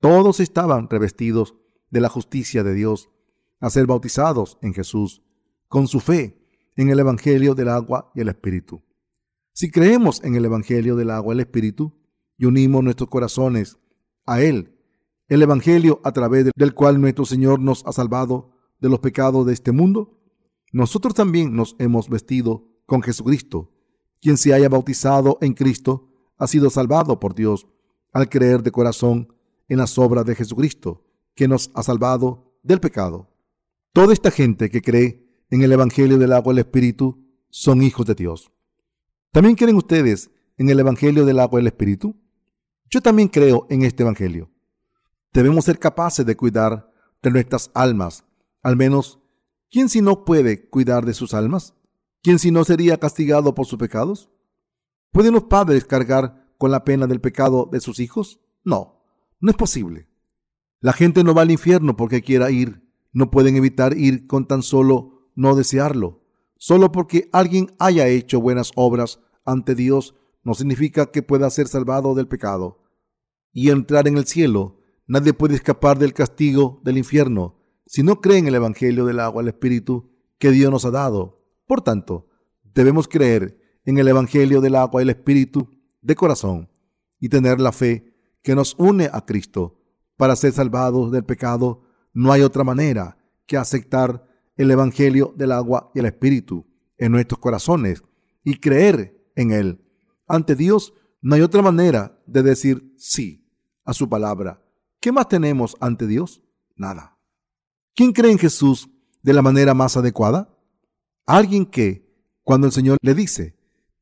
Todos 0.00 0.40
estaban 0.40 0.88
revestidos 0.88 1.54
de 1.90 2.00
la 2.00 2.08
justicia 2.08 2.62
de 2.62 2.74
Dios 2.74 3.10
a 3.60 3.70
ser 3.70 3.86
bautizados 3.86 4.58
en 4.62 4.74
Jesús 4.74 5.22
con 5.68 5.88
su 5.88 6.00
fe 6.00 6.38
en 6.76 6.90
el 6.90 6.98
Evangelio 6.98 7.54
del 7.54 7.68
agua 7.68 8.12
y 8.14 8.20
el 8.20 8.28
Espíritu. 8.28 8.82
Si 9.52 9.70
creemos 9.70 10.22
en 10.22 10.34
el 10.34 10.44
Evangelio 10.44 10.96
del 10.96 11.10
agua 11.10 11.32
y 11.32 11.36
el 11.36 11.40
Espíritu 11.40 11.94
y 12.36 12.44
unimos 12.44 12.84
nuestros 12.84 13.08
corazones 13.08 13.78
a 14.26 14.42
Él, 14.42 14.76
el 15.28 15.42
Evangelio 15.42 16.00
a 16.04 16.12
través 16.12 16.50
del 16.54 16.74
cual 16.74 17.00
nuestro 17.00 17.24
Señor 17.24 17.60
nos 17.60 17.84
ha 17.86 17.92
salvado 17.92 18.52
de 18.80 18.90
los 18.90 19.00
pecados 19.00 19.46
de 19.46 19.54
este 19.54 19.72
mundo, 19.72 20.20
nosotros 20.72 21.14
también 21.14 21.56
nos 21.56 21.74
hemos 21.78 22.08
vestido 22.08 22.68
con 22.84 23.02
Jesucristo. 23.02 23.72
Quien 24.20 24.36
se 24.36 24.52
haya 24.52 24.68
bautizado 24.68 25.38
en 25.40 25.54
Cristo 25.54 26.10
ha 26.38 26.46
sido 26.46 26.70
salvado 26.70 27.20
por 27.20 27.34
Dios 27.34 27.66
al 28.12 28.28
creer 28.28 28.62
de 28.62 28.70
corazón 28.70 29.32
en 29.68 29.78
las 29.78 29.98
obras 29.98 30.24
de 30.24 30.34
Jesucristo, 30.34 31.04
que 31.34 31.48
nos 31.48 31.70
ha 31.74 31.82
salvado 31.82 32.58
del 32.62 32.80
pecado. 32.80 33.28
Toda 33.92 34.12
esta 34.12 34.30
gente 34.30 34.70
que 34.70 34.82
cree 34.82 35.26
en 35.50 35.62
el 35.62 35.72
Evangelio 35.72 36.18
del 36.18 36.32
agua 36.32 36.52
y 36.52 36.56
el 36.56 36.58
Espíritu 36.60 37.24
son 37.50 37.82
hijos 37.82 38.06
de 38.06 38.14
Dios. 38.14 38.50
¿También 39.32 39.54
creen 39.54 39.76
ustedes 39.76 40.30
en 40.56 40.68
el 40.70 40.80
Evangelio 40.80 41.24
del 41.24 41.40
agua 41.40 41.60
y 41.60 41.62
el 41.62 41.68
Espíritu? 41.68 42.16
Yo 42.90 43.00
también 43.00 43.28
creo 43.28 43.66
en 43.70 43.82
este 43.82 44.02
Evangelio. 44.02 44.50
Debemos 45.32 45.64
ser 45.64 45.78
capaces 45.78 46.24
de 46.24 46.36
cuidar 46.36 46.90
de 47.22 47.30
nuestras 47.30 47.70
almas. 47.74 48.24
Al 48.62 48.76
menos, 48.76 49.18
¿quién 49.70 49.88
si 49.88 50.00
no 50.00 50.24
puede 50.24 50.68
cuidar 50.68 51.04
de 51.04 51.14
sus 51.14 51.34
almas? 51.34 51.74
¿Quién 52.22 52.38
si 52.38 52.50
no 52.50 52.64
sería 52.64 52.98
castigado 52.98 53.54
por 53.54 53.66
sus 53.66 53.78
pecados? 53.78 54.30
¿Pueden 55.12 55.34
los 55.34 55.44
padres 55.44 55.84
cargar 55.84 56.46
con 56.58 56.70
la 56.70 56.84
pena 56.84 57.06
del 57.06 57.20
pecado 57.20 57.68
de 57.70 57.80
sus 57.80 58.00
hijos? 58.00 58.40
No, 58.64 59.02
no 59.40 59.50
es 59.50 59.56
posible. 59.56 60.08
La 60.80 60.92
gente 60.92 61.24
no 61.24 61.34
va 61.34 61.42
al 61.42 61.50
infierno 61.50 61.96
porque 61.96 62.22
quiera 62.22 62.50
ir. 62.50 62.82
No 63.12 63.30
pueden 63.30 63.56
evitar 63.56 63.96
ir 63.96 64.26
con 64.26 64.46
tan 64.46 64.62
solo 64.62 65.30
no 65.34 65.54
desearlo. 65.54 66.22
Solo 66.58 66.92
porque 66.92 67.28
alguien 67.32 67.74
haya 67.78 68.08
hecho 68.08 68.40
buenas 68.40 68.72
obras 68.74 69.20
ante 69.44 69.74
Dios 69.74 70.14
no 70.42 70.54
significa 70.54 71.06
que 71.06 71.22
pueda 71.22 71.50
ser 71.50 71.68
salvado 71.68 72.14
del 72.14 72.28
pecado 72.28 72.82
y 73.52 73.70
entrar 73.70 74.06
en 74.08 74.16
el 74.16 74.26
cielo. 74.26 74.80
Nadie 75.06 75.32
puede 75.32 75.54
escapar 75.54 75.98
del 75.98 76.12
castigo 76.12 76.80
del 76.84 76.98
infierno 76.98 77.56
si 77.86 78.02
no 78.02 78.20
cree 78.20 78.38
en 78.38 78.48
el 78.48 78.54
Evangelio 78.56 79.06
del 79.06 79.20
agua 79.20 79.42
al 79.42 79.48
Espíritu 79.48 80.10
que 80.38 80.50
Dios 80.50 80.70
nos 80.70 80.84
ha 80.84 80.90
dado. 80.90 81.44
Por 81.66 81.82
tanto, 81.82 82.28
debemos 82.74 83.08
creer 83.08 83.58
en 83.86 83.98
el 83.98 84.08
Evangelio 84.08 84.60
del 84.60 84.74
agua 84.74 85.00
y 85.00 85.04
el 85.04 85.10
Espíritu 85.10 85.70
de 86.02 86.14
corazón 86.14 86.68
y 87.18 87.28
tener 87.28 87.60
la 87.60 87.72
fe 87.72 88.12
que 88.42 88.54
nos 88.54 88.74
une 88.78 89.08
a 89.10 89.24
Cristo. 89.24 89.80
Para 90.16 90.36
ser 90.36 90.52
salvados 90.52 91.10
del 91.12 91.24
pecado, 91.24 91.82
no 92.12 92.32
hay 92.32 92.42
otra 92.42 92.64
manera 92.64 93.16
que 93.46 93.56
aceptar 93.56 94.26
el 94.56 94.70
Evangelio 94.70 95.32
del 95.36 95.52
agua 95.52 95.90
y 95.94 96.00
el 96.00 96.06
Espíritu 96.06 96.66
en 96.98 97.12
nuestros 97.12 97.38
corazones 97.38 98.02
y 98.42 98.58
creer 98.58 99.30
en 99.36 99.52
Él. 99.52 99.84
Ante 100.26 100.56
Dios 100.56 100.92
no 101.22 101.34
hay 101.34 101.42
otra 101.42 101.62
manera 101.62 102.20
de 102.26 102.42
decir 102.42 102.92
sí 102.96 103.48
a 103.84 103.92
su 103.92 104.08
palabra. 104.08 104.62
¿Qué 105.00 105.12
más 105.12 105.28
tenemos 105.28 105.76
ante 105.80 106.06
Dios? 106.06 106.42
Nada. 106.74 107.18
¿Quién 107.94 108.12
cree 108.12 108.32
en 108.32 108.38
Jesús 108.38 108.88
de 109.22 109.32
la 109.32 109.42
manera 109.42 109.74
más 109.74 109.96
adecuada? 109.96 110.56
Alguien 111.24 111.66
que, 111.66 112.06
cuando 112.42 112.66
el 112.66 112.72
Señor 112.72 112.98
le 113.00 113.14
dice 113.14 113.55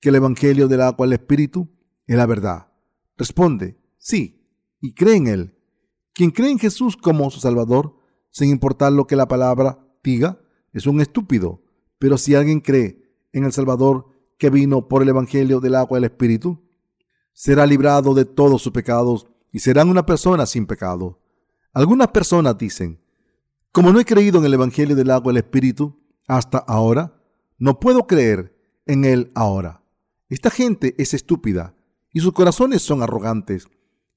que 0.05 0.11
el 0.11 0.17
Evangelio 0.17 0.69
del 0.69 0.83
agua 0.83 1.07
al 1.07 1.15
Espíritu 1.15 1.67
es 2.07 2.15
la 2.15 2.27
verdad, 2.27 2.69
responde 3.17 3.79
sí 3.97 4.47
y 4.83 4.93
cree 4.93 5.17
en 5.17 5.29
Él. 5.29 5.59
Quien 6.13 6.31
cree 6.31 6.51
en 6.51 6.59
Jesús 6.59 6.95
como 6.95 7.31
su 7.31 7.41
Salvador, 7.41 7.97
sin 8.29 8.51
importar 8.51 8.93
lo 8.93 9.07
que 9.07 9.17
la 9.17 9.29
palabra 9.29 9.79
diga, 10.03 10.43
es 10.75 10.87
un 10.87 11.01
estúpido. 11.01 11.63
Pero 11.99 12.19
si 12.19 12.35
alguien 12.35 12.61
cree 12.61 13.03
en 13.33 13.45
el 13.45 13.53
Salvador 13.55 14.09
que 14.37 14.51
vino 14.51 14.89
por 14.89 15.01
el 15.01 15.09
Evangelio 15.09 15.59
del 15.59 15.75
agua 15.75 15.97
el 15.97 16.05
Espíritu, 16.05 16.61
será 17.33 17.65
librado 17.65 18.13
de 18.13 18.27
todos 18.27 18.61
sus 18.61 18.73
pecados 18.73 19.27
y 19.53 19.61
será 19.61 19.87
una 19.87 20.05
persona 20.05 20.45
sin 20.45 20.67
pecado. 20.67 21.19
Algunas 21.73 22.09
personas 22.09 22.59
dicen, 22.59 23.01
como 23.73 23.91
no 23.91 24.01
he 24.01 24.05
creído 24.05 24.39
en 24.39 24.45
el 24.45 24.53
Evangelio 24.53 24.97
del 24.97 25.11
agua 25.11 25.33
y 25.33 25.37
el 25.37 25.45
Espíritu, 25.45 25.99
hasta 26.29 26.59
ahora, 26.59 27.23
no 27.57 27.81
puedo 27.81 28.07
creer 28.07 28.55
en 28.85 29.07
él 29.07 29.33
ahora. 29.35 29.81
Esta 30.35 30.51
gente 30.51 30.97
es 30.99 31.15
estúpida 31.15 31.77
y 32.13 32.19
sus 32.19 32.33
corazones 32.33 32.83
son 32.83 33.05
arrogantes 33.05 33.69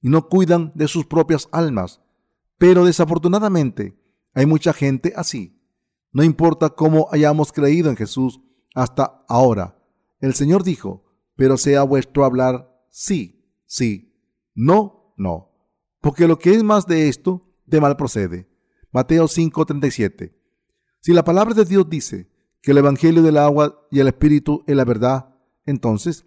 y 0.02 0.08
no 0.08 0.28
cuidan 0.28 0.72
de 0.74 0.88
sus 0.88 1.06
propias 1.06 1.48
almas. 1.52 2.00
Pero 2.58 2.84
desafortunadamente 2.84 3.96
hay 4.34 4.44
mucha 4.44 4.72
gente 4.72 5.12
así. 5.14 5.62
No 6.10 6.24
importa 6.24 6.70
cómo 6.70 7.06
hayamos 7.12 7.52
creído 7.52 7.88
en 7.88 7.96
Jesús 7.96 8.40
hasta 8.74 9.24
ahora. 9.28 9.78
El 10.18 10.34
Señor 10.34 10.64
dijo, 10.64 11.04
pero 11.36 11.56
sea 11.56 11.84
vuestro 11.84 12.24
hablar 12.24 12.68
sí, 12.90 13.54
sí, 13.64 14.20
no, 14.56 15.14
no. 15.16 15.52
Porque 16.00 16.26
lo 16.26 16.36
que 16.40 16.50
es 16.50 16.64
más 16.64 16.84
de 16.88 17.08
esto, 17.08 17.48
de 17.64 17.80
mal 17.80 17.96
procede. 17.96 18.50
Mateo 18.90 19.28
5:37. 19.28 20.34
Si 20.98 21.12
la 21.12 21.22
palabra 21.22 21.54
de 21.54 21.64
Dios 21.64 21.88
dice 21.88 22.28
que 22.60 22.72
el 22.72 22.78
Evangelio 22.78 23.22
del 23.22 23.36
agua 23.36 23.86
y 23.92 24.00
el 24.00 24.08
Espíritu 24.08 24.64
es 24.66 24.74
la 24.74 24.84
verdad, 24.84 25.27
entonces, 25.68 26.24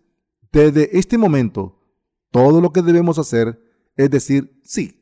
desde 0.51 0.97
este 0.97 1.17
momento, 1.17 1.81
todo 2.29 2.61
lo 2.61 2.71
que 2.71 2.81
debemos 2.81 3.17
hacer 3.17 3.59
es 3.95 4.09
decir 4.09 4.59
sí 4.63 5.01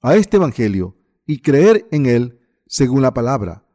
a 0.00 0.16
este 0.16 0.38
Evangelio 0.38 0.96
y 1.26 1.40
creer 1.40 1.86
en 1.90 2.06
él 2.06 2.40
según 2.66 3.02
la 3.02 3.12
palabra. 3.12 3.66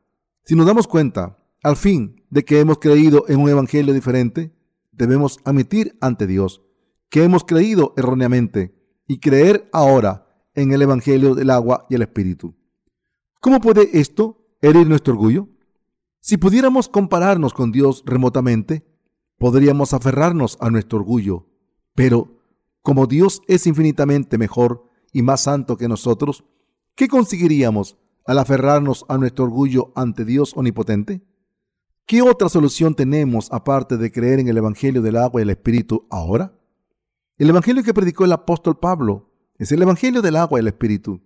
Si 0.45 0.55
nos 0.55 0.65
damos 0.65 0.87
cuenta, 0.87 1.37
al 1.61 1.75
fin, 1.75 2.25
de 2.29 2.43
que 2.43 2.59
hemos 2.59 2.79
creído 2.79 3.25
en 3.27 3.39
un 3.39 3.49
Evangelio 3.49 3.93
diferente, 3.93 4.51
debemos 4.91 5.37
admitir 5.45 5.95
ante 6.01 6.25
Dios 6.25 6.63
que 7.09 7.23
hemos 7.23 7.43
creído 7.43 7.93
erróneamente 7.95 8.75
y 9.05 9.19
creer 9.19 9.69
ahora 9.71 10.25
en 10.55 10.71
el 10.71 10.81
Evangelio 10.81 11.35
del 11.35 11.51
agua 11.51 11.85
y 11.87 11.95
el 11.95 12.01
Espíritu. 12.01 12.55
¿Cómo 13.39 13.61
puede 13.61 13.99
esto 13.99 14.47
herir 14.61 14.87
nuestro 14.87 15.13
orgullo? 15.13 15.49
Si 16.19 16.37
pudiéramos 16.37 16.89
compararnos 16.89 17.53
con 17.53 17.71
Dios 17.71 18.01
remotamente, 18.07 18.92
podríamos 19.37 19.93
aferrarnos 19.93 20.57
a 20.61 20.69
nuestro 20.69 20.99
orgullo, 20.99 21.47
pero 21.95 22.39
como 22.81 23.07
Dios 23.07 23.41
es 23.47 23.65
infinitamente 23.67 24.37
mejor 24.37 24.89
y 25.11 25.21
más 25.21 25.41
santo 25.41 25.77
que 25.77 25.87
nosotros, 25.87 26.43
¿qué 26.95 27.07
conseguiríamos 27.07 27.97
al 28.25 28.39
aferrarnos 28.39 29.05
a 29.07 29.17
nuestro 29.17 29.45
orgullo 29.45 29.93
ante 29.95 30.25
Dios 30.25 30.53
omnipotente? 30.55 31.23
¿Qué 32.05 32.21
otra 32.21 32.49
solución 32.49 32.95
tenemos 32.95 33.51
aparte 33.51 33.97
de 33.97 34.11
creer 34.11 34.39
en 34.39 34.49
el 34.49 34.57
Evangelio 34.57 35.01
del 35.01 35.15
agua 35.15 35.39
y 35.39 35.43
el 35.43 35.49
Espíritu 35.51 36.05
ahora? 36.09 36.59
El 37.37 37.49
Evangelio 37.49 37.83
que 37.83 37.93
predicó 37.93 38.25
el 38.25 38.33
apóstol 38.33 38.77
Pablo 38.77 39.31
es 39.57 39.71
el 39.71 39.81
Evangelio 39.81 40.21
del 40.21 40.35
agua 40.35 40.59
y 40.59 40.61
el 40.61 40.67
Espíritu. 40.67 41.21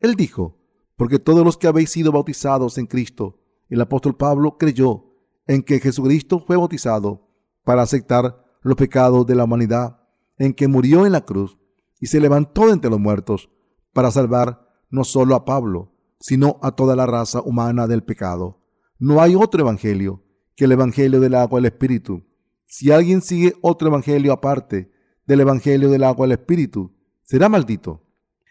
Él 0.00 0.16
dijo, 0.16 0.58
porque 0.96 1.18
todos 1.18 1.44
los 1.44 1.56
que 1.56 1.68
habéis 1.68 1.90
sido 1.90 2.10
bautizados 2.10 2.78
en 2.78 2.86
Cristo, 2.86 3.38
el 3.68 3.80
apóstol 3.80 4.16
Pablo 4.16 4.58
creyó 4.58 5.04
en 5.46 5.62
que 5.62 5.78
Jesucristo 5.78 6.40
fue 6.40 6.56
bautizado 6.56 7.25
para 7.66 7.82
aceptar 7.82 8.44
los 8.62 8.76
pecados 8.76 9.26
de 9.26 9.34
la 9.34 9.42
humanidad, 9.42 9.98
en 10.38 10.54
que 10.54 10.68
murió 10.68 11.04
en 11.04 11.10
la 11.10 11.24
cruz 11.24 11.58
y 11.98 12.06
se 12.06 12.20
levantó 12.20 12.70
entre 12.70 12.88
los 12.88 13.00
muertos 13.00 13.50
para 13.92 14.12
salvar 14.12 14.68
no 14.88 15.02
solo 15.02 15.34
a 15.34 15.44
Pablo, 15.44 15.92
sino 16.20 16.60
a 16.62 16.76
toda 16.76 16.94
la 16.94 17.06
raza 17.06 17.42
humana 17.42 17.88
del 17.88 18.04
pecado. 18.04 18.62
No 19.00 19.20
hay 19.20 19.34
otro 19.34 19.62
evangelio 19.62 20.22
que 20.54 20.66
el 20.66 20.72
evangelio 20.72 21.18
del 21.18 21.34
agua 21.34 21.58
y 21.58 21.62
el 21.62 21.66
espíritu. 21.66 22.24
Si 22.66 22.92
alguien 22.92 23.20
sigue 23.20 23.54
otro 23.62 23.88
evangelio 23.88 24.32
aparte 24.32 24.92
del 25.26 25.40
evangelio 25.40 25.90
del 25.90 26.04
agua 26.04 26.28
y 26.28 26.30
el 26.30 26.38
espíritu, 26.38 26.94
será 27.24 27.48
maldito. 27.48 28.06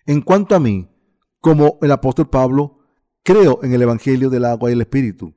En 0.05 0.21
cuanto 0.21 0.55
a 0.55 0.59
mí, 0.59 0.89
como 1.39 1.79
el 1.81 1.91
apóstol 1.93 2.29
Pablo, 2.29 2.79
creo 3.23 3.63
en 3.63 3.73
el 3.73 3.81
evangelio 3.81 4.29
del 4.29 4.43
agua 4.43 4.69
y 4.69 4.73
el 4.73 4.81
espíritu. 4.81 5.33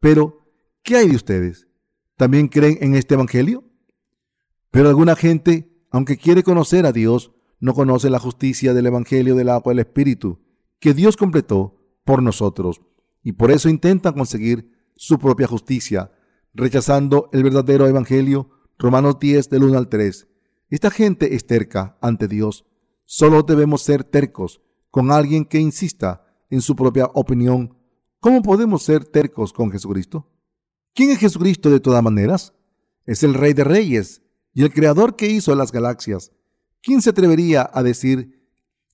Pero, 0.00 0.48
¿qué 0.82 0.96
hay 0.96 1.08
de 1.08 1.16
ustedes? 1.16 1.69
¿También 2.20 2.48
creen 2.48 2.76
en 2.82 2.96
este 2.96 3.14
evangelio? 3.14 3.64
Pero 4.70 4.90
alguna 4.90 5.16
gente, 5.16 5.72
aunque 5.90 6.18
quiere 6.18 6.42
conocer 6.42 6.84
a 6.84 6.92
Dios, 6.92 7.32
no 7.60 7.72
conoce 7.72 8.10
la 8.10 8.18
justicia 8.18 8.74
del 8.74 8.88
evangelio 8.88 9.36
del 9.36 9.48
agua 9.48 9.72
y 9.72 9.76
el 9.76 9.78
espíritu 9.78 10.38
que 10.80 10.92
Dios 10.92 11.16
completó 11.16 11.78
por 12.04 12.22
nosotros 12.22 12.82
y 13.22 13.32
por 13.32 13.50
eso 13.50 13.70
intentan 13.70 14.12
conseguir 14.12 14.70
su 14.96 15.18
propia 15.18 15.46
justicia, 15.46 16.12
rechazando 16.52 17.30
el 17.32 17.42
verdadero 17.42 17.86
evangelio. 17.86 18.50
Romanos 18.78 19.18
10 19.18 19.48
del 19.48 19.64
1 19.64 19.78
al 19.78 19.88
3. 19.88 20.28
Esta 20.68 20.90
gente 20.90 21.34
es 21.34 21.46
terca 21.46 21.96
ante 22.02 22.28
Dios. 22.28 22.66
Solo 23.06 23.44
debemos 23.44 23.80
ser 23.80 24.04
tercos 24.04 24.60
con 24.90 25.10
alguien 25.10 25.46
que 25.46 25.58
insista 25.58 26.26
en 26.50 26.60
su 26.60 26.76
propia 26.76 27.06
opinión. 27.14 27.78
¿Cómo 28.18 28.42
podemos 28.42 28.82
ser 28.82 29.06
tercos 29.06 29.54
con 29.54 29.70
Jesucristo? 29.70 30.28
¿Quién 31.00 31.12
es 31.12 31.18
Jesucristo 31.18 31.70
de 31.70 31.80
todas 31.80 32.02
maneras? 32.02 32.52
Es 33.06 33.22
el 33.22 33.32
Rey 33.32 33.54
de 33.54 33.64
Reyes 33.64 34.20
y 34.52 34.64
el 34.64 34.70
Creador 34.70 35.16
que 35.16 35.30
hizo 35.30 35.54
las 35.54 35.72
galaxias. 35.72 36.30
¿Quién 36.82 37.00
se 37.00 37.08
atrevería 37.08 37.70
a 37.72 37.82
decir 37.82 38.46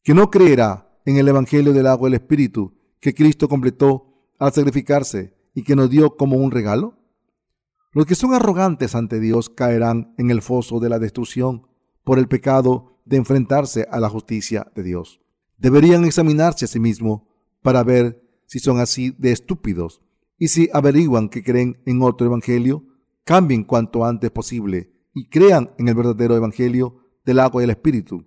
que 0.04 0.14
no 0.14 0.30
creerá 0.30 0.88
en 1.04 1.16
el 1.16 1.26
Evangelio 1.26 1.72
del 1.72 1.88
agua 1.88 2.08
y 2.08 2.12
el 2.12 2.20
Espíritu 2.20 2.78
que 3.00 3.12
Cristo 3.12 3.48
completó 3.48 4.30
al 4.38 4.52
sacrificarse 4.52 5.34
y 5.52 5.64
que 5.64 5.74
nos 5.74 5.90
dio 5.90 6.16
como 6.16 6.36
un 6.36 6.52
regalo? 6.52 6.96
Los 7.90 8.06
que 8.06 8.14
son 8.14 8.34
arrogantes 8.34 8.94
ante 8.94 9.18
Dios 9.18 9.50
caerán 9.50 10.14
en 10.16 10.30
el 10.30 10.42
foso 10.42 10.78
de 10.78 10.88
la 10.88 11.00
destrucción 11.00 11.66
por 12.04 12.20
el 12.20 12.28
pecado 12.28 13.00
de 13.04 13.16
enfrentarse 13.16 13.84
a 13.90 13.98
la 13.98 14.08
justicia 14.08 14.70
de 14.76 14.84
Dios. 14.84 15.18
Deberían 15.58 16.04
examinarse 16.04 16.66
a 16.66 16.68
sí 16.68 16.78
mismos 16.78 17.22
para 17.62 17.82
ver 17.82 18.22
si 18.46 18.60
son 18.60 18.78
así 18.78 19.12
de 19.18 19.32
estúpidos 19.32 20.02
y 20.38 20.48
si 20.48 20.68
averiguan 20.72 21.28
que 21.28 21.42
creen 21.42 21.82
en 21.86 22.02
otro 22.02 22.26
evangelio, 22.26 22.84
cambien 23.24 23.64
cuanto 23.64 24.04
antes 24.04 24.30
posible 24.30 24.92
y 25.14 25.28
crean 25.28 25.72
en 25.78 25.88
el 25.88 25.94
verdadero 25.94 26.36
evangelio 26.36 26.96
del 27.24 27.40
agua 27.40 27.62
y 27.62 27.64
el 27.64 27.70
espíritu. 27.70 28.24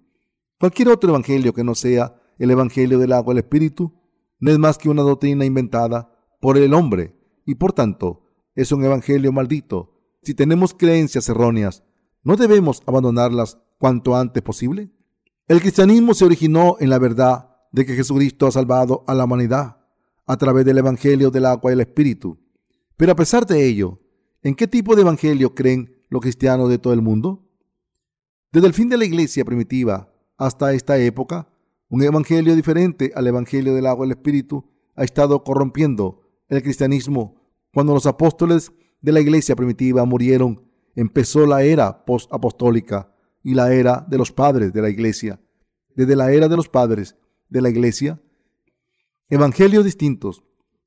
Cualquier 0.59 0.89
otro 0.89 1.09
evangelio 1.11 1.53
que 1.53 1.63
no 1.63 1.75
sea 1.75 2.15
el 2.39 2.51
Evangelio 2.51 2.97
del 2.97 3.13
agua 3.13 3.33
y 3.33 3.37
el 3.37 3.43
Espíritu 3.43 3.93
no 4.39 4.51
es 4.51 4.57
más 4.57 4.77
que 4.77 4.89
una 4.89 5.03
doctrina 5.03 5.45
inventada 5.45 6.09
por 6.39 6.57
el 6.57 6.73
hombre 6.73 7.15
y 7.45 7.55
por 7.55 7.73
tanto 7.73 8.23
es 8.55 8.71
un 8.71 8.83
evangelio 8.83 9.31
maldito. 9.31 9.91
Si 10.23 10.33
tenemos 10.33 10.73
creencias 10.73 11.27
erróneas, 11.29 11.83
¿no 12.23 12.37
debemos 12.37 12.81
abandonarlas 12.85 13.59
cuanto 13.77 14.15
antes 14.15 14.41
posible? 14.41 14.91
El 15.47 15.61
cristianismo 15.61 16.13
se 16.13 16.25
originó 16.25 16.77
en 16.79 16.89
la 16.89 16.99
verdad 16.99 17.49
de 17.71 17.85
que 17.85 17.95
Jesucristo 17.95 18.47
ha 18.47 18.51
salvado 18.51 19.03
a 19.07 19.13
la 19.13 19.25
humanidad 19.25 19.78
a 20.29 20.37
través 20.37 20.63
del 20.63 20.77
evangelio 20.77 21.31
del 21.31 21.47
agua 21.47 21.71
y 21.71 21.73
el 21.73 21.81
espíritu. 21.81 22.37
Pero 22.95 23.13
a 23.13 23.15
pesar 23.15 23.47
de 23.47 23.65
ello, 23.65 23.99
¿en 24.43 24.53
qué 24.53 24.67
tipo 24.67 24.95
de 24.95 25.01
evangelio 25.01 25.55
creen 25.55 26.05
los 26.07 26.21
cristianos 26.21 26.69
de 26.69 26.77
todo 26.77 26.93
el 26.93 27.01
mundo? 27.01 27.49
Desde 28.51 28.67
el 28.67 28.75
fin 28.75 28.89
de 28.89 28.97
la 28.97 29.05
iglesia 29.05 29.43
primitiva 29.43 30.13
hasta 30.37 30.71
esta 30.73 30.99
época, 30.99 31.49
un 31.89 32.03
evangelio 32.03 32.55
diferente 32.55 33.11
al 33.15 33.25
evangelio 33.25 33.73
del 33.73 33.87
agua 33.87 34.05
y 34.05 34.09
el 34.09 34.17
espíritu 34.17 34.69
ha 34.95 35.03
estado 35.03 35.43
corrompiendo 35.43 36.21
el 36.47 36.61
cristianismo. 36.61 37.41
Cuando 37.73 37.95
los 37.95 38.05
apóstoles 38.05 38.71
de 39.01 39.11
la 39.11 39.21
iglesia 39.21 39.55
primitiva 39.55 40.05
murieron, 40.05 40.61
empezó 40.93 41.47
la 41.47 41.63
era 41.63 42.05
post-apostólica 42.05 43.11
y 43.41 43.55
la 43.55 43.73
era 43.73 44.05
de 44.07 44.19
los 44.19 44.31
padres 44.31 44.73
de 44.73 44.81
la 44.83 44.91
iglesia. 44.91 45.41
Desde 45.95 46.15
la 46.15 46.31
era 46.31 46.47
de 46.47 46.55
los 46.55 46.69
padres 46.69 47.15
de 47.49 47.61
la 47.63 47.71
iglesia, 47.71 48.21
evangelios 49.29 49.85
distintos 49.85 50.43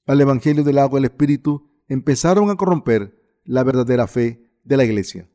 al 0.06 0.20
evangelio 0.20 0.64
del 0.64 0.78
agua 0.78 0.98
y 0.98 1.02
el 1.02 1.10
espíritu 1.10 1.70
empezaron 1.88 2.50
a 2.50 2.56
corromper 2.56 3.40
la 3.44 3.62
verdadera 3.62 4.06
fe 4.06 4.50
de 4.64 4.76
la 4.76 4.84
iglesia. 4.84 5.30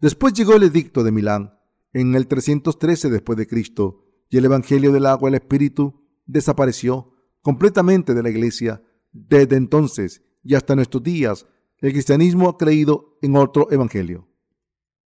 Después 0.00 0.34
llegó 0.34 0.54
el 0.54 0.64
edicto 0.64 1.02
de 1.02 1.12
Milán 1.12 1.58
en 1.92 2.14
el 2.14 2.26
313 2.26 3.08
después 3.08 3.38
de 3.38 3.46
Cristo 3.46 4.04
y 4.28 4.36
el 4.36 4.44
evangelio 4.44 4.92
del 4.92 5.06
agua 5.06 5.28
y 5.28 5.32
el 5.32 5.40
espíritu 5.40 6.04
desapareció 6.26 7.14
completamente 7.40 8.12
de 8.12 8.22
la 8.22 8.30
iglesia. 8.30 8.82
Desde 9.12 9.56
entonces 9.56 10.22
y 10.42 10.54
hasta 10.54 10.76
nuestros 10.76 11.02
días, 11.02 11.46
el 11.78 11.92
cristianismo 11.92 12.48
ha 12.48 12.56
creído 12.56 13.18
en 13.22 13.36
otro 13.36 13.70
evangelio. 13.70 14.28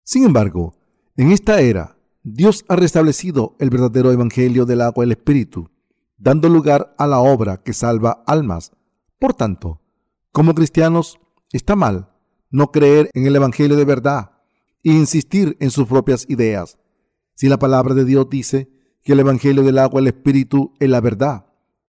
Sin 0.03 0.23
embargo, 0.25 0.77
en 1.17 1.31
esta 1.31 1.59
era, 1.59 1.97
Dios 2.23 2.65
ha 2.67 2.75
restablecido 2.75 3.55
el 3.59 3.69
verdadero 3.69 4.11
evangelio 4.11 4.65
del 4.65 4.81
agua 4.81 5.03
y 5.03 5.07
el 5.07 5.11
espíritu, 5.11 5.71
dando 6.17 6.49
lugar 6.49 6.95
a 6.97 7.07
la 7.07 7.19
obra 7.19 7.57
que 7.57 7.73
salva 7.73 8.23
almas. 8.25 8.71
Por 9.19 9.33
tanto, 9.33 9.81
como 10.31 10.53
cristianos, 10.53 11.19
está 11.51 11.75
mal 11.75 12.11
no 12.49 12.71
creer 12.71 13.09
en 13.13 13.25
el 13.25 13.35
evangelio 13.35 13.75
de 13.75 13.85
verdad 13.85 14.31
e 14.83 14.91
insistir 14.91 15.57
en 15.59 15.71
sus 15.71 15.87
propias 15.87 16.25
ideas. 16.29 16.77
Si 17.35 17.49
la 17.49 17.59
palabra 17.59 17.93
de 17.93 18.05
Dios 18.05 18.29
dice 18.29 18.69
que 19.03 19.13
el 19.13 19.19
evangelio 19.19 19.63
del 19.63 19.77
agua 19.77 19.99
el 19.99 20.07
espíritu 20.07 20.73
es 20.79 20.89
la 20.89 21.01
verdad, 21.01 21.47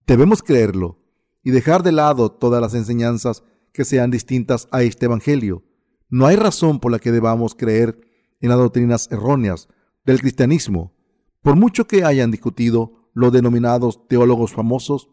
debemos 0.07 0.41
creerlo 0.41 0.99
y 1.43 1.51
dejar 1.51 1.84
de 1.84 1.91
lado 1.91 2.32
todas 2.32 2.61
las 2.61 2.74
enseñanzas 2.74 3.43
que 3.72 3.86
sean 3.86 4.09
distintas 4.09 4.68
a 4.72 4.82
este 4.82 5.05
evangelio. 5.05 5.63
No 6.09 6.26
hay 6.26 6.36
razón 6.36 6.80
por 6.80 6.91
la 6.91 6.99
que 6.99 7.11
debamos 7.11 7.53
creer 7.53 7.99
en 8.41 8.49
las 8.49 8.57
doctrinas 8.57 9.07
erróneas 9.11 9.68
del 10.05 10.20
cristianismo, 10.20 10.93
por 11.41 11.55
mucho 11.55 11.86
que 11.86 12.03
hayan 12.03 12.32
discutido 12.32 12.97
los 13.18 13.34
denominados 13.34 14.07
teólogos 14.07 14.53
famosos, 14.53 15.09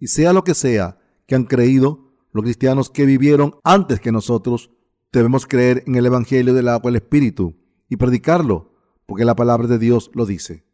y 0.00 0.08
sea 0.08 0.32
lo 0.32 0.42
que 0.42 0.54
sea 0.54 0.98
que 1.28 1.36
han 1.36 1.44
creído 1.44 2.10
los 2.32 2.42
cristianos 2.42 2.90
que 2.90 3.06
vivieron 3.06 3.54
antes 3.62 4.00
que 4.00 4.10
nosotros, 4.10 4.72
debemos 5.12 5.46
creer 5.46 5.84
en 5.86 5.94
el 5.94 6.04
Evangelio 6.04 6.52
del 6.52 6.68
agua 6.68 6.90
y 6.90 6.94
el 6.94 6.96
Espíritu 6.96 7.54
y 7.88 7.94
predicarlo, 7.94 8.72
porque 9.06 9.24
la 9.24 9.36
palabra 9.36 9.68
de 9.68 9.78
Dios 9.78 10.10
lo 10.14 10.26
dice. 10.26 10.64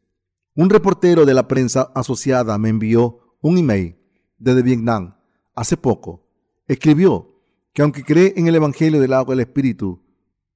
Un 0.55 0.71
reportero 0.71 1.27
de 1.27 1.35
la 1.35 1.49
prensa 1.49 1.93
asociada 1.95 2.57
me 2.57 2.71
envió 2.71 3.37
un 3.43 3.59
email 3.59 3.99
desde 4.39 4.63
Vietnam 4.63 5.17
hace 5.55 5.77
poco. 5.77 6.27
Escribió 6.67 7.43
que 7.75 7.83
aunque 7.83 8.05
cree 8.05 8.33
en 8.37 8.47
el 8.47 8.55
Evangelio 8.55 9.03
del 9.03 9.13
agua 9.13 9.35
y 9.35 9.37
el 9.37 9.41
Espíritu, 9.41 10.03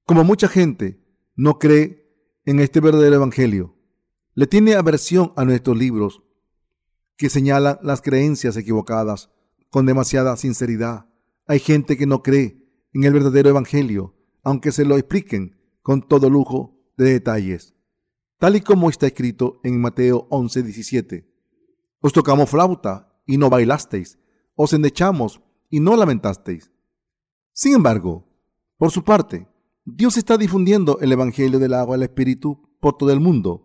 como 0.07 0.23
mucha 0.23 0.47
gente, 0.47 0.99
no 1.35 1.59
cree 1.59 2.11
en 2.45 2.59
este 2.61 2.79
verdadero 2.79 3.13
Evangelio. 3.13 3.74
Le 4.37 4.47
tiene 4.47 4.75
aversión 4.75 5.31
a 5.37 5.45
nuestros 5.45 5.77
libros 5.77 6.21
que 7.15 7.29
señalan 7.29 7.79
las 7.81 8.01
creencias 8.01 8.57
equivocadas 8.57 9.31
con 9.69 9.85
demasiada 9.85 10.35
sinceridad. 10.35 11.05
Hay 11.47 11.59
gente 11.59 11.95
que 11.95 12.05
no 12.05 12.21
cree 12.21 12.61
en 12.91 13.05
el 13.05 13.13
verdadero 13.13 13.49
Evangelio, 13.49 14.13
aunque 14.43 14.73
se 14.73 14.83
lo 14.83 14.97
expliquen 14.97 15.55
con 15.81 16.05
todo 16.05 16.29
lujo 16.29 16.77
de 16.97 17.13
detalles. 17.13 17.75
Tal 18.37 18.57
y 18.57 18.61
como 18.61 18.89
está 18.89 19.07
escrito 19.07 19.61
en 19.63 19.79
Mateo 19.79 20.27
11, 20.29 20.63
17. 20.63 21.31
Os 22.01 22.11
tocamos 22.11 22.49
flauta 22.49 23.17
y 23.25 23.37
no 23.37 23.49
bailasteis, 23.49 24.19
os 24.55 24.73
endechamos 24.73 25.39
y 25.69 25.79
no 25.79 25.95
lamentasteis. 25.95 26.73
Sin 27.53 27.75
embargo, 27.75 28.27
por 28.75 28.91
su 28.91 29.05
parte, 29.05 29.47
Dios 29.85 30.17
está 30.17 30.37
difundiendo 30.37 30.99
el 30.99 31.13
Evangelio 31.13 31.57
del 31.57 31.73
agua 31.73 31.95
el 31.95 32.03
Espíritu 32.03 32.67
por 32.81 32.97
todo 32.97 33.11
el 33.11 33.21
mundo 33.21 33.64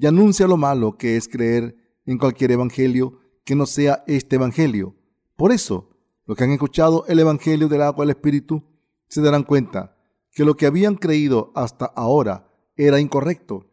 y 0.00 0.06
anuncia 0.06 0.46
lo 0.46 0.56
malo 0.56 0.96
que 0.96 1.18
es 1.18 1.28
creer 1.28 1.76
en 2.06 2.16
cualquier 2.16 2.52
Evangelio 2.52 3.20
que 3.44 3.54
no 3.54 3.66
sea 3.66 4.02
este 4.06 4.36
Evangelio. 4.36 4.96
Por 5.36 5.52
eso, 5.52 5.90
los 6.26 6.38
que 6.38 6.44
han 6.44 6.52
escuchado 6.52 7.04
el 7.06 7.18
Evangelio 7.18 7.68
del 7.68 7.82
agua 7.82 8.04
y 8.04 8.06
el 8.06 8.16
Espíritu 8.16 8.64
se 9.08 9.20
darán 9.20 9.42
cuenta 9.42 9.98
que 10.32 10.46
lo 10.46 10.56
que 10.56 10.64
habían 10.64 10.94
creído 10.94 11.52
hasta 11.54 11.84
ahora 11.84 12.50
era 12.76 12.98
incorrecto 12.98 13.66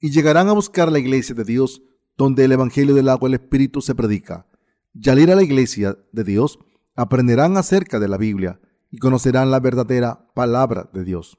y 0.00 0.10
llegarán 0.10 0.48
a 0.48 0.52
buscar 0.52 0.92
la 0.92 0.98
iglesia 0.98 1.34
de 1.34 1.44
Dios 1.44 1.82
donde 2.18 2.44
el 2.44 2.52
Evangelio 2.52 2.94
del 2.94 3.08
agua 3.08 3.30
y 3.30 3.32
el 3.32 3.40
Espíritu 3.40 3.80
se 3.80 3.94
predica. 3.94 4.46
Y 4.92 5.08
al 5.08 5.18
ir 5.18 5.32
a 5.32 5.34
la 5.34 5.42
iglesia 5.42 5.96
de 6.12 6.24
Dios, 6.24 6.58
aprenderán 6.94 7.56
acerca 7.56 7.98
de 7.98 8.08
la 8.08 8.18
Biblia 8.18 8.60
y 8.90 8.98
conocerán 8.98 9.50
la 9.50 9.60
verdadera 9.60 10.30
palabra 10.34 10.90
de 10.92 11.04
Dios. 11.04 11.38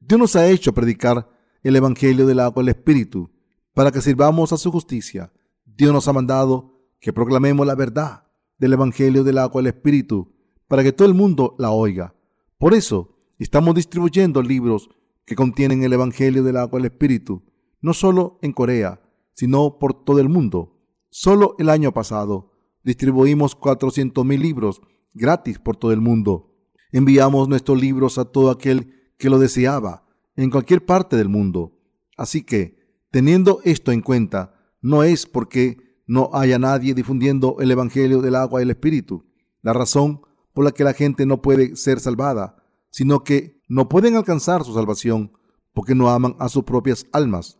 Dios 0.00 0.18
nos 0.18 0.34
ha 0.34 0.48
hecho 0.48 0.72
predicar 0.72 1.28
el 1.62 1.76
Evangelio 1.76 2.26
del 2.26 2.40
agua 2.40 2.62
y 2.62 2.66
el 2.66 2.70
Espíritu 2.70 3.30
para 3.74 3.90
que 3.90 4.00
sirvamos 4.00 4.52
a 4.52 4.56
su 4.56 4.70
justicia. 4.70 5.32
Dios 5.64 5.92
nos 5.92 6.08
ha 6.08 6.12
mandado 6.12 6.80
que 7.00 7.12
proclamemos 7.12 7.66
la 7.66 7.74
verdad 7.74 8.24
del 8.58 8.74
Evangelio 8.74 9.24
del 9.24 9.38
agua 9.38 9.60
y 9.60 9.64
el 9.64 9.74
Espíritu 9.74 10.32
para 10.68 10.82
que 10.82 10.92
todo 10.92 11.08
el 11.08 11.14
mundo 11.14 11.54
la 11.58 11.70
oiga. 11.70 12.14
Por 12.58 12.74
eso 12.74 13.16
estamos 13.38 13.74
distribuyendo 13.74 14.42
libros 14.42 14.88
que 15.24 15.34
contienen 15.34 15.82
el 15.82 15.92
Evangelio 15.92 16.42
del 16.42 16.56
agua 16.56 16.78
y 16.78 16.82
el 16.82 16.92
Espíritu, 16.92 17.42
no 17.80 17.94
solo 17.94 18.38
en 18.42 18.52
Corea, 18.52 19.00
sino 19.34 19.78
por 19.78 20.04
todo 20.04 20.20
el 20.20 20.28
mundo. 20.28 20.78
Solo 21.10 21.56
el 21.58 21.68
año 21.68 21.92
pasado 21.92 22.52
distribuimos 22.84 23.54
400 23.54 24.24
mil 24.24 24.40
libros 24.40 24.80
gratis 25.14 25.58
por 25.58 25.76
todo 25.76 25.92
el 25.92 26.00
mundo. 26.00 26.54
Enviamos 26.90 27.48
nuestros 27.48 27.80
libros 27.80 28.18
a 28.18 28.26
todo 28.26 28.50
aquel 28.50 29.12
que 29.18 29.30
lo 29.30 29.38
deseaba 29.38 30.04
en 30.36 30.50
cualquier 30.50 30.84
parte 30.84 31.16
del 31.16 31.28
mundo. 31.28 31.78
Así 32.16 32.42
que, 32.42 32.81
teniendo 33.12 33.60
esto 33.62 33.92
en 33.92 34.00
cuenta, 34.00 34.54
no 34.80 35.04
es 35.04 35.26
porque 35.26 36.02
no 36.06 36.30
haya 36.32 36.58
nadie 36.58 36.94
difundiendo 36.94 37.58
el 37.60 37.70
Evangelio 37.70 38.20
del 38.20 38.34
agua 38.34 38.60
y 38.60 38.64
el 38.64 38.70
Espíritu, 38.70 39.24
la 39.60 39.72
razón 39.72 40.22
por 40.52 40.64
la 40.64 40.72
que 40.72 40.82
la 40.82 40.94
gente 40.94 41.24
no 41.26 41.40
puede 41.40 41.76
ser 41.76 42.00
salvada, 42.00 42.56
sino 42.90 43.22
que 43.22 43.60
no 43.68 43.88
pueden 43.88 44.16
alcanzar 44.16 44.64
su 44.64 44.74
salvación 44.74 45.32
porque 45.72 45.94
no 45.94 46.10
aman 46.10 46.34
a 46.40 46.48
sus 46.48 46.64
propias 46.64 47.06
almas. 47.12 47.58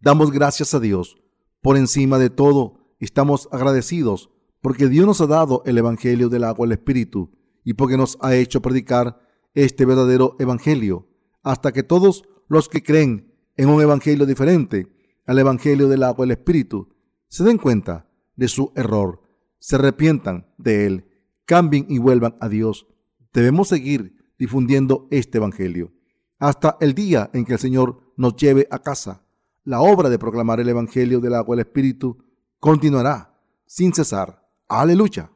Damos 0.00 0.30
gracias 0.30 0.72
a 0.74 0.80
Dios. 0.80 1.16
Por 1.60 1.76
encima 1.76 2.18
de 2.18 2.30
todo, 2.30 2.94
estamos 3.00 3.48
agradecidos 3.50 4.30
porque 4.62 4.88
Dios 4.88 5.06
nos 5.06 5.20
ha 5.20 5.26
dado 5.26 5.62
el 5.64 5.78
Evangelio 5.78 6.28
del 6.28 6.44
agua 6.44 6.66
y 6.66 6.68
el 6.68 6.72
Espíritu 6.72 7.32
y 7.64 7.74
porque 7.74 7.96
nos 7.96 8.18
ha 8.20 8.34
hecho 8.34 8.60
predicar 8.60 9.20
este 9.54 9.84
verdadero 9.84 10.36
evangelio, 10.38 11.08
hasta 11.42 11.72
que 11.72 11.82
todos 11.82 12.24
los 12.48 12.68
que 12.68 12.82
creen 12.82 13.29
en 13.60 13.68
un 13.68 13.82
evangelio 13.82 14.24
diferente 14.24 14.88
al 15.26 15.38
evangelio 15.38 15.86
del 15.86 16.02
agua 16.02 16.24
y 16.24 16.28
el 16.28 16.30
espíritu 16.30 16.88
se 17.28 17.44
den 17.44 17.58
cuenta 17.58 18.08
de 18.34 18.48
su 18.48 18.72
error, 18.74 19.20
se 19.58 19.76
arrepientan 19.76 20.46
de 20.56 20.86
él, 20.86 21.04
cambien 21.44 21.84
y 21.86 21.98
vuelvan 21.98 22.36
a 22.40 22.48
Dios. 22.48 22.86
Debemos 23.34 23.68
seguir 23.68 24.16
difundiendo 24.38 25.08
este 25.10 25.36
evangelio 25.36 25.92
hasta 26.38 26.78
el 26.80 26.94
día 26.94 27.28
en 27.34 27.44
que 27.44 27.52
el 27.52 27.58
Señor 27.58 28.14
nos 28.16 28.34
lleve 28.36 28.66
a 28.70 28.78
casa. 28.78 29.26
La 29.64 29.82
obra 29.82 30.08
de 30.08 30.18
proclamar 30.18 30.58
el 30.60 30.70
evangelio 30.70 31.20
del 31.20 31.34
agua 31.34 31.54
y 31.54 31.60
el 31.60 31.66
espíritu 31.66 32.16
continuará 32.60 33.38
sin 33.66 33.92
cesar. 33.92 34.42
Aleluya. 34.68 35.30